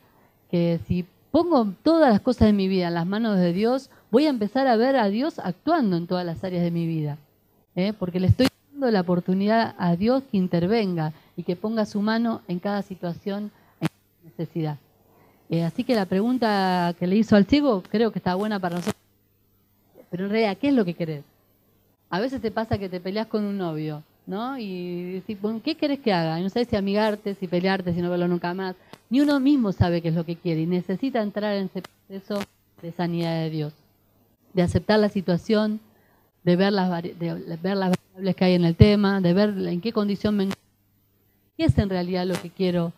que 0.49 0.79
si 0.87 1.05
pongo 1.31 1.73
todas 1.83 2.11
las 2.11 2.21
cosas 2.21 2.47
de 2.47 2.53
mi 2.53 2.67
vida 2.67 2.87
en 2.87 2.93
las 2.93 3.05
manos 3.05 3.37
de 3.37 3.51
Dios, 3.53 3.89
voy 4.11 4.25
a 4.25 4.29
empezar 4.29 4.67
a 4.67 4.75
ver 4.75 4.95
a 4.95 5.09
Dios 5.09 5.39
actuando 5.39 5.97
en 5.97 6.07
todas 6.07 6.25
las 6.25 6.43
áreas 6.43 6.63
de 6.63 6.71
mi 6.71 6.85
vida. 6.85 7.17
¿eh? 7.75 7.93
Porque 7.97 8.19
le 8.19 8.27
estoy 8.27 8.47
dando 8.71 8.89
la 8.91 9.01
oportunidad 9.01 9.75
a 9.77 9.95
Dios 9.95 10.23
que 10.31 10.37
intervenga 10.37 11.13
y 11.37 11.43
que 11.43 11.55
ponga 11.55 11.85
su 11.85 12.01
mano 12.01 12.41
en 12.47 12.59
cada 12.59 12.81
situación 12.81 13.51
en 13.81 13.87
necesidad. 14.23 14.77
Eh, 15.49 15.63
así 15.63 15.83
que 15.83 15.95
la 15.95 16.05
pregunta 16.05 16.95
que 16.97 17.07
le 17.07 17.15
hizo 17.17 17.35
al 17.35 17.45
ciego 17.45 17.83
creo 17.89 18.11
que 18.11 18.19
está 18.19 18.35
buena 18.35 18.59
para 18.59 18.77
nosotros. 18.77 19.01
Pero 20.09 20.25
en 20.25 20.31
realidad, 20.31 20.57
¿qué 20.57 20.69
es 20.69 20.73
lo 20.73 20.85
que 20.85 20.93
querés? 20.93 21.23
A 22.09 22.19
veces 22.19 22.41
te 22.41 22.51
pasa 22.51 22.77
que 22.77 22.89
te 22.89 22.99
peleas 22.99 23.27
con 23.27 23.43
un 23.43 23.57
novio, 23.57 24.03
¿no? 24.25 24.57
Y 24.57 25.13
decís, 25.13 25.37
¿qué 25.63 25.75
querés 25.75 25.99
que 25.99 26.13
haga? 26.13 26.39
No 26.39 26.49
sabes 26.49 26.69
si 26.69 26.75
amigarte, 26.75 27.35
si 27.35 27.47
pelearte, 27.47 27.93
si 27.93 28.01
no 28.01 28.09
verlo 28.09 28.27
nunca 28.27 28.53
más. 28.53 28.75
Ni 29.09 29.21
uno 29.21 29.39
mismo 29.39 29.71
sabe 29.71 30.01
qué 30.01 30.09
es 30.09 30.15
lo 30.15 30.25
que 30.25 30.35
quiere 30.35 30.61
y 30.61 30.65
necesita 30.65 31.21
entrar 31.21 31.55
en 31.55 31.65
ese 31.65 31.81
proceso 31.81 32.39
de 32.81 32.91
sanidad 32.91 33.41
de 33.41 33.49
Dios, 33.49 33.73
de 34.53 34.61
aceptar 34.61 34.99
la 34.99 35.09
situación, 35.09 35.79
de 36.43 36.55
ver 36.55 36.73
las, 36.73 37.03
de 37.03 37.57
ver 37.61 37.77
las 37.77 37.91
variables 37.91 38.35
que 38.35 38.45
hay 38.45 38.53
en 38.53 38.65
el 38.65 38.75
tema, 38.75 39.21
de 39.21 39.33
ver 39.33 39.49
en 39.49 39.81
qué 39.81 39.91
condición 39.91 40.37
me 40.37 40.49
¿Qué 41.57 41.63
es 41.63 41.77
en 41.77 41.89
realidad 41.89 42.25
lo 42.25 42.35
que 42.35 42.49
quiero 42.49 42.91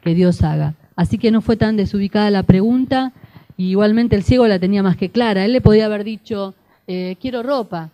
que 0.00 0.14
Dios 0.14 0.42
haga? 0.42 0.74
Así 0.94 1.18
que 1.18 1.32
no 1.32 1.40
fue 1.40 1.56
tan 1.56 1.76
desubicada 1.76 2.30
la 2.30 2.44
pregunta. 2.44 3.12
Y 3.56 3.70
igualmente 3.70 4.14
el 4.14 4.22
ciego 4.22 4.46
la 4.46 4.60
tenía 4.60 4.84
más 4.84 4.96
que 4.96 5.10
clara. 5.10 5.44
Él 5.44 5.52
le 5.52 5.60
podía 5.60 5.86
haber 5.86 6.04
dicho, 6.04 6.54
eh, 6.86 7.16
quiero 7.20 7.42
ropa, 7.42 7.90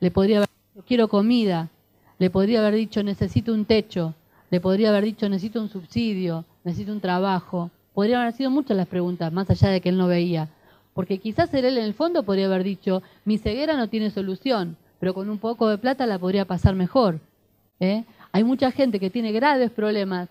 le 0.00 0.10
podría 0.10 0.38
haber 0.38 0.48
dicho, 0.48 0.84
quiero 0.86 1.08
comida, 1.08 1.68
le 2.18 2.30
podría 2.30 2.60
haber 2.60 2.74
dicho, 2.74 3.02
necesito 3.04 3.52
un 3.52 3.64
techo, 3.64 4.14
le 4.50 4.60
podría 4.60 4.88
haber 4.88 5.04
dicho, 5.04 5.28
necesito 5.28 5.60
un 5.60 5.68
subsidio, 5.68 6.44
necesito 6.64 6.92
un 6.92 7.00
trabajo. 7.00 7.70
Podrían 7.94 8.22
haber 8.22 8.34
sido 8.34 8.50
muchas 8.50 8.76
las 8.76 8.88
preguntas, 8.88 9.32
más 9.32 9.50
allá 9.50 9.68
de 9.68 9.80
que 9.80 9.90
él 9.90 9.98
no 9.98 10.08
veía. 10.08 10.48
Porque 10.94 11.18
quizás 11.18 11.54
él 11.54 11.64
en 11.64 11.84
el 11.84 11.94
fondo 11.94 12.24
podría 12.24 12.46
haber 12.46 12.64
dicho, 12.64 13.04
mi 13.24 13.38
ceguera 13.38 13.76
no 13.76 13.88
tiene 13.88 14.10
solución, 14.10 14.76
pero 14.98 15.14
con 15.14 15.30
un 15.30 15.38
poco 15.38 15.68
de 15.68 15.78
plata 15.78 16.06
la 16.06 16.18
podría 16.18 16.44
pasar 16.44 16.74
mejor. 16.74 17.20
¿eh? 17.80 18.04
Hay 18.32 18.44
mucha 18.44 18.70
gente 18.70 19.00
que 19.00 19.10
tiene 19.10 19.32
graves 19.32 19.70
problemas, 19.70 20.28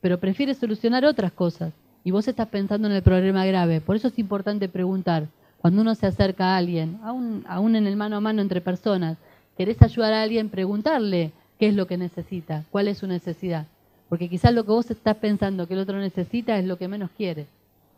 pero 0.00 0.18
prefiere 0.18 0.54
solucionar 0.54 1.04
otras 1.04 1.32
cosas. 1.32 1.72
Y 2.04 2.10
vos 2.10 2.26
estás 2.28 2.48
pensando 2.48 2.88
en 2.88 2.94
el 2.94 3.02
problema 3.02 3.44
grave. 3.44 3.80
Por 3.80 3.96
eso 3.96 4.08
es 4.08 4.18
importante 4.18 4.68
preguntar. 4.68 5.28
Cuando 5.60 5.82
uno 5.82 5.94
se 5.94 6.06
acerca 6.06 6.46
a 6.46 6.56
alguien, 6.56 6.98
aún, 7.04 7.44
aún 7.48 7.76
en 7.76 7.86
el 7.86 7.96
mano 7.96 8.16
a 8.16 8.20
mano 8.20 8.42
entre 8.42 8.60
personas, 8.60 9.16
querés 9.56 9.80
ayudar 9.80 10.12
a 10.12 10.22
alguien, 10.22 10.48
preguntarle 10.48 11.30
qué 11.58 11.68
es 11.68 11.74
lo 11.74 11.86
que 11.86 11.96
necesita, 11.96 12.64
cuál 12.72 12.88
es 12.88 12.98
su 12.98 13.06
necesidad. 13.06 13.66
Porque 14.08 14.28
quizás 14.28 14.52
lo 14.52 14.64
que 14.64 14.72
vos 14.72 14.90
estás 14.90 15.16
pensando 15.16 15.68
que 15.68 15.74
el 15.74 15.80
otro 15.80 15.98
necesita 15.98 16.58
es 16.58 16.64
lo 16.64 16.76
que 16.78 16.88
menos 16.88 17.10
quiere. 17.16 17.46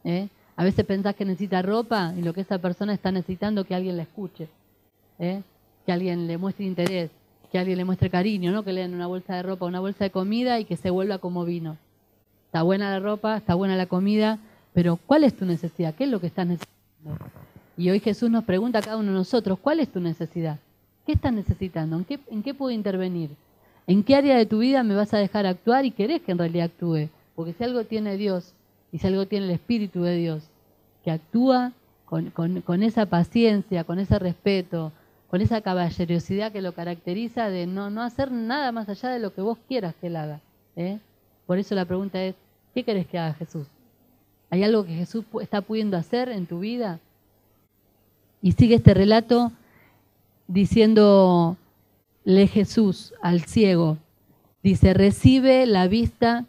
¿eh? 0.05 0.29
A 0.57 0.65
veces 0.65 0.85
pensás 0.85 1.15
que 1.15 1.25
necesita 1.25 1.63
ropa 1.63 2.13
y 2.17 2.23
lo 2.23 2.35
que 2.35 2.43
esa 2.43 2.59
persona 2.59 2.93
está 2.93 3.11
necesitando 3.11 3.65
que 3.65 3.75
alguien 3.75 3.97
la 3.97 4.03
escuche, 4.03 4.49
¿eh? 5.19 5.43
que 5.87 5.93
alguien 5.93 6.27
le 6.27 6.37
muestre 6.37 6.67
interés 6.67 7.11
que 7.55 7.61
alguien 7.61 7.79
le 7.79 7.85
muestre 7.85 8.11
cariño, 8.11 8.51
¿no? 8.51 8.65
Que 8.65 8.73
le 8.73 8.81
den 8.81 8.95
una 8.95 9.07
bolsa 9.07 9.37
de 9.37 9.45
ropa, 9.45 9.65
una 9.65 9.79
bolsa 9.79 10.03
de 10.03 10.11
comida 10.11 10.59
y 10.59 10.65
que 10.65 10.77
se 10.77 10.91
vuelva 10.91 11.19
como 11.19 11.45
vino. 11.45 11.77
Está 12.47 12.63
buena 12.63 12.91
la 12.91 12.99
ropa, 12.99 13.37
está 13.37 13.55
buena 13.55 13.77
la 13.77 13.87
comida, 13.87 14.41
pero 14.73 14.97
¿cuál 14.97 15.23
es 15.23 15.37
tu 15.37 15.45
necesidad? 15.45 15.95
¿Qué 15.95 16.03
es 16.03 16.11
lo 16.11 16.21
que 16.21 16.27
estás 16.27 16.49
necesitando? 16.49 17.17
Y 17.77 17.91
hoy 17.91 18.01
Jesús 18.01 18.29
nos 18.29 18.43
pregunta 18.43 18.81
a 18.81 18.83
cada 18.83 18.97
uno 18.97 19.13
de 19.13 19.19
nosotros, 19.19 19.57
¿cuál 19.61 19.79
es 19.79 19.89
tu 19.89 20.01
necesidad? 20.01 20.59
¿Qué 21.07 21.13
estás 21.13 21.33
necesitando? 21.33 21.97
¿En 21.97 22.05
qué, 22.05 22.19
en 22.29 22.43
qué 22.43 22.55
puedo 22.55 22.73
intervenir? 22.73 23.31
¿En 23.87 24.03
qué 24.03 24.17
área 24.17 24.37
de 24.37 24.47
tu 24.47 24.59
vida 24.59 24.83
me 24.83 24.97
vas 24.97 25.15
a 25.15 25.19
dejar 25.19 25.47
actuar 25.47 25.85
y 25.85 25.93
querés 25.93 26.23
que 26.23 26.33
en 26.33 26.39
realidad 26.39 26.73
actúe? 26.73 27.09
Porque 27.37 27.53
si 27.53 27.63
algo 27.63 27.85
tiene 27.85 28.17
Dios 28.17 28.53
y 28.91 28.99
si 28.99 29.07
algo 29.07 29.27
tiene 29.27 29.47
el 29.47 29.53
Espíritu 29.53 30.03
de 30.03 30.17
Dios, 30.17 30.43
que 31.05 31.13
actúa 31.13 31.71
con, 32.05 32.33
con 32.33 32.83
esa 32.83 33.07
paciencia, 33.07 33.85
con 33.85 34.01
ese 34.01 34.19
respeto, 34.19 34.91
con 35.35 35.41
esa 35.41 35.63
caballerosidad 35.63 36.53
que 36.53 36.63
lo 36.63 36.75
caracteriza 36.75 37.51
de 37.51 37.67
no, 37.67 37.91
no 37.91 38.03
hacer 38.03 38.31
nada 38.31 38.71
más 38.71 38.89
allá 38.89 39.09
de 39.09 39.19
lo 39.19 39.35
que 39.35 39.41
vos 39.41 39.59
quieras 39.67 39.93
que 40.01 40.07
él 40.07 40.15
haga. 40.15 40.39
¿eh? 40.77 41.01
Por 41.45 41.59
eso 41.59 41.75
la 41.75 41.87
pregunta 41.87 42.23
es, 42.23 42.37
¿qué 42.73 42.85
querés 42.85 43.09
que 43.09 43.19
haga 43.19 43.35
Jesús? 43.35 43.67
¿Hay 44.49 44.63
algo 44.63 44.87
que 44.87 44.95
Jesús 44.95 45.25
está 45.41 45.61
pudiendo 45.61 45.97
hacer 45.97 46.29
en 46.29 46.47
tu 46.47 46.61
vida? 46.61 47.01
Y 48.43 48.53
sigue 48.53 48.77
este 48.77 48.95
relato 48.95 49.51
diciéndole 50.47 51.57
Jesús 52.47 53.13
al 53.21 53.41
ciego, 53.41 53.99
dice, 54.63 54.95
recibe 54.95 55.67
la 55.67 55.89
vista, 55.89 56.45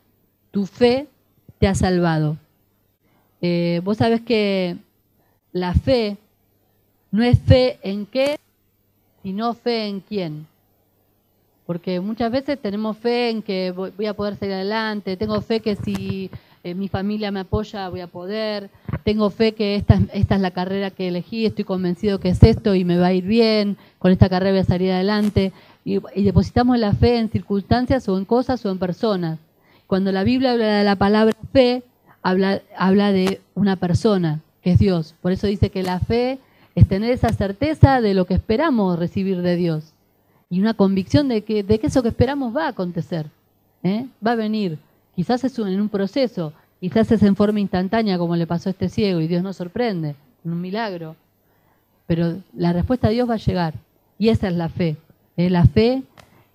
tu 0.51 0.67
fe 0.67 1.07
te 1.57 1.67
ha 1.67 1.73
salvado. 1.73 2.37
Eh, 3.41 3.81
vos 3.83 3.97
sabés 3.97 4.21
que 4.21 4.77
la 5.53 5.73
fe 5.73 6.17
no 7.09 7.23
es 7.23 7.39
fe 7.39 7.79
en 7.81 8.05
qué, 8.05 8.38
y 9.26 9.34
no 9.34 9.55
fe 9.55 9.88
en 9.88 9.99
quién. 10.01 10.45
Porque 11.65 11.99
muchas 11.99 12.32
veces 12.32 12.61
tenemos 12.61 12.95
fe 12.95 13.32
en 13.32 13.41
que 13.41 13.71
voy 13.71 14.05
a 14.05 14.13
poder 14.13 14.36
salir 14.36 14.53
adelante, 14.53 15.17
tengo 15.17 15.41
fe 15.41 15.61
que 15.61 15.76
si 15.76 16.30
eh, 16.63 16.76
mi 16.76 16.88
familia 16.89 17.32
me 17.32 17.39
apoya 17.39 17.89
voy 17.89 18.01
a 18.01 18.07
poder, 18.07 18.69
tengo 19.03 19.32
fe 19.32 19.53
que 19.53 19.76
esta, 19.76 19.99
esta 20.13 20.36
es 20.36 20.41
la 20.41 20.51
carrera 20.51 20.91
que 20.91 21.07
elegí, 21.07 21.47
estoy 21.47 21.63
convencido 21.63 22.19
que 22.19 22.30
es 22.30 22.43
esto 22.43 22.76
y 22.76 22.86
me 22.86 22.99
va 22.99 23.07
a 23.07 23.13
ir 23.13 23.26
bien, 23.26 23.78
con 23.97 24.11
esta 24.11 24.30
carrera 24.30 24.51
voy 24.51 24.59
a 24.59 24.63
salir 24.63 24.91
adelante. 24.91 25.53
Y, 25.84 25.99
y 26.13 26.23
depositamos 26.23 26.78
la 26.78 26.93
fe 26.93 27.17
en 27.17 27.30
circunstancias 27.30 28.07
o 28.07 28.19
en 28.19 28.26
cosas 28.26 28.63
o 28.63 28.69
en 28.69 28.78
personas. 28.78 29.39
Cuando 29.88 30.11
la 30.11 30.23
Biblia 30.23 30.51
habla 30.51 30.78
de 30.78 30.84
la 30.84 30.97
palabra 30.97 31.36
fe, 31.51 31.82
habla, 32.21 32.61
habla 32.78 33.11
de 33.11 33.41
una 33.55 33.76
persona, 33.76 34.41
que 34.61 34.73
es 34.73 34.80
Dios. 34.80 35.15
Por 35.23 35.32
eso 35.32 35.47
dice 35.47 35.71
que 35.71 35.82
la 35.82 35.99
fe 35.99 36.38
es 36.76 36.88
tener 36.88 37.11
esa 37.11 37.30
certeza 37.30 38.01
de 38.01 38.13
lo 38.13 38.26
que 38.26 38.36
esperamos 38.36 38.99
recibir 38.99 39.41
de 39.41 39.55
Dios 39.55 39.93
y 40.49 40.59
una 40.59 40.73
convicción 40.73 41.28
de 41.28 41.43
que, 41.43 41.63
de 41.63 41.80
que 41.80 41.88
eso 41.88 42.03
que 42.03 42.09
esperamos 42.09 42.55
va 42.55 42.65
a 42.65 42.69
acontecer, 42.69 43.28
¿eh? 43.84 44.05
va 44.26 44.32
a 44.34 44.36
venir. 44.36 44.78
Quizás 45.15 45.43
es 45.43 45.57
en 45.57 45.80
un 45.80 45.89
proceso, 45.89 46.53
Quizás 46.80 47.11
es 47.11 47.23
en 47.23 47.36
forma 47.36 47.59
instantánea 47.59 48.17
como 48.17 48.36
le 48.36 48.45
pasó 48.45 48.69
a 48.69 48.71
este 48.71 48.89
ciego 48.89 49.19
y 49.19 49.28
Dios 49.28 49.41
nos 49.41 49.55
sorprende, 49.55 50.15
un 50.43 50.61
milagro. 50.61 51.15
Pero 52.05 52.38
la 52.53 52.73
respuesta 52.73 53.07
de 53.07 53.15
Dios 53.15 53.28
va 53.28 53.34
a 53.34 53.38
llegar 53.38 53.73
y 54.19 54.30
esa 54.30 54.49
es 54.49 54.55
la 54.55 54.69
fe. 54.69 54.97
¿eh? 55.38 55.49
La 55.49 55.65
fe, 55.65 56.03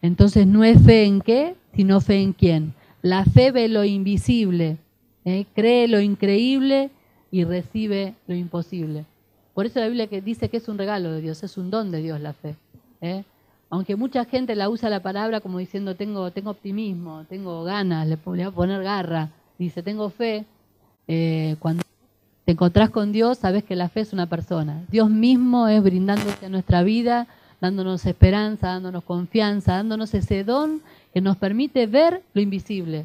entonces 0.02 0.46
no 0.46 0.62
es 0.62 0.80
fe 0.82 1.04
en 1.04 1.20
qué, 1.20 1.56
sino 1.74 2.00
fe 2.00 2.22
en 2.22 2.32
quién. 2.32 2.74
La 3.02 3.24
fe 3.24 3.50
ve 3.50 3.68
lo 3.68 3.84
invisible, 3.84 4.76
¿eh? 5.24 5.46
cree 5.54 5.88
lo 5.88 6.00
increíble 6.00 6.90
y 7.32 7.44
recibe 7.44 8.14
lo 8.28 8.36
imposible. 8.36 9.06
Por 9.60 9.66
eso 9.66 9.78
la 9.78 9.88
Biblia 9.88 10.06
que 10.06 10.22
dice 10.22 10.48
que 10.48 10.56
es 10.56 10.68
un 10.68 10.78
regalo 10.78 11.12
de 11.12 11.20
Dios, 11.20 11.42
es 11.42 11.58
un 11.58 11.70
don 11.70 11.90
de 11.90 12.00
Dios 12.00 12.18
la 12.18 12.32
fe. 12.32 12.56
¿eh? 13.02 13.24
Aunque 13.68 13.94
mucha 13.94 14.24
gente 14.24 14.56
la 14.56 14.70
usa 14.70 14.88
la 14.88 15.02
palabra 15.02 15.42
como 15.42 15.58
diciendo 15.58 15.94
tengo, 15.96 16.30
tengo 16.30 16.52
optimismo, 16.52 17.26
tengo 17.28 17.62
ganas, 17.62 18.08
le, 18.08 18.16
voy 18.16 18.40
a 18.40 18.50
poner 18.50 18.82
garra, 18.82 19.28
dice 19.58 19.82
tengo 19.82 20.08
fe, 20.08 20.46
eh, 21.08 21.56
cuando 21.58 21.82
te 22.46 22.52
encontrás 22.52 22.88
con 22.88 23.12
Dios 23.12 23.36
sabes 23.36 23.62
que 23.62 23.76
la 23.76 23.90
fe 23.90 24.00
es 24.00 24.14
una 24.14 24.24
persona. 24.30 24.82
Dios 24.90 25.10
mismo 25.10 25.68
es 25.68 25.82
brindándose 25.82 26.46
a 26.46 26.48
nuestra 26.48 26.82
vida, 26.82 27.26
dándonos 27.60 28.06
esperanza, 28.06 28.68
dándonos 28.68 29.04
confianza, 29.04 29.74
dándonos 29.74 30.14
ese 30.14 30.42
don 30.42 30.80
que 31.12 31.20
nos 31.20 31.36
permite 31.36 31.86
ver 31.86 32.22
lo 32.32 32.40
invisible. 32.40 33.04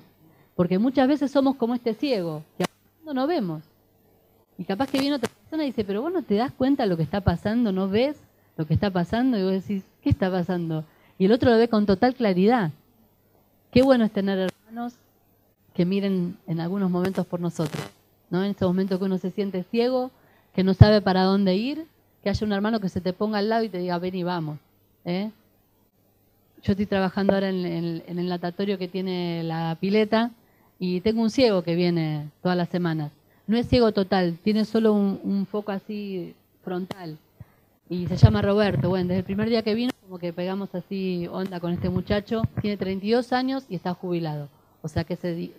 Porque 0.56 0.80
muchas 0.80 1.10
veces 1.10 1.32
somos 1.32 1.58
como 1.58 1.76
este 1.76 1.93
ciego, 1.93 2.43
que 2.58 2.64
no 3.14 3.28
vemos. 3.28 3.62
Y 4.58 4.64
capaz 4.64 4.89
que 4.89 4.99
viene 4.99 5.18
otra 5.18 5.30
persona 5.30 5.64
y 5.64 5.68
dice, 5.68 5.84
pero 5.84 6.01
vos 6.01 6.14
no 6.14 6.24
te 6.24 6.36
das 6.36 6.51
cuenta 6.51 6.84
de 6.84 6.89
lo 6.89 6.97
que 6.97 7.03
está 7.03 7.22
pasando, 7.22 7.72
no 7.72 7.89
ves 7.89 8.18
lo 8.58 8.66
que 8.66 8.74
está 8.74 8.89
pasando, 8.89 9.38
y 9.38 9.43
vos 9.43 9.51
decís, 9.51 9.84
¿qué 10.01 10.10
está 10.10 10.32
pasando? 10.32 10.86
Y 11.18 11.26
el 11.26 11.32
otro 11.32 11.51
lo 11.51 11.58
ve 11.58 11.68
con 11.68 11.86
total 11.86 12.16
claridad. 12.16 12.72
Qué 13.72 13.82
bueno 13.82 14.06
es 14.06 14.12
tener 14.12 14.39
hermanos 14.39 14.93
que 15.74 15.86
miren 15.86 16.38
en 16.47 16.62
algunos 16.62 16.89
momentos 16.89 17.26
por 17.26 17.41
nosotros, 17.41 17.84
¿no? 18.30 18.43
En 18.43 18.51
ese 18.51 18.64
momento 18.66 18.97
que 18.97 19.06
uno 19.06 19.18
se 19.18 19.32
siente 19.32 19.64
ciego, 19.64 20.12
que 20.53 20.64
no 20.64 20.74
sabe 20.74 21.01
para 21.01 21.24
dónde 21.24 21.56
ir, 21.56 21.86
que 22.24 22.30
haya 22.30 22.45
un 22.45 22.53
hermano 22.53 22.80
que 22.80 22.88
se 22.88 23.01
te 23.01 23.12
ponga 23.12 23.39
al 23.39 23.49
lado 23.49 23.64
y 23.64 23.70
te 23.70 23.80
diga, 23.80 23.99
ven 23.99 24.16
y 24.16 24.24
vamos. 24.24 24.58
¿eh? 25.03 25.32
Yo 26.64 26.72
estoy 26.72 26.86
trabajando 26.86 27.34
ahora 27.34 27.49
en, 27.49 27.66
en 27.66 28.20
el 28.20 28.28
natatorio 28.30 28.78
que 28.78 28.88
tiene 28.88 29.43
la 29.43 29.78
pileta 29.80 30.32
y 30.80 31.01
tengo 31.01 31.22
un 31.22 31.30
ciego 31.30 31.62
que 31.62 31.76
viene 31.76 32.32
todas 32.41 32.58
las 32.58 32.70
semanas. 32.70 33.12
No 33.48 33.58
es 33.58 33.68
ciego 33.68 33.91
total, 33.91 34.39
tiene 34.43 34.66
solo 34.66 34.93
un, 34.93 35.46
foco 35.46 35.72
así 35.72 36.34
frontal. 36.64 37.18
Y 37.88 38.08
se 38.08 38.18
llama 38.18 38.41
Roberto. 38.41 38.89
Bueno, 38.89 39.10
desde 39.10 39.20
el 39.20 39.26
primer 39.26 39.50
día 39.50 39.62
que 39.62 39.76
vino, 39.76 39.91
como 40.02 40.18
que 40.18 40.34
pegamos 40.34 40.74
así 40.74 41.28
onda 41.32 41.60
con 41.60 41.72
este 41.72 41.89
muchacho. 41.89 42.41
Tiene 42.62 42.78
32 42.78 43.32
años 43.34 43.66
y 43.70 43.76
está 43.76 43.93
jubilado. 43.93 44.50
O 44.82 44.88
sea 44.88 45.04
que 45.04 45.16
se 45.16 45.52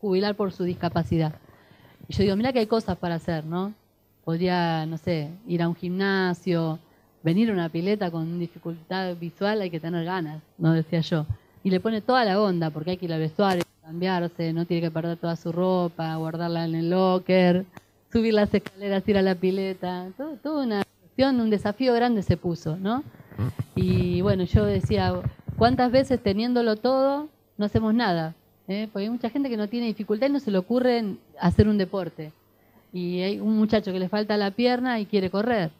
jubilar 0.00 0.36
por 0.36 0.52
su 0.52 0.62
discapacidad. 0.64 1.34
Y 2.08 2.12
yo 2.12 2.22
digo, 2.22 2.36
mira 2.36 2.52
que 2.52 2.60
hay 2.60 2.66
cosas 2.66 2.96
para 2.96 3.16
hacer, 3.16 3.44
¿no? 3.44 3.74
Podría, 4.24 4.86
no 4.86 4.98
sé, 4.98 5.30
ir 5.48 5.62
a 5.62 5.68
un 5.68 5.74
gimnasio, 5.74 6.78
venir 7.22 7.50
a 7.50 7.52
una 7.52 7.68
pileta 7.68 8.10
con 8.10 8.38
dificultad 8.38 9.16
visual, 9.16 9.60
hay 9.60 9.70
que 9.70 9.80
tener 9.80 10.04
ganas, 10.04 10.42
¿no? 10.58 10.72
Decía 10.72 11.00
yo. 11.00 11.26
Y 11.64 11.70
le 11.70 11.80
pone 11.80 12.00
toda 12.00 12.24
la 12.24 12.40
onda, 12.40 12.70
porque 12.70 12.92
hay 12.92 12.96
que 12.96 13.06
ir 13.06 13.12
al 13.12 13.18
vestuario, 13.18 13.64
cambiarse, 13.86 14.52
no 14.52 14.66
tiene 14.66 14.82
que 14.82 14.90
perder 14.90 15.16
toda 15.16 15.36
su 15.36 15.52
ropa, 15.52 16.16
guardarla 16.16 16.64
en 16.64 16.74
el 16.74 16.90
locker, 16.90 17.64
subir 18.12 18.34
las 18.34 18.52
escaleras, 18.52 19.08
ir 19.08 19.16
a 19.16 19.22
la 19.22 19.36
pileta, 19.36 20.08
todo, 20.42 20.64
una 20.64 20.82
cuestión, 21.00 21.40
un 21.40 21.50
desafío 21.50 21.94
grande 21.94 22.22
se 22.22 22.36
puso, 22.36 22.76
¿no? 22.76 23.04
Y 23.76 24.22
bueno, 24.22 24.42
yo 24.42 24.64
decía, 24.64 25.14
¿cuántas 25.56 25.92
veces 25.92 26.20
teniéndolo 26.20 26.74
todo 26.74 27.28
no 27.58 27.64
hacemos 27.64 27.94
nada? 27.94 28.34
¿Eh? 28.66 28.88
Porque 28.92 29.04
hay 29.04 29.10
mucha 29.10 29.30
gente 29.30 29.48
que 29.48 29.56
no 29.56 29.68
tiene 29.68 29.86
dificultad 29.86 30.26
y 30.26 30.32
no 30.32 30.40
se 30.40 30.50
le 30.50 30.58
ocurre 30.58 31.14
hacer 31.38 31.68
un 31.68 31.78
deporte. 31.78 32.32
Y 32.92 33.20
hay 33.20 33.38
un 33.38 33.56
muchacho 33.56 33.92
que 33.92 34.00
le 34.00 34.08
falta 34.08 34.36
la 34.36 34.50
pierna 34.50 34.98
y 34.98 35.06
quiere 35.06 35.30
correr 35.30 35.70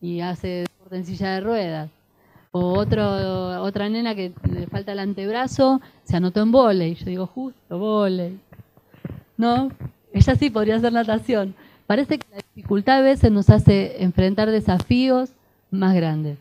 y 0.00 0.20
hace 0.20 0.64
deporte 0.64 0.96
en 0.96 1.04
silla 1.04 1.32
de 1.32 1.40
ruedas 1.40 1.90
o 2.52 2.78
otro, 2.78 3.62
otra 3.62 3.88
nena 3.88 4.14
que 4.14 4.32
le 4.50 4.66
falta 4.66 4.92
el 4.92 4.98
antebrazo, 4.98 5.80
se 6.04 6.16
anotó 6.16 6.42
en 6.42 6.52
volei. 6.52 6.94
Yo 6.94 7.06
digo, 7.06 7.26
justo, 7.26 7.78
volei. 7.78 8.38
¿No? 9.38 9.70
Ella 10.12 10.36
sí 10.36 10.50
podría 10.50 10.76
hacer 10.76 10.92
natación. 10.92 11.54
Parece 11.86 12.18
que 12.18 12.26
la 12.30 12.42
dificultad 12.54 12.98
a 12.98 13.00
veces 13.00 13.32
nos 13.32 13.48
hace 13.50 14.02
enfrentar 14.02 14.50
desafíos 14.50 15.30
más 15.70 15.94
grandes. 15.94 16.38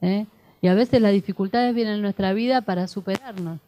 ¿eh? 0.00 0.26
Y 0.60 0.66
a 0.66 0.74
veces 0.74 1.00
las 1.00 1.12
dificultades 1.12 1.74
vienen 1.74 1.94
en 1.94 2.02
nuestra 2.02 2.32
vida 2.32 2.60
para 2.62 2.88
superarnos, 2.88 3.60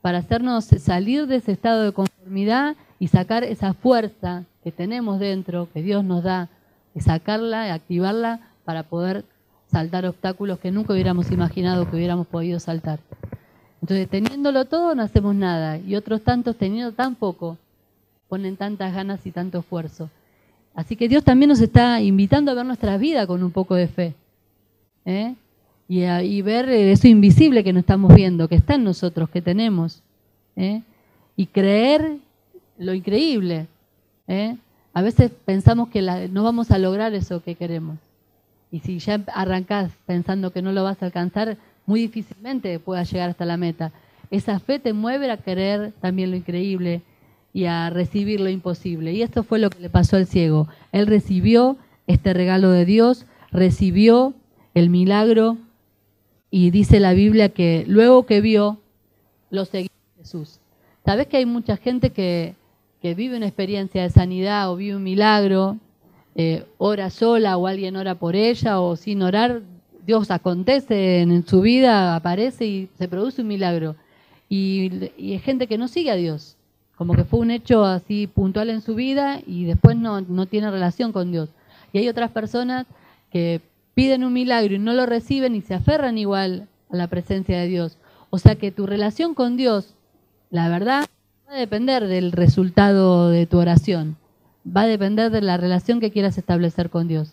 para 0.00 0.18
hacernos 0.18 0.64
salir 0.64 1.26
de 1.26 1.36
ese 1.36 1.52
estado 1.52 1.82
de 1.82 1.92
conformidad 1.92 2.76
y 3.00 3.08
sacar 3.08 3.42
esa 3.42 3.74
fuerza 3.74 4.44
que 4.62 4.70
tenemos 4.70 5.18
dentro, 5.18 5.68
que 5.74 5.82
Dios 5.82 6.04
nos 6.04 6.22
da, 6.22 6.48
y 6.94 7.00
sacarla, 7.00 7.66
y 7.66 7.70
activarla 7.70 8.40
para 8.64 8.84
poder 8.84 9.24
saltar 9.70 10.04
obstáculos 10.06 10.58
que 10.58 10.70
nunca 10.70 10.92
hubiéramos 10.92 11.30
imaginado 11.30 11.88
que 11.88 11.96
hubiéramos 11.96 12.26
podido 12.26 12.58
saltar. 12.58 13.00
Entonces, 13.80 14.08
teniéndolo 14.08 14.66
todo, 14.66 14.94
no 14.94 15.02
hacemos 15.02 15.34
nada. 15.34 15.78
Y 15.78 15.94
otros 15.94 16.22
tantos, 16.22 16.56
teniendo 16.56 16.92
tan 16.92 17.14
poco, 17.14 17.56
ponen 18.28 18.56
tantas 18.56 18.94
ganas 18.94 19.24
y 19.26 19.30
tanto 19.30 19.60
esfuerzo. 19.60 20.10
Así 20.74 20.96
que 20.96 21.08
Dios 21.08 21.24
también 21.24 21.48
nos 21.48 21.60
está 21.60 22.00
invitando 22.00 22.50
a 22.50 22.54
ver 22.54 22.66
nuestra 22.66 22.96
vida 22.98 23.26
con 23.26 23.42
un 23.42 23.50
poco 23.50 23.74
de 23.74 23.88
fe. 23.88 24.14
¿eh? 25.04 25.34
Y, 25.88 26.42
ver 26.42 26.68
eso 26.68 27.08
invisible 27.08 27.64
que 27.64 27.72
no 27.72 27.80
estamos 27.80 28.14
viendo, 28.14 28.48
que 28.48 28.54
está 28.54 28.74
en 28.74 28.84
nosotros, 28.84 29.28
que 29.30 29.42
tenemos. 29.42 30.02
¿eh? 30.56 30.82
Y 31.36 31.46
creer 31.46 32.18
lo 32.78 32.94
increíble. 32.94 33.66
¿eh? 34.28 34.56
A 34.94 35.02
veces 35.02 35.32
pensamos 35.44 35.88
que 35.88 36.02
no 36.30 36.44
vamos 36.44 36.70
a 36.70 36.78
lograr 36.78 37.14
eso 37.14 37.42
que 37.42 37.56
queremos. 37.56 37.98
Y 38.70 38.80
si 38.80 38.98
ya 38.98 39.22
arrancás 39.34 39.90
pensando 40.06 40.52
que 40.52 40.62
no 40.62 40.72
lo 40.72 40.84
vas 40.84 41.02
a 41.02 41.06
alcanzar, 41.06 41.56
muy 41.86 42.02
difícilmente 42.02 42.78
puedas 42.78 43.10
llegar 43.10 43.30
hasta 43.30 43.44
la 43.44 43.56
meta. 43.56 43.92
Esa 44.30 44.60
fe 44.60 44.78
te 44.78 44.92
mueve 44.92 45.30
a 45.30 45.38
querer 45.38 45.92
también 46.00 46.30
lo 46.30 46.36
increíble 46.36 47.02
y 47.52 47.64
a 47.64 47.90
recibir 47.90 48.40
lo 48.40 48.48
imposible. 48.48 49.12
Y 49.12 49.22
esto 49.22 49.42
fue 49.42 49.58
lo 49.58 49.70
que 49.70 49.80
le 49.80 49.90
pasó 49.90 50.16
al 50.16 50.26
ciego. 50.26 50.68
Él 50.92 51.06
recibió 51.06 51.76
este 52.06 52.32
regalo 52.32 52.70
de 52.70 52.84
Dios, 52.84 53.26
recibió 53.50 54.34
el 54.74 54.88
milagro 54.88 55.58
y 56.50 56.70
dice 56.70 57.00
la 57.00 57.12
Biblia 57.12 57.48
que 57.48 57.84
luego 57.88 58.26
que 58.26 58.40
vio, 58.40 58.78
lo 59.50 59.64
seguía 59.64 59.90
Jesús. 60.16 60.60
Sabes 61.04 61.26
que 61.26 61.38
hay 61.38 61.46
mucha 61.46 61.76
gente 61.76 62.10
que, 62.10 62.54
que 63.02 63.14
vive 63.14 63.36
una 63.36 63.46
experiencia 63.46 64.02
de 64.02 64.10
sanidad 64.10 64.70
o 64.70 64.76
vive 64.76 64.96
un 64.96 65.02
milagro 65.02 65.78
eh, 66.34 66.64
ora 66.78 67.10
sola 67.10 67.56
o 67.56 67.66
alguien 67.66 67.96
ora 67.96 68.14
por 68.14 68.36
ella 68.36 68.80
o 68.80 68.96
sin 68.96 69.22
orar, 69.22 69.62
Dios 70.06 70.30
acontece 70.30 71.20
en, 71.20 71.46
su 71.46 71.60
vida, 71.60 72.14
aparece 72.14 72.66
y 72.66 72.88
se 72.98 73.08
produce 73.08 73.42
un 73.42 73.48
milagro. 73.48 73.96
Y, 74.48 75.10
y, 75.16 75.34
es 75.34 75.42
gente 75.42 75.66
que 75.66 75.78
no 75.78 75.88
sigue 75.88 76.10
a 76.10 76.16
Dios, 76.16 76.56
como 76.96 77.14
que 77.14 77.24
fue 77.24 77.40
un 77.40 77.50
hecho 77.50 77.84
así 77.84 78.26
puntual 78.26 78.70
en 78.70 78.80
su 78.80 78.94
vida 78.94 79.40
y 79.46 79.64
después 79.64 79.96
no, 79.96 80.20
no 80.22 80.46
tiene 80.46 80.70
relación 80.70 81.12
con 81.12 81.30
Dios. 81.30 81.48
Y 81.92 81.98
hay 81.98 82.08
otras 82.08 82.30
personas 82.30 82.86
que 83.30 83.60
piden 83.94 84.24
un 84.24 84.32
milagro 84.32 84.74
y 84.74 84.78
no 84.78 84.92
lo 84.92 85.06
reciben 85.06 85.54
y 85.54 85.60
se 85.60 85.74
aferran 85.74 86.18
igual 86.18 86.68
a 86.90 86.96
la 86.96 87.08
presencia 87.08 87.58
de 87.58 87.68
Dios. 87.68 87.96
O 88.30 88.38
sea 88.38 88.54
que 88.54 88.72
tu 88.72 88.86
relación 88.86 89.34
con 89.34 89.56
Dios, 89.56 89.94
la 90.50 90.68
verdad, 90.68 91.06
va 91.48 91.54
a 91.54 91.58
depender 91.58 92.06
del 92.06 92.32
resultado 92.32 93.30
de 93.30 93.46
tu 93.46 93.58
oración 93.58 94.16
va 94.74 94.82
a 94.82 94.86
depender 94.86 95.30
de 95.30 95.40
la 95.40 95.56
relación 95.56 96.00
que 96.00 96.10
quieras 96.10 96.38
establecer 96.38 96.90
con 96.90 97.08
Dios. 97.08 97.32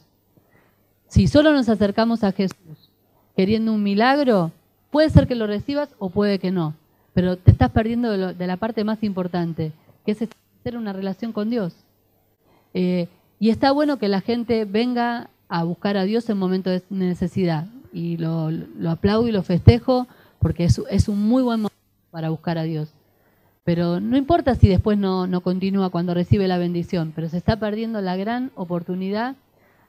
Si 1.07 1.27
solo 1.27 1.53
nos 1.53 1.69
acercamos 1.69 2.23
a 2.23 2.31
Jesús 2.31 2.89
queriendo 3.35 3.73
un 3.73 3.83
milagro, 3.83 4.51
puede 4.91 5.09
ser 5.09 5.27
que 5.27 5.35
lo 5.35 5.47
recibas 5.47 5.89
o 5.99 6.09
puede 6.09 6.39
que 6.39 6.51
no, 6.51 6.73
pero 7.13 7.38
te 7.38 7.51
estás 7.51 7.71
perdiendo 7.71 8.33
de, 8.33 8.47
la 8.47 8.57
parte 8.57 8.83
más 8.83 9.03
importante, 9.03 9.71
que 10.05 10.11
es 10.11 10.21
establecer 10.21 10.77
una 10.77 10.93
relación 10.93 11.31
con 11.31 11.49
Dios. 11.49 11.75
Eh, 12.73 13.07
y 13.39 13.49
está 13.49 13.71
bueno 13.71 13.97
que 13.97 14.07
la 14.07 14.21
gente 14.21 14.65
venga 14.65 15.29
a 15.47 15.63
buscar 15.63 15.97
a 15.97 16.03
Dios 16.03 16.29
en 16.29 16.38
momentos 16.38 16.81
de 16.89 16.95
necesidad. 16.95 17.67
Y 17.93 18.17
lo, 18.17 18.51
aplaudo 18.89 19.27
y 19.27 19.31
lo 19.31 19.43
festejo 19.43 20.07
porque 20.39 20.65
es, 20.65 20.81
es 20.89 21.07
un 21.07 21.27
muy 21.27 21.43
buen 21.43 21.61
momento 21.61 21.77
para 22.11 22.29
buscar 22.29 22.57
a 22.57 22.63
Dios. 22.63 22.89
Pero 23.68 23.99
no 23.99 24.15
importa 24.15 24.55
si 24.55 24.70
después 24.70 24.97
no, 24.97 25.28
no 25.28 25.41
continúa 25.41 25.89
cuando 25.89 26.13
recibe 26.13 26.47
la 26.47 26.57
bendición, 26.57 27.11
pero 27.13 27.28
se 27.28 27.36
está 27.36 27.59
perdiendo 27.59 27.99
la 27.99 28.15
gran 28.15 28.49
oportunidad 28.55 29.36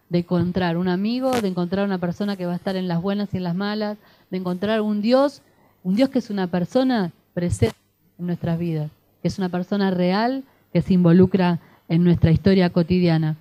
de 0.09 0.19
encontrar 0.19 0.77
un 0.77 0.89
amigo, 0.89 1.31
de 1.41 1.47
encontrar 1.47 1.87
una 1.87 1.99
persona 1.99 2.35
que 2.35 2.45
va 2.45 2.55
a 2.55 2.57
estar 2.57 2.75
en 2.75 2.89
las 2.89 3.01
buenas 3.01 3.33
y 3.33 3.37
en 3.37 3.45
las 3.45 3.55
malas, 3.55 3.97
de 4.33 4.39
encontrar 4.39 4.81
un 4.81 5.01
Dios, 5.01 5.43
un 5.85 5.95
Dios 5.95 6.09
que 6.09 6.19
es 6.19 6.29
una 6.29 6.49
persona 6.49 7.13
presente 7.35 7.77
en 8.19 8.27
nuestras 8.27 8.59
vidas, 8.59 8.91
que 9.23 9.29
es 9.29 9.39
una 9.39 9.49
persona 9.49 9.93
real 9.93 10.43
que 10.73 10.83
se 10.83 10.95
involucra 10.95 11.61
en 11.89 12.03
nuestra 12.03 12.33
historia 12.33 12.71
cotidiana. 12.71 13.37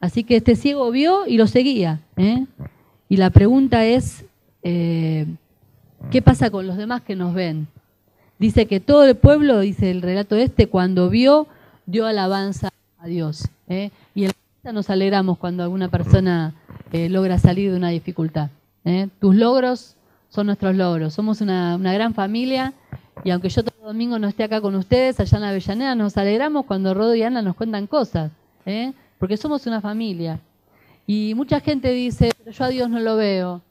Así 0.00 0.24
que 0.24 0.36
este 0.36 0.56
ciego 0.56 0.90
vio 0.90 1.26
y 1.26 1.36
lo 1.36 1.46
seguía. 1.46 2.00
¿eh? 2.16 2.46
Y 3.10 3.18
la 3.18 3.28
pregunta 3.28 3.84
es, 3.84 4.24
eh, 4.62 5.26
¿qué 6.10 6.22
pasa 6.22 6.48
con 6.48 6.66
los 6.66 6.78
demás 6.78 7.02
que 7.02 7.14
nos 7.14 7.34
ven? 7.34 7.68
Dice 8.42 8.66
que 8.66 8.80
todo 8.80 9.04
el 9.04 9.14
pueblo, 9.14 9.60
dice 9.60 9.92
el 9.92 10.02
relato 10.02 10.34
este, 10.34 10.66
cuando 10.66 11.08
vio, 11.08 11.46
dio 11.86 12.06
alabanza 12.06 12.70
a 12.98 13.06
Dios. 13.06 13.48
¿eh? 13.68 13.92
Y 14.16 14.24
en 14.24 14.32
la 14.64 14.72
nos 14.72 14.90
alegramos 14.90 15.38
cuando 15.38 15.62
alguna 15.62 15.86
persona 15.86 16.52
eh, 16.90 17.08
logra 17.08 17.38
salir 17.38 17.70
de 17.70 17.76
una 17.76 17.90
dificultad. 17.90 18.50
¿eh? 18.84 19.06
Tus 19.20 19.36
logros 19.36 19.94
son 20.28 20.46
nuestros 20.46 20.74
logros. 20.74 21.14
Somos 21.14 21.40
una, 21.40 21.78
gran 21.78 22.14
familia 22.14 22.72
y 23.22 23.30
aunque 23.30 23.48
yo 23.48 23.62
todo 23.62 23.86
domingo 23.86 24.18
no 24.18 24.26
esté 24.26 24.42
acá 24.42 24.60
con 24.60 24.74
ustedes, 24.74 25.20
allá 25.20 25.38
en 25.38 25.44
Avellaneda, 25.44 25.94
nos 25.94 26.16
alegramos 26.16 26.66
cuando 26.66 26.94
Rodo 26.94 27.14
y 27.14 27.22
Ana 27.22 27.42
nos 27.42 27.54
cuentan 27.54 27.86
cosas, 27.86 28.32
porque 29.20 29.36
somos 29.36 29.68
una 29.68 29.80
familia. 29.80 30.40
Y 31.06 31.34
mucha 31.36 31.60
gente 31.60 31.92
dice, 31.92 32.30
pero 32.38 32.50
yo 32.50 32.64
a 32.64 32.68
Dios 32.70 32.90
no 32.90 32.98
lo 32.98 33.14
veo, 33.14 33.62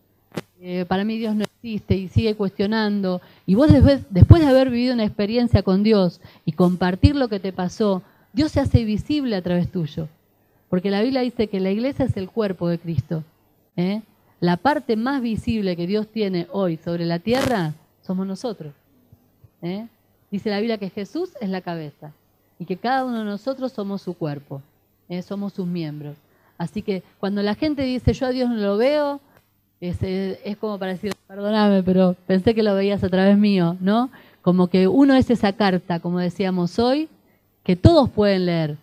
para 0.88 1.04
mí 1.04 1.18
Dios 1.18 1.36
no 1.36 1.44
existe 1.62 1.96
y 1.96 2.08
sigue 2.08 2.36
cuestionando. 2.36 3.22
Y 3.46 3.54
vos 3.54 3.72
después, 3.72 4.02
después 4.10 4.42
de 4.42 4.48
haber 4.48 4.72
vivido 4.72 4.96
una 4.96 5.06
experiencia 5.06 5.62
con 5.62 5.84
Dios 5.84 6.20
y 6.44 6.54
compartir 6.54 7.16
lo 7.16 7.28
que 7.28 7.40
te 7.40 7.54
pasó, 7.54 8.02
Dios 8.34 8.52
se 8.52 8.60
hace 8.60 8.84
visible 8.84 9.36
a 9.36 9.42
través 9.42 9.72
tuyo. 9.72 10.08
Porque 10.70 10.90
la 10.90 11.02
Biblia 11.02 11.22
dice 11.22 11.48
que 11.48 11.60
la 11.60 11.70
iglesia 11.70 12.06
es 12.06 12.18
el 12.18 12.30
cuerpo 12.30 12.68
de 12.68 12.80
Cristo. 12.80 13.24
¿eh? 13.76 14.02
La 14.40 14.58
parte 14.58 14.96
más 14.96 15.22
visible 15.22 15.76
que 15.76 15.86
Dios 15.86 16.08
tiene 16.08 16.48
hoy 16.52 16.78
sobre 16.78 17.06
la 17.06 17.20
tierra 17.20 17.74
somos 18.02 18.26
nosotros. 18.26 18.74
¿eh? 19.62 19.88
Dice 20.32 20.50
la 20.50 20.60
Biblia 20.60 20.80
que 20.80 20.90
Jesús 20.90 21.32
es 21.42 21.50
la 21.50 21.62
cabeza 21.62 22.12
y 22.58 22.66
que 22.66 22.78
cada 22.78 23.06
uno 23.06 23.20
de 23.20 23.26
nosotros 23.26 23.72
somos 23.72 24.02
su 24.02 24.16
cuerpo, 24.16 24.64
¿eh? 25.10 25.22
somos 25.22 25.54
sus 25.54 25.68
miembros. 25.68 26.16
Así 26.58 26.82
que 26.82 27.04
cuando 27.20 27.44
la 27.44 27.54
gente 27.54 27.84
dice 27.84 28.14
yo 28.14 28.26
a 28.28 28.30
Dios 28.30 28.50
no 28.50 28.56
lo 28.56 28.78
veo, 28.78 29.20
es, 29.82 29.98
es 30.02 30.58
como 30.58 30.78
para 30.78 30.94
decir, 30.94 31.14
perdóname, 31.28 31.84
pero 31.84 32.16
pensé 32.28 32.54
que 32.54 32.64
lo 32.64 32.76
veías 32.76 33.04
a 33.04 33.10
través 33.10 33.38
mío, 33.38 33.76
¿no? 33.80 34.10
Como 34.42 34.68
que 34.68 34.88
uno 34.88 35.16
es 35.16 35.30
esa 35.30 35.54
carta, 35.54 36.00
como 36.00 36.20
decíamos 36.20 36.80
hoy, 36.80 37.10
que 37.64 37.76
todos 37.76 38.10
pueden 38.10 38.46
leer, 38.46 38.78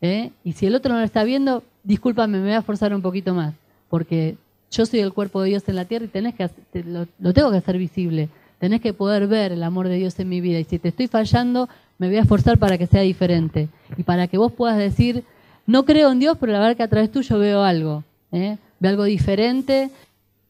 ¿eh? 0.00 0.30
Y 0.44 0.52
si 0.52 0.66
el 0.66 0.74
otro 0.74 0.92
no 0.92 1.00
lo 1.00 1.04
está 1.04 1.24
viendo, 1.24 1.62
discúlpame, 1.82 2.38
me 2.38 2.44
voy 2.44 2.54
a 2.54 2.62
forzar 2.62 2.94
un 2.94 3.02
poquito 3.02 3.34
más, 3.34 3.54
porque 3.88 4.36
yo 4.70 4.86
soy 4.86 5.00
el 5.00 5.12
cuerpo 5.12 5.42
de 5.42 5.50
Dios 5.50 5.68
en 5.68 5.76
la 5.76 5.84
tierra 5.84 6.04
y 6.04 6.08
tenés 6.08 6.34
que, 6.34 6.48
lo, 6.84 7.06
lo 7.18 7.32
tengo 7.32 7.50
que 7.50 7.58
hacer 7.58 7.78
visible. 7.78 8.28
Tenés 8.58 8.80
que 8.80 8.92
poder 8.92 9.26
ver 9.26 9.52
el 9.52 9.62
amor 9.62 9.88
de 9.88 9.96
Dios 9.96 10.18
en 10.18 10.28
mi 10.28 10.40
vida. 10.40 10.58
Y 10.58 10.64
si 10.64 10.78
te 10.78 10.88
estoy 10.88 11.06
fallando, 11.06 11.68
me 11.98 12.08
voy 12.08 12.16
a 12.16 12.22
esforzar 12.22 12.58
para 12.58 12.78
que 12.78 12.86
sea 12.86 13.02
diferente. 13.02 13.68
Y 13.96 14.02
para 14.02 14.26
que 14.26 14.38
vos 14.38 14.52
puedas 14.52 14.78
decir, 14.78 15.22
no 15.66 15.84
creo 15.84 16.10
en 16.10 16.18
Dios, 16.18 16.36
pero 16.40 16.52
la 16.52 16.60
verdad 16.60 16.76
que 16.76 16.82
a 16.82 16.88
través 16.88 17.12
tuyo 17.12 17.38
veo 17.38 17.62
algo. 17.62 18.04
¿eh? 18.32 18.56
Veo 18.80 18.90
algo 18.90 19.04
diferente, 19.04 19.90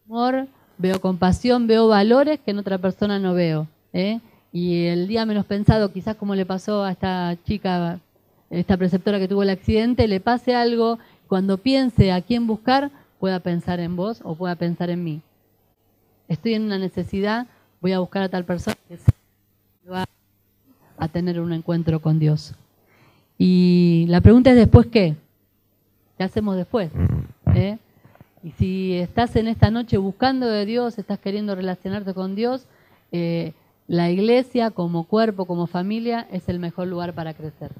amor, 0.07 0.46
veo 0.78 1.00
compasión, 1.00 1.66
veo 1.66 1.88
valores 1.88 2.38
que 2.40 2.50
en 2.50 2.59
otra 2.59 2.78
persona 2.78 3.18
no 3.18 3.34
veo. 3.34 3.66
¿eh? 3.92 4.20
Y 4.52 4.86
el 4.86 5.09
día 5.09 5.26
menos 5.26 5.46
pensado, 5.46 5.92
quizás 5.92 6.16
como 6.16 6.34
le 6.34 6.46
pasó 6.46 6.84
a 6.84 6.92
esta 6.92 7.36
chica 7.44 8.00
esta 8.50 8.76
preceptora 8.76 9.18
que 9.18 9.28
tuvo 9.28 9.42
el 9.42 9.50
accidente, 9.50 10.07
le 10.07 10.20
pase 10.20 10.55
algo, 10.55 10.98
cuando 11.26 11.59
piense 11.59 12.12
a 12.12 12.20
quién 12.20 12.46
buscar, 12.46 12.90
pueda 13.18 13.40
pensar 13.40 13.80
en 13.80 13.96
vos 13.96 14.20
o 14.22 14.36
pueda 14.36 14.55
pensar 14.55 14.90
en 14.90 15.02
mí. 15.02 15.22
Estoy 16.28 16.55
en 16.55 16.62
una 16.62 16.78
necesidad, 16.78 17.46
voy 17.80 17.92
a 17.92 17.98
buscar 17.98 18.22
a 18.22 18.28
tal 18.28 18.44
persona 18.44 18.76
que 18.88 19.90
va 19.90 20.05
a 20.98 21.09
tener 21.09 21.40
un 21.40 21.52
encuentro 21.52 22.00
con 22.00 22.18
Dios. 22.18 22.55
Y 23.38 24.05
la 24.09 24.20
pregunta 24.20 24.50
es 24.50 24.57
después 24.57 24.86
qué? 24.86 25.16
¿Qué 26.16 26.24
hacemos 26.24 26.57
después? 26.57 26.90
¿Eh? 27.55 27.78
Y 28.45 28.51
si 28.51 28.95
estás 28.99 29.36
en 29.36 29.49
esta 29.49 29.70
noche 29.70 29.97
buscando 29.97 30.47
de 30.47 30.66
Dios, 30.66 30.99
estás 30.99 31.18
queriendo 31.18 31.55
relacionarte 31.55 32.12
con 32.12 32.34
Dios, 32.34 32.66
eh, 33.11 33.55
la 33.88 34.11
iglesia 34.11 34.70
como 34.70 35.05
cuerpo, 35.05 35.47
como 35.47 35.66
familia, 35.66 36.28
es 36.30 36.51
el 36.51 36.59
mejor 36.59 36.88
lugar 36.88 37.14
para 37.14 37.32
crecer. 37.32 37.70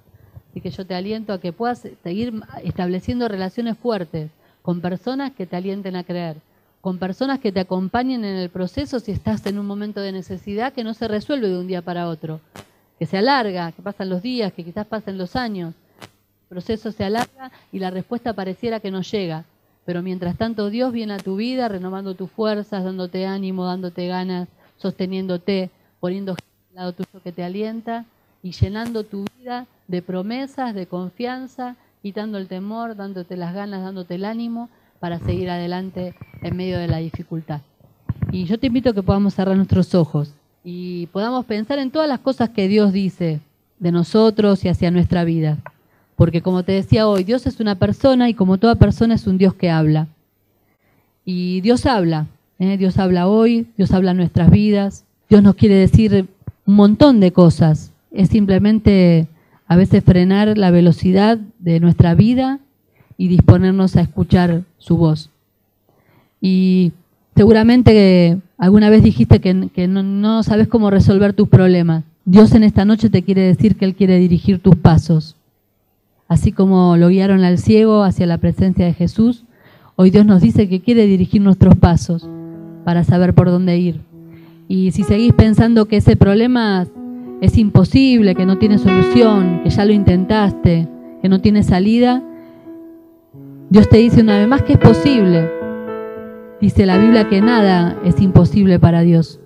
Así 0.49 0.63
que 0.63 0.71
yo 0.71 0.87
te 0.87 0.95
aliento 0.95 1.35
a 1.35 1.39
que 1.39 1.53
puedas 1.53 1.87
seguir 2.03 2.33
estableciendo 2.63 3.29
relaciones 3.29 3.77
fuertes 3.77 4.31
con 4.63 4.81
personas 4.81 5.33
que 5.33 5.45
te 5.45 5.57
alienten 5.57 5.97
a 5.97 6.05
creer, 6.05 6.37
con 6.81 6.99
personas 6.99 7.41
que 7.41 7.53
te 7.53 7.61
acompañen 7.61 8.25
en 8.25 8.37
el 8.37 8.49
proceso 8.49 9.01
si 9.01 9.13
estás 9.13 9.45
en 9.45 9.59
un 9.59 9.67
momento 9.67 10.01
de 10.01 10.13
necesidad 10.13 10.73
que 10.73 10.83
no 10.83 10.95
se 10.95 11.09
resuelve 11.09 11.49
de 11.51 11.59
un 11.59 11.67
día 11.67 11.83
para 11.83 12.09
otro, 12.09 12.41
que 12.99 13.05
se 13.05 13.19
alarga, 13.19 13.73
que 13.73 13.83
pasan 13.83 14.09
los 14.09 14.23
días, 14.23 14.55
que 14.55 14.65
quizás 14.65 14.87
pasen 14.87 15.19
los 15.19 15.37
años. 15.37 15.75
El 16.01 16.49
proceso 16.49 16.91
se 16.91 17.05
alarga 17.05 17.53
y 17.71 17.81
la 17.81 17.91
respuesta 17.91 18.33
pareciera 18.33 18.81
que 18.81 18.91
no 18.91 19.03
llega. 19.03 19.45
Pero 19.85 20.03
mientras 20.03 20.37
tanto 20.37 20.71
Dios 20.71 20.93
viene 20.93 21.15
a 21.15 21.19
tu 21.19 21.37
vida 21.37 21.69
renovando 21.69 22.15
tus 22.15 22.31
fuerzas, 22.31 22.85
dándote 22.85 23.27
ánimo, 23.27 23.65
dándote 23.67 24.07
ganas, 24.07 24.49
sosteniéndote, 24.79 25.71
poniendo 26.01 26.33
al 26.33 26.39
lado 26.75 26.93
tuyo 26.93 27.23
que 27.23 27.33
te 27.33 27.45
alienta 27.45 28.07
y 28.43 28.53
llenando 28.53 29.05
tu 29.05 29.25
vida 29.39 29.67
de 29.89 30.03
promesas, 30.03 30.75
de 30.75 30.87
confianza, 30.87 31.77
quitando 32.03 32.39
el 32.39 32.49
temor, 32.49 32.97
dándote 32.97 33.37
las 33.37 33.55
ganas, 33.55 33.83
dándote 33.83 34.17
el 34.17 34.25
ánimo 34.25 34.69
para 35.01 35.19
seguir 35.19 35.51
adelante 35.51 36.15
en 36.43 36.57
medio 36.57 36.79
de 36.79 36.89
la 36.89 36.99
dificultad. 36.99 37.61
Y 38.33 38.45
yo 38.45 38.59
te 38.59 38.67
invito 38.67 38.91
a 38.91 38.95
que 38.95 39.03
podamos 39.03 39.35
cerrar 39.35 39.57
nuestros 39.57 39.95
ojos 39.95 40.35
y 40.65 41.07
podamos 41.07 41.45
pensar 41.45 41.79
en 41.79 41.91
todas 41.91 42.09
las 42.09 42.21
cosas 42.21 42.51
que 42.51 42.69
Dios 42.69 42.93
dice 42.93 43.41
de 43.79 43.93
nosotros 43.93 44.65
y 44.65 44.69
hacia 44.69 44.91
nuestra 44.91 45.25
vida. 45.25 45.59
Porque 46.17 46.43
como 46.43 46.63
te 46.63 46.73
decía 46.73 47.09
hoy, 47.09 47.25
Dios 47.25 47.47
es 47.47 47.61
una 47.61 47.75
persona 47.75 48.29
y 48.29 48.35
como 48.35 48.59
toda 48.59 48.77
persona 48.77 49.15
es 49.15 49.27
un 49.27 49.39
Dios 49.39 49.55
que 49.55 49.71
habla. 49.71 50.09
Y 51.25 51.61
Dios 51.63 51.87
habla, 51.87 52.27
¿eh? 52.59 52.77
Dios 52.77 52.99
habla 52.99 53.27
hoy, 53.27 53.67
Dios 53.77 53.93
habla 53.93 54.13
en 54.13 54.19
nuestras 54.19 54.51
vidas, 54.51 55.05
Dios 55.29 55.43
nos 55.43 55.55
quiere 55.55 55.75
decir 55.75 56.29
un 56.67 56.75
montón 56.75 57.21
de 57.21 57.33
cosas. 57.33 57.93
Es 58.13 58.29
simplemente 58.29 59.27
a 59.67 59.77
veces 59.77 60.05
frenar 60.05 60.57
la 60.57 60.71
velocidad 60.71 61.39
de 61.59 61.81
nuestra 61.81 62.15
vida 62.15 62.61
y 63.17 63.29
disponernos 63.29 63.97
a 63.97 64.03
escuchar 64.03 64.63
su 64.79 64.97
voz. 64.97 65.31
Y 66.41 66.93
seguramente 67.35 68.39
alguna 68.59 68.91
vez 68.91 69.03
dijiste 69.03 69.41
que, 69.41 69.89
no, 69.89 70.03
no, 70.03 70.43
sabes 70.43 70.69
cómo 70.69 70.91
resolver 70.91 71.33
tus 71.33 71.49
problemas. 71.49 72.05
Dios 72.25 72.53
en 72.53 72.65
esta 72.65 72.85
noche 72.85 73.11
te 73.11 73.23
quiere 73.23 73.43
decir 73.43 73.77
que 73.77 73.85
Él 73.85 73.95
quiere 73.95 74.19
dirigir 74.19 74.59
tus 74.59 74.77
pasos. 74.77 75.34
Así 76.35 76.51
como 76.51 76.97
lo 76.97 77.11
guiaron 77.11 77.45
al 77.45 77.59
ciego 77.59 78.03
hacia 78.03 78.27
la 78.27 78.39
presencia 78.39 78.85
de 78.85 78.93
Jesús, 78.93 79.45
hoy 79.95 80.11
Dios 80.11 80.27
nos 80.27 80.43
dice 80.43 80.69
que 80.69 80.81
quiere 80.81 81.07
dirigir 81.07 81.41
nuestros 81.41 81.77
pasos 81.77 82.29
para 82.85 83.05
saber 83.05 83.35
por 83.35 83.51
dónde 83.51 83.79
ir. 83.79 84.01
Y 84.67 84.91
si 84.91 85.05
seguís 85.05 85.33
pensando 85.33 85.87
que 85.87 85.99
ese 85.99 86.17
problema 86.17 86.89
es 87.41 87.57
imposible, 87.57 88.35
que 88.35 88.47
no 88.47 88.59
tiene 88.59 88.79
solución, 88.79 89.61
que 89.63 89.71
ya 89.71 89.85
lo 89.85 89.93
intentaste, 89.93 90.89
que 91.23 91.29
no 91.29 91.41
tiene 91.41 91.63
salida, 91.63 92.21
Dios 93.71 93.89
te 93.89 93.99
dice 93.99 94.21
una 94.21 94.37
vez 94.37 94.49
más 94.49 94.63
que 94.63 94.73
es 94.73 94.81
posible. 94.81 95.49
Dice 96.61 96.85
la 96.85 96.99
Biblia 96.99 97.29
que 97.29 97.43
nada 97.43 97.97
es 98.05 98.21
imposible 98.21 98.81
para 98.81 99.03
Dios. 99.03 99.39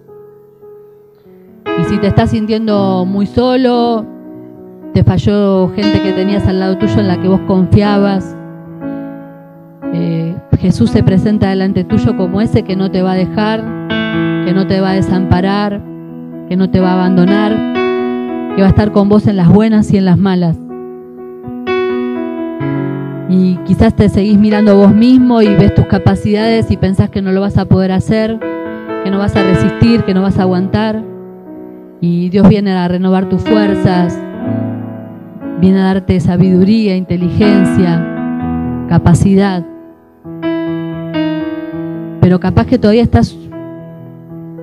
Y 1.67 1.85
si 1.85 1.99
te 1.99 2.07
estás 2.07 2.31
sintiendo 2.31 3.05
muy 3.05 3.27
solo, 3.27 4.07
falló 5.05 5.73
gente 5.75 6.01
que 6.01 6.13
tenías 6.13 6.47
al 6.47 6.61
lado 6.61 6.79
tuyo 6.79 6.99
en 7.01 7.09
la 7.09 7.21
que 7.21 7.29
vos 7.29 7.41
confiabas, 7.47 8.37
eh, 9.93 10.37
Jesús 10.59 10.91
se 10.91 11.03
presenta 11.03 11.51
delante 11.51 11.85
tuyo 11.85 12.17
como 12.17 12.41
ese 12.41 12.63
que 12.63 12.77
no 12.77 12.91
te 12.91 13.03
va 13.03 13.13
a 13.13 13.17
dejar, 13.17 13.63
que 14.45 14.53
no 14.53 14.67
te 14.67 14.81
va 14.81 14.91
a 14.91 14.95
desamparar, 14.95 15.81
que 16.49 16.57
no 16.57 16.71
te 16.71 16.81
va 16.81 16.91
a 16.91 16.95
abandonar, 16.95 17.53
que 18.55 18.63
va 18.63 18.67
a 18.67 18.71
estar 18.71 18.93
con 18.93 19.09
vos 19.09 19.27
en 19.27 19.37
las 19.37 19.49
buenas 19.49 19.93
y 19.93 19.99
en 19.99 20.05
las 20.05 20.19
malas. 20.19 20.59
Y 23.29 23.57
quizás 23.67 23.95
te 23.95 24.09
seguís 24.09 24.39
mirando 24.39 24.77
vos 24.77 24.95
mismo 24.95 25.43
y 25.43 25.49
ves 25.49 25.75
tus 25.75 25.87
capacidades 25.87 26.71
y 26.71 26.77
pensás 26.77 27.11
que 27.11 27.23
no 27.23 27.31
lo 27.31 27.41
vas 27.41 27.59
a 27.59 27.67
poder 27.67 27.93
hacer, 27.93 28.39
que 29.05 29.11
no 29.11 29.19
vas 29.19 29.37
a 29.37 29.43
resistir, 29.43 30.05
que 30.05 30.15
no 30.15 30.23
vas 30.23 30.39
a 30.39 30.43
aguantar. 30.43 31.03
Y 32.01 32.31
Dios 32.31 32.49
viene 32.49 32.73
a 32.73 32.89
renovar 32.89 33.29
tus 33.29 33.43
fuerzas, 33.43 34.19
viene 35.61 35.81
a 35.81 35.85
darte 35.85 36.21
sabiduría, 36.21 36.97
inteligencia, 36.97 38.87
capacidad. 38.89 39.65
Pero 42.21 42.41
capaz 42.41 42.67
que 42.67 42.79
todavía 42.79 43.03
estás 43.03 43.37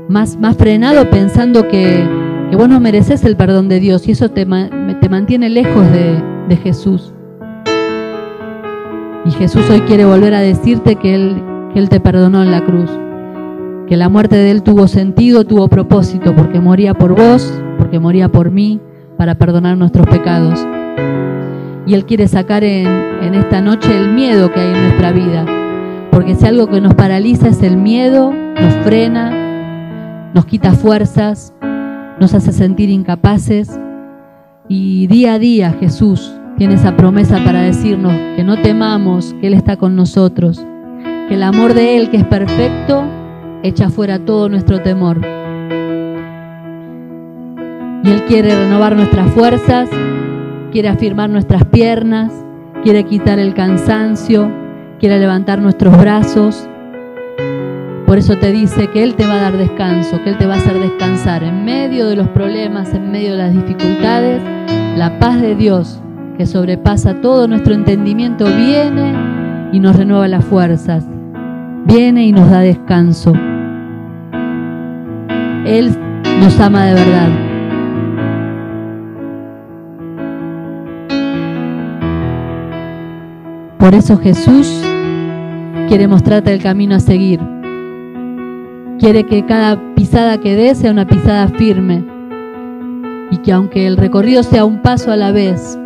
más, 0.08 0.38
más 0.38 0.56
frenado 0.56 1.10
pensando 1.10 1.68
que 1.68 2.04
que 2.50 2.56
vos 2.56 2.70
no 2.70 2.80
mereces 2.80 3.24
el 3.24 3.36
perdón 3.36 3.70
de 3.70 3.80
Dios 3.80 4.08
y 4.08 4.12
eso 4.12 4.30
te, 4.30 4.46
te 4.46 5.10
mantiene 5.10 5.50
lejos 5.50 5.91
de, 5.91 6.22
de 6.48 6.58
Jesús. 6.58 7.14
Y 9.26 9.32
Jesús 9.32 9.68
hoy 9.70 9.82
quiere 9.82 10.06
volver 10.06 10.34
a 10.36 10.39
decirte 10.39 10.96
que 10.98 11.16
él, 11.16 11.41
que 11.74 11.80
él 11.80 11.89
te 11.89 12.00
perdonó 12.00 12.43
en 12.43 12.52
la 12.52 12.64
cruz, 12.64 12.89
que 13.88 13.98
la 13.98 14.10
muerte 14.10 14.36
de 14.36 14.52
Él 14.52 14.64
tuvo 14.64 14.88
sentido, 14.88 15.46
tuvo 15.46 15.68
propósito, 15.68 16.36
porque 16.36 16.60
moría 16.60 16.93
por 16.93 17.16
vos, 17.16 17.52
porque 17.78 18.00
moría 18.00 18.30
por 18.30 18.52
mí, 18.52 18.80
para 19.18 19.36
perdonar 19.36 19.78
nuestros 19.78 20.08
pecados. 20.08 20.60
Y 21.86 21.93
Él 21.93 22.06
quiere 22.06 22.28
sacar 22.28 22.64
en, 22.64 23.34
esta 23.36 23.62
noche 23.62 23.96
el 23.96 24.14
miedo 24.14 24.52
que 24.52 24.60
hay 24.60 24.74
en 24.74 24.82
nuestra 24.82 25.12
vida, 25.12 25.46
porque 26.12 26.36
si 26.36 26.46
algo 26.46 26.68
que 26.68 26.80
nos 26.82 26.93
paraliza 26.93 27.50
es 27.50 27.62
el 27.62 27.78
miedo, 27.78 28.32
nos 28.32 28.74
frena, 28.86 30.32
nos 30.34 30.46
quita 30.46 30.72
fuerzas, 30.72 31.54
nos 32.20 32.34
hace 32.34 32.52
sentir 32.52 32.89
incapaces 32.89 33.80
y 34.68 35.08
día 35.08 35.34
a 35.34 35.39
día 35.39 35.76
Jesús 35.80 36.34
tiene 36.58 36.76
esa 36.76 36.96
promesa 36.96 37.43
para 37.43 37.62
decirnos 37.62 38.14
que 38.36 38.43
no 38.43 38.62
temamos, 38.62 39.36
que 39.41 39.48
Él 39.48 39.54
está 39.54 39.76
con 39.78 39.96
nosotros, 39.96 40.66
que 41.28 41.34
el 41.36 41.43
amor 41.43 41.74
de 41.74 41.98
Él, 41.98 42.10
que 42.10 42.18
es 42.18 42.26
perfecto, 42.26 43.04
echa 43.62 43.89
fuera 43.89 44.20
todo 44.20 44.48
nuestro 44.48 44.82
temor. 44.82 45.20
Y 48.04 48.10
Él 48.10 48.24
quiere 48.28 48.56
renovar 48.56 48.96
nuestras 48.96 49.30
fuerzas, 49.32 49.89
quiere 50.76 50.89
afirmar 50.89 51.30
nuestras 51.30 51.63
piernas, 51.63 52.34
quiere 52.84 53.05
quitar 53.05 53.39
el 53.39 53.53
cansancio, 53.53 54.51
quiere 54.99 55.19
levantar 55.19 55.61
nuestros 55.61 55.97
brazos. 55.97 56.67
Por 58.05 58.17
eso 58.17 58.36
te 58.36 58.51
dice 58.51 58.88
que 58.88 59.01
Él 59.01 59.15
te 59.15 59.26
va 59.26 59.36
a 59.36 59.41
dar 59.43 59.57
descanso, 59.57 60.21
que 60.21 60.32
Él 60.32 60.38
te 60.38 60.45
va 60.45 60.55
a 60.55 60.57
hacer 60.57 60.78
descansar 60.78 61.45
en 61.45 61.63
medio 61.63 62.07
de 62.07 62.17
los 62.17 62.28
problemas, 62.28 62.93
en 62.93 63.09
medio 63.09 63.32
de 63.32 63.38
las 63.38 63.53
dificultades. 63.53 64.41
La 64.97 65.17
paz 65.17 65.39
de 65.39 65.55
Dios, 65.55 66.01
que 66.38 66.45
sobrepasa 66.45 67.21
todo 67.21 67.47
nuestro 67.47 67.73
entendimiento, 67.73 68.43
viene 68.43 69.13
y 69.71 69.80
nos 69.80 69.95
renueva 69.95 70.28
las 70.28 70.43
fuerzas, 70.43 71.05
viene 71.86 72.26
y 72.26 72.34
nos 72.34 72.49
da 72.49 72.59
descanso. 72.59 73.32
Él 75.65 75.95
nos 76.41 76.59
ama 76.59 76.88
de 76.88 76.95
verdad. 76.95 77.45
Por 83.86 83.94
eso 83.94 84.18
Jesús 84.18 84.82
quiere 85.88 86.08
mostrarte 86.08 86.52
el 86.52 86.60
camino 86.60 86.96
a 86.96 87.00
seguir. 87.00 87.40
Quiere 88.98 89.26
que 89.28 89.46
cada 89.46 89.80
pisada 89.94 90.40
que 90.40 90.56
des 90.56 90.80
sea 90.80 90.90
una 90.90 91.06
pisada 91.06 91.50
firme 91.50 92.04
y 93.30 93.38
que 93.38 93.52
aunque 93.52 93.86
el 93.86 93.98
recorrido 93.98 94.42
sea 94.42 94.66
un 94.66 94.82
paso 94.82 95.12
a 95.12 95.16
la 95.16 95.32
vez 95.32 95.78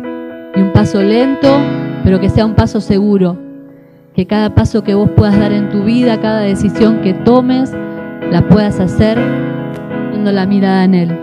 y 0.56 0.62
un 0.62 0.72
paso 0.72 1.02
lento, 1.02 1.54
pero 2.02 2.18
que 2.18 2.30
sea 2.30 2.46
un 2.46 2.54
paso 2.54 2.80
seguro, 2.80 3.36
que 4.14 4.26
cada 4.26 4.54
paso 4.54 4.82
que 4.82 4.94
vos 4.94 5.10
puedas 5.10 5.38
dar 5.38 5.52
en 5.52 5.68
tu 5.68 5.84
vida, 5.84 6.18
cada 6.22 6.40
decisión 6.40 7.02
que 7.02 7.12
tomes, 7.12 7.70
la 8.30 8.48
puedas 8.48 8.80
hacer 8.80 9.18
poniendo 10.04 10.32
la 10.32 10.46
mirada 10.46 10.84
en 10.84 10.94
Él. 10.94 11.18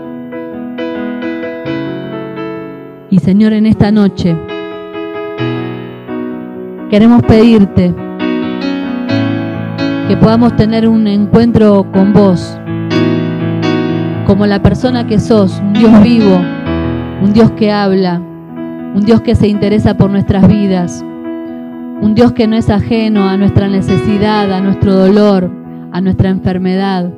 Y 3.10 3.18
Señor, 3.18 3.52
en 3.52 3.66
esta 3.66 3.90
noche, 3.90 4.36
queremos 6.90 7.22
pedirte 7.22 7.94
que 10.08 10.16
podamos 10.16 10.56
tener 10.56 10.88
un 10.88 11.06
encuentro 11.06 11.86
con 11.92 12.14
vos, 12.14 12.58
como 14.26 14.46
la 14.46 14.62
persona 14.62 15.06
que 15.06 15.20
sos, 15.20 15.60
un 15.60 15.74
Dios 15.74 16.02
vivo, 16.02 16.40
un 17.22 17.32
Dios 17.34 17.50
que 17.52 17.70
habla, 17.70 18.18
un 18.18 19.02
Dios 19.04 19.20
que 19.20 19.34
se 19.34 19.48
interesa 19.48 19.98
por 19.98 20.08
nuestras 20.08 20.48
vidas, 20.48 21.04
un 21.04 22.14
Dios 22.14 22.32
que 22.32 22.46
no 22.46 22.56
es 22.56 22.70
ajeno 22.70 23.28
a 23.28 23.36
nuestra 23.36 23.68
necesidad, 23.68 24.50
a 24.50 24.60
nuestro 24.60 24.94
dolor, 24.94 25.50
a 25.92 26.00
nuestra 26.00 26.30
enfermedad. 26.30 27.10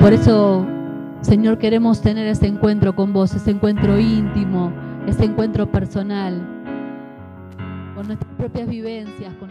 Por 0.00 0.14
eso, 0.14 0.66
Señor, 1.20 1.58
queremos 1.58 2.00
tener 2.00 2.26
ese 2.26 2.46
encuentro 2.46 2.94
con 2.96 3.12
vos, 3.12 3.34
ese 3.34 3.50
encuentro 3.50 3.98
íntimo, 4.00 4.72
ese 5.06 5.24
encuentro 5.24 5.70
personal 5.70 6.55
con 7.96 8.08
nuestras 8.08 8.30
propias 8.34 8.68
vivencias, 8.68 9.34
con 9.36 9.48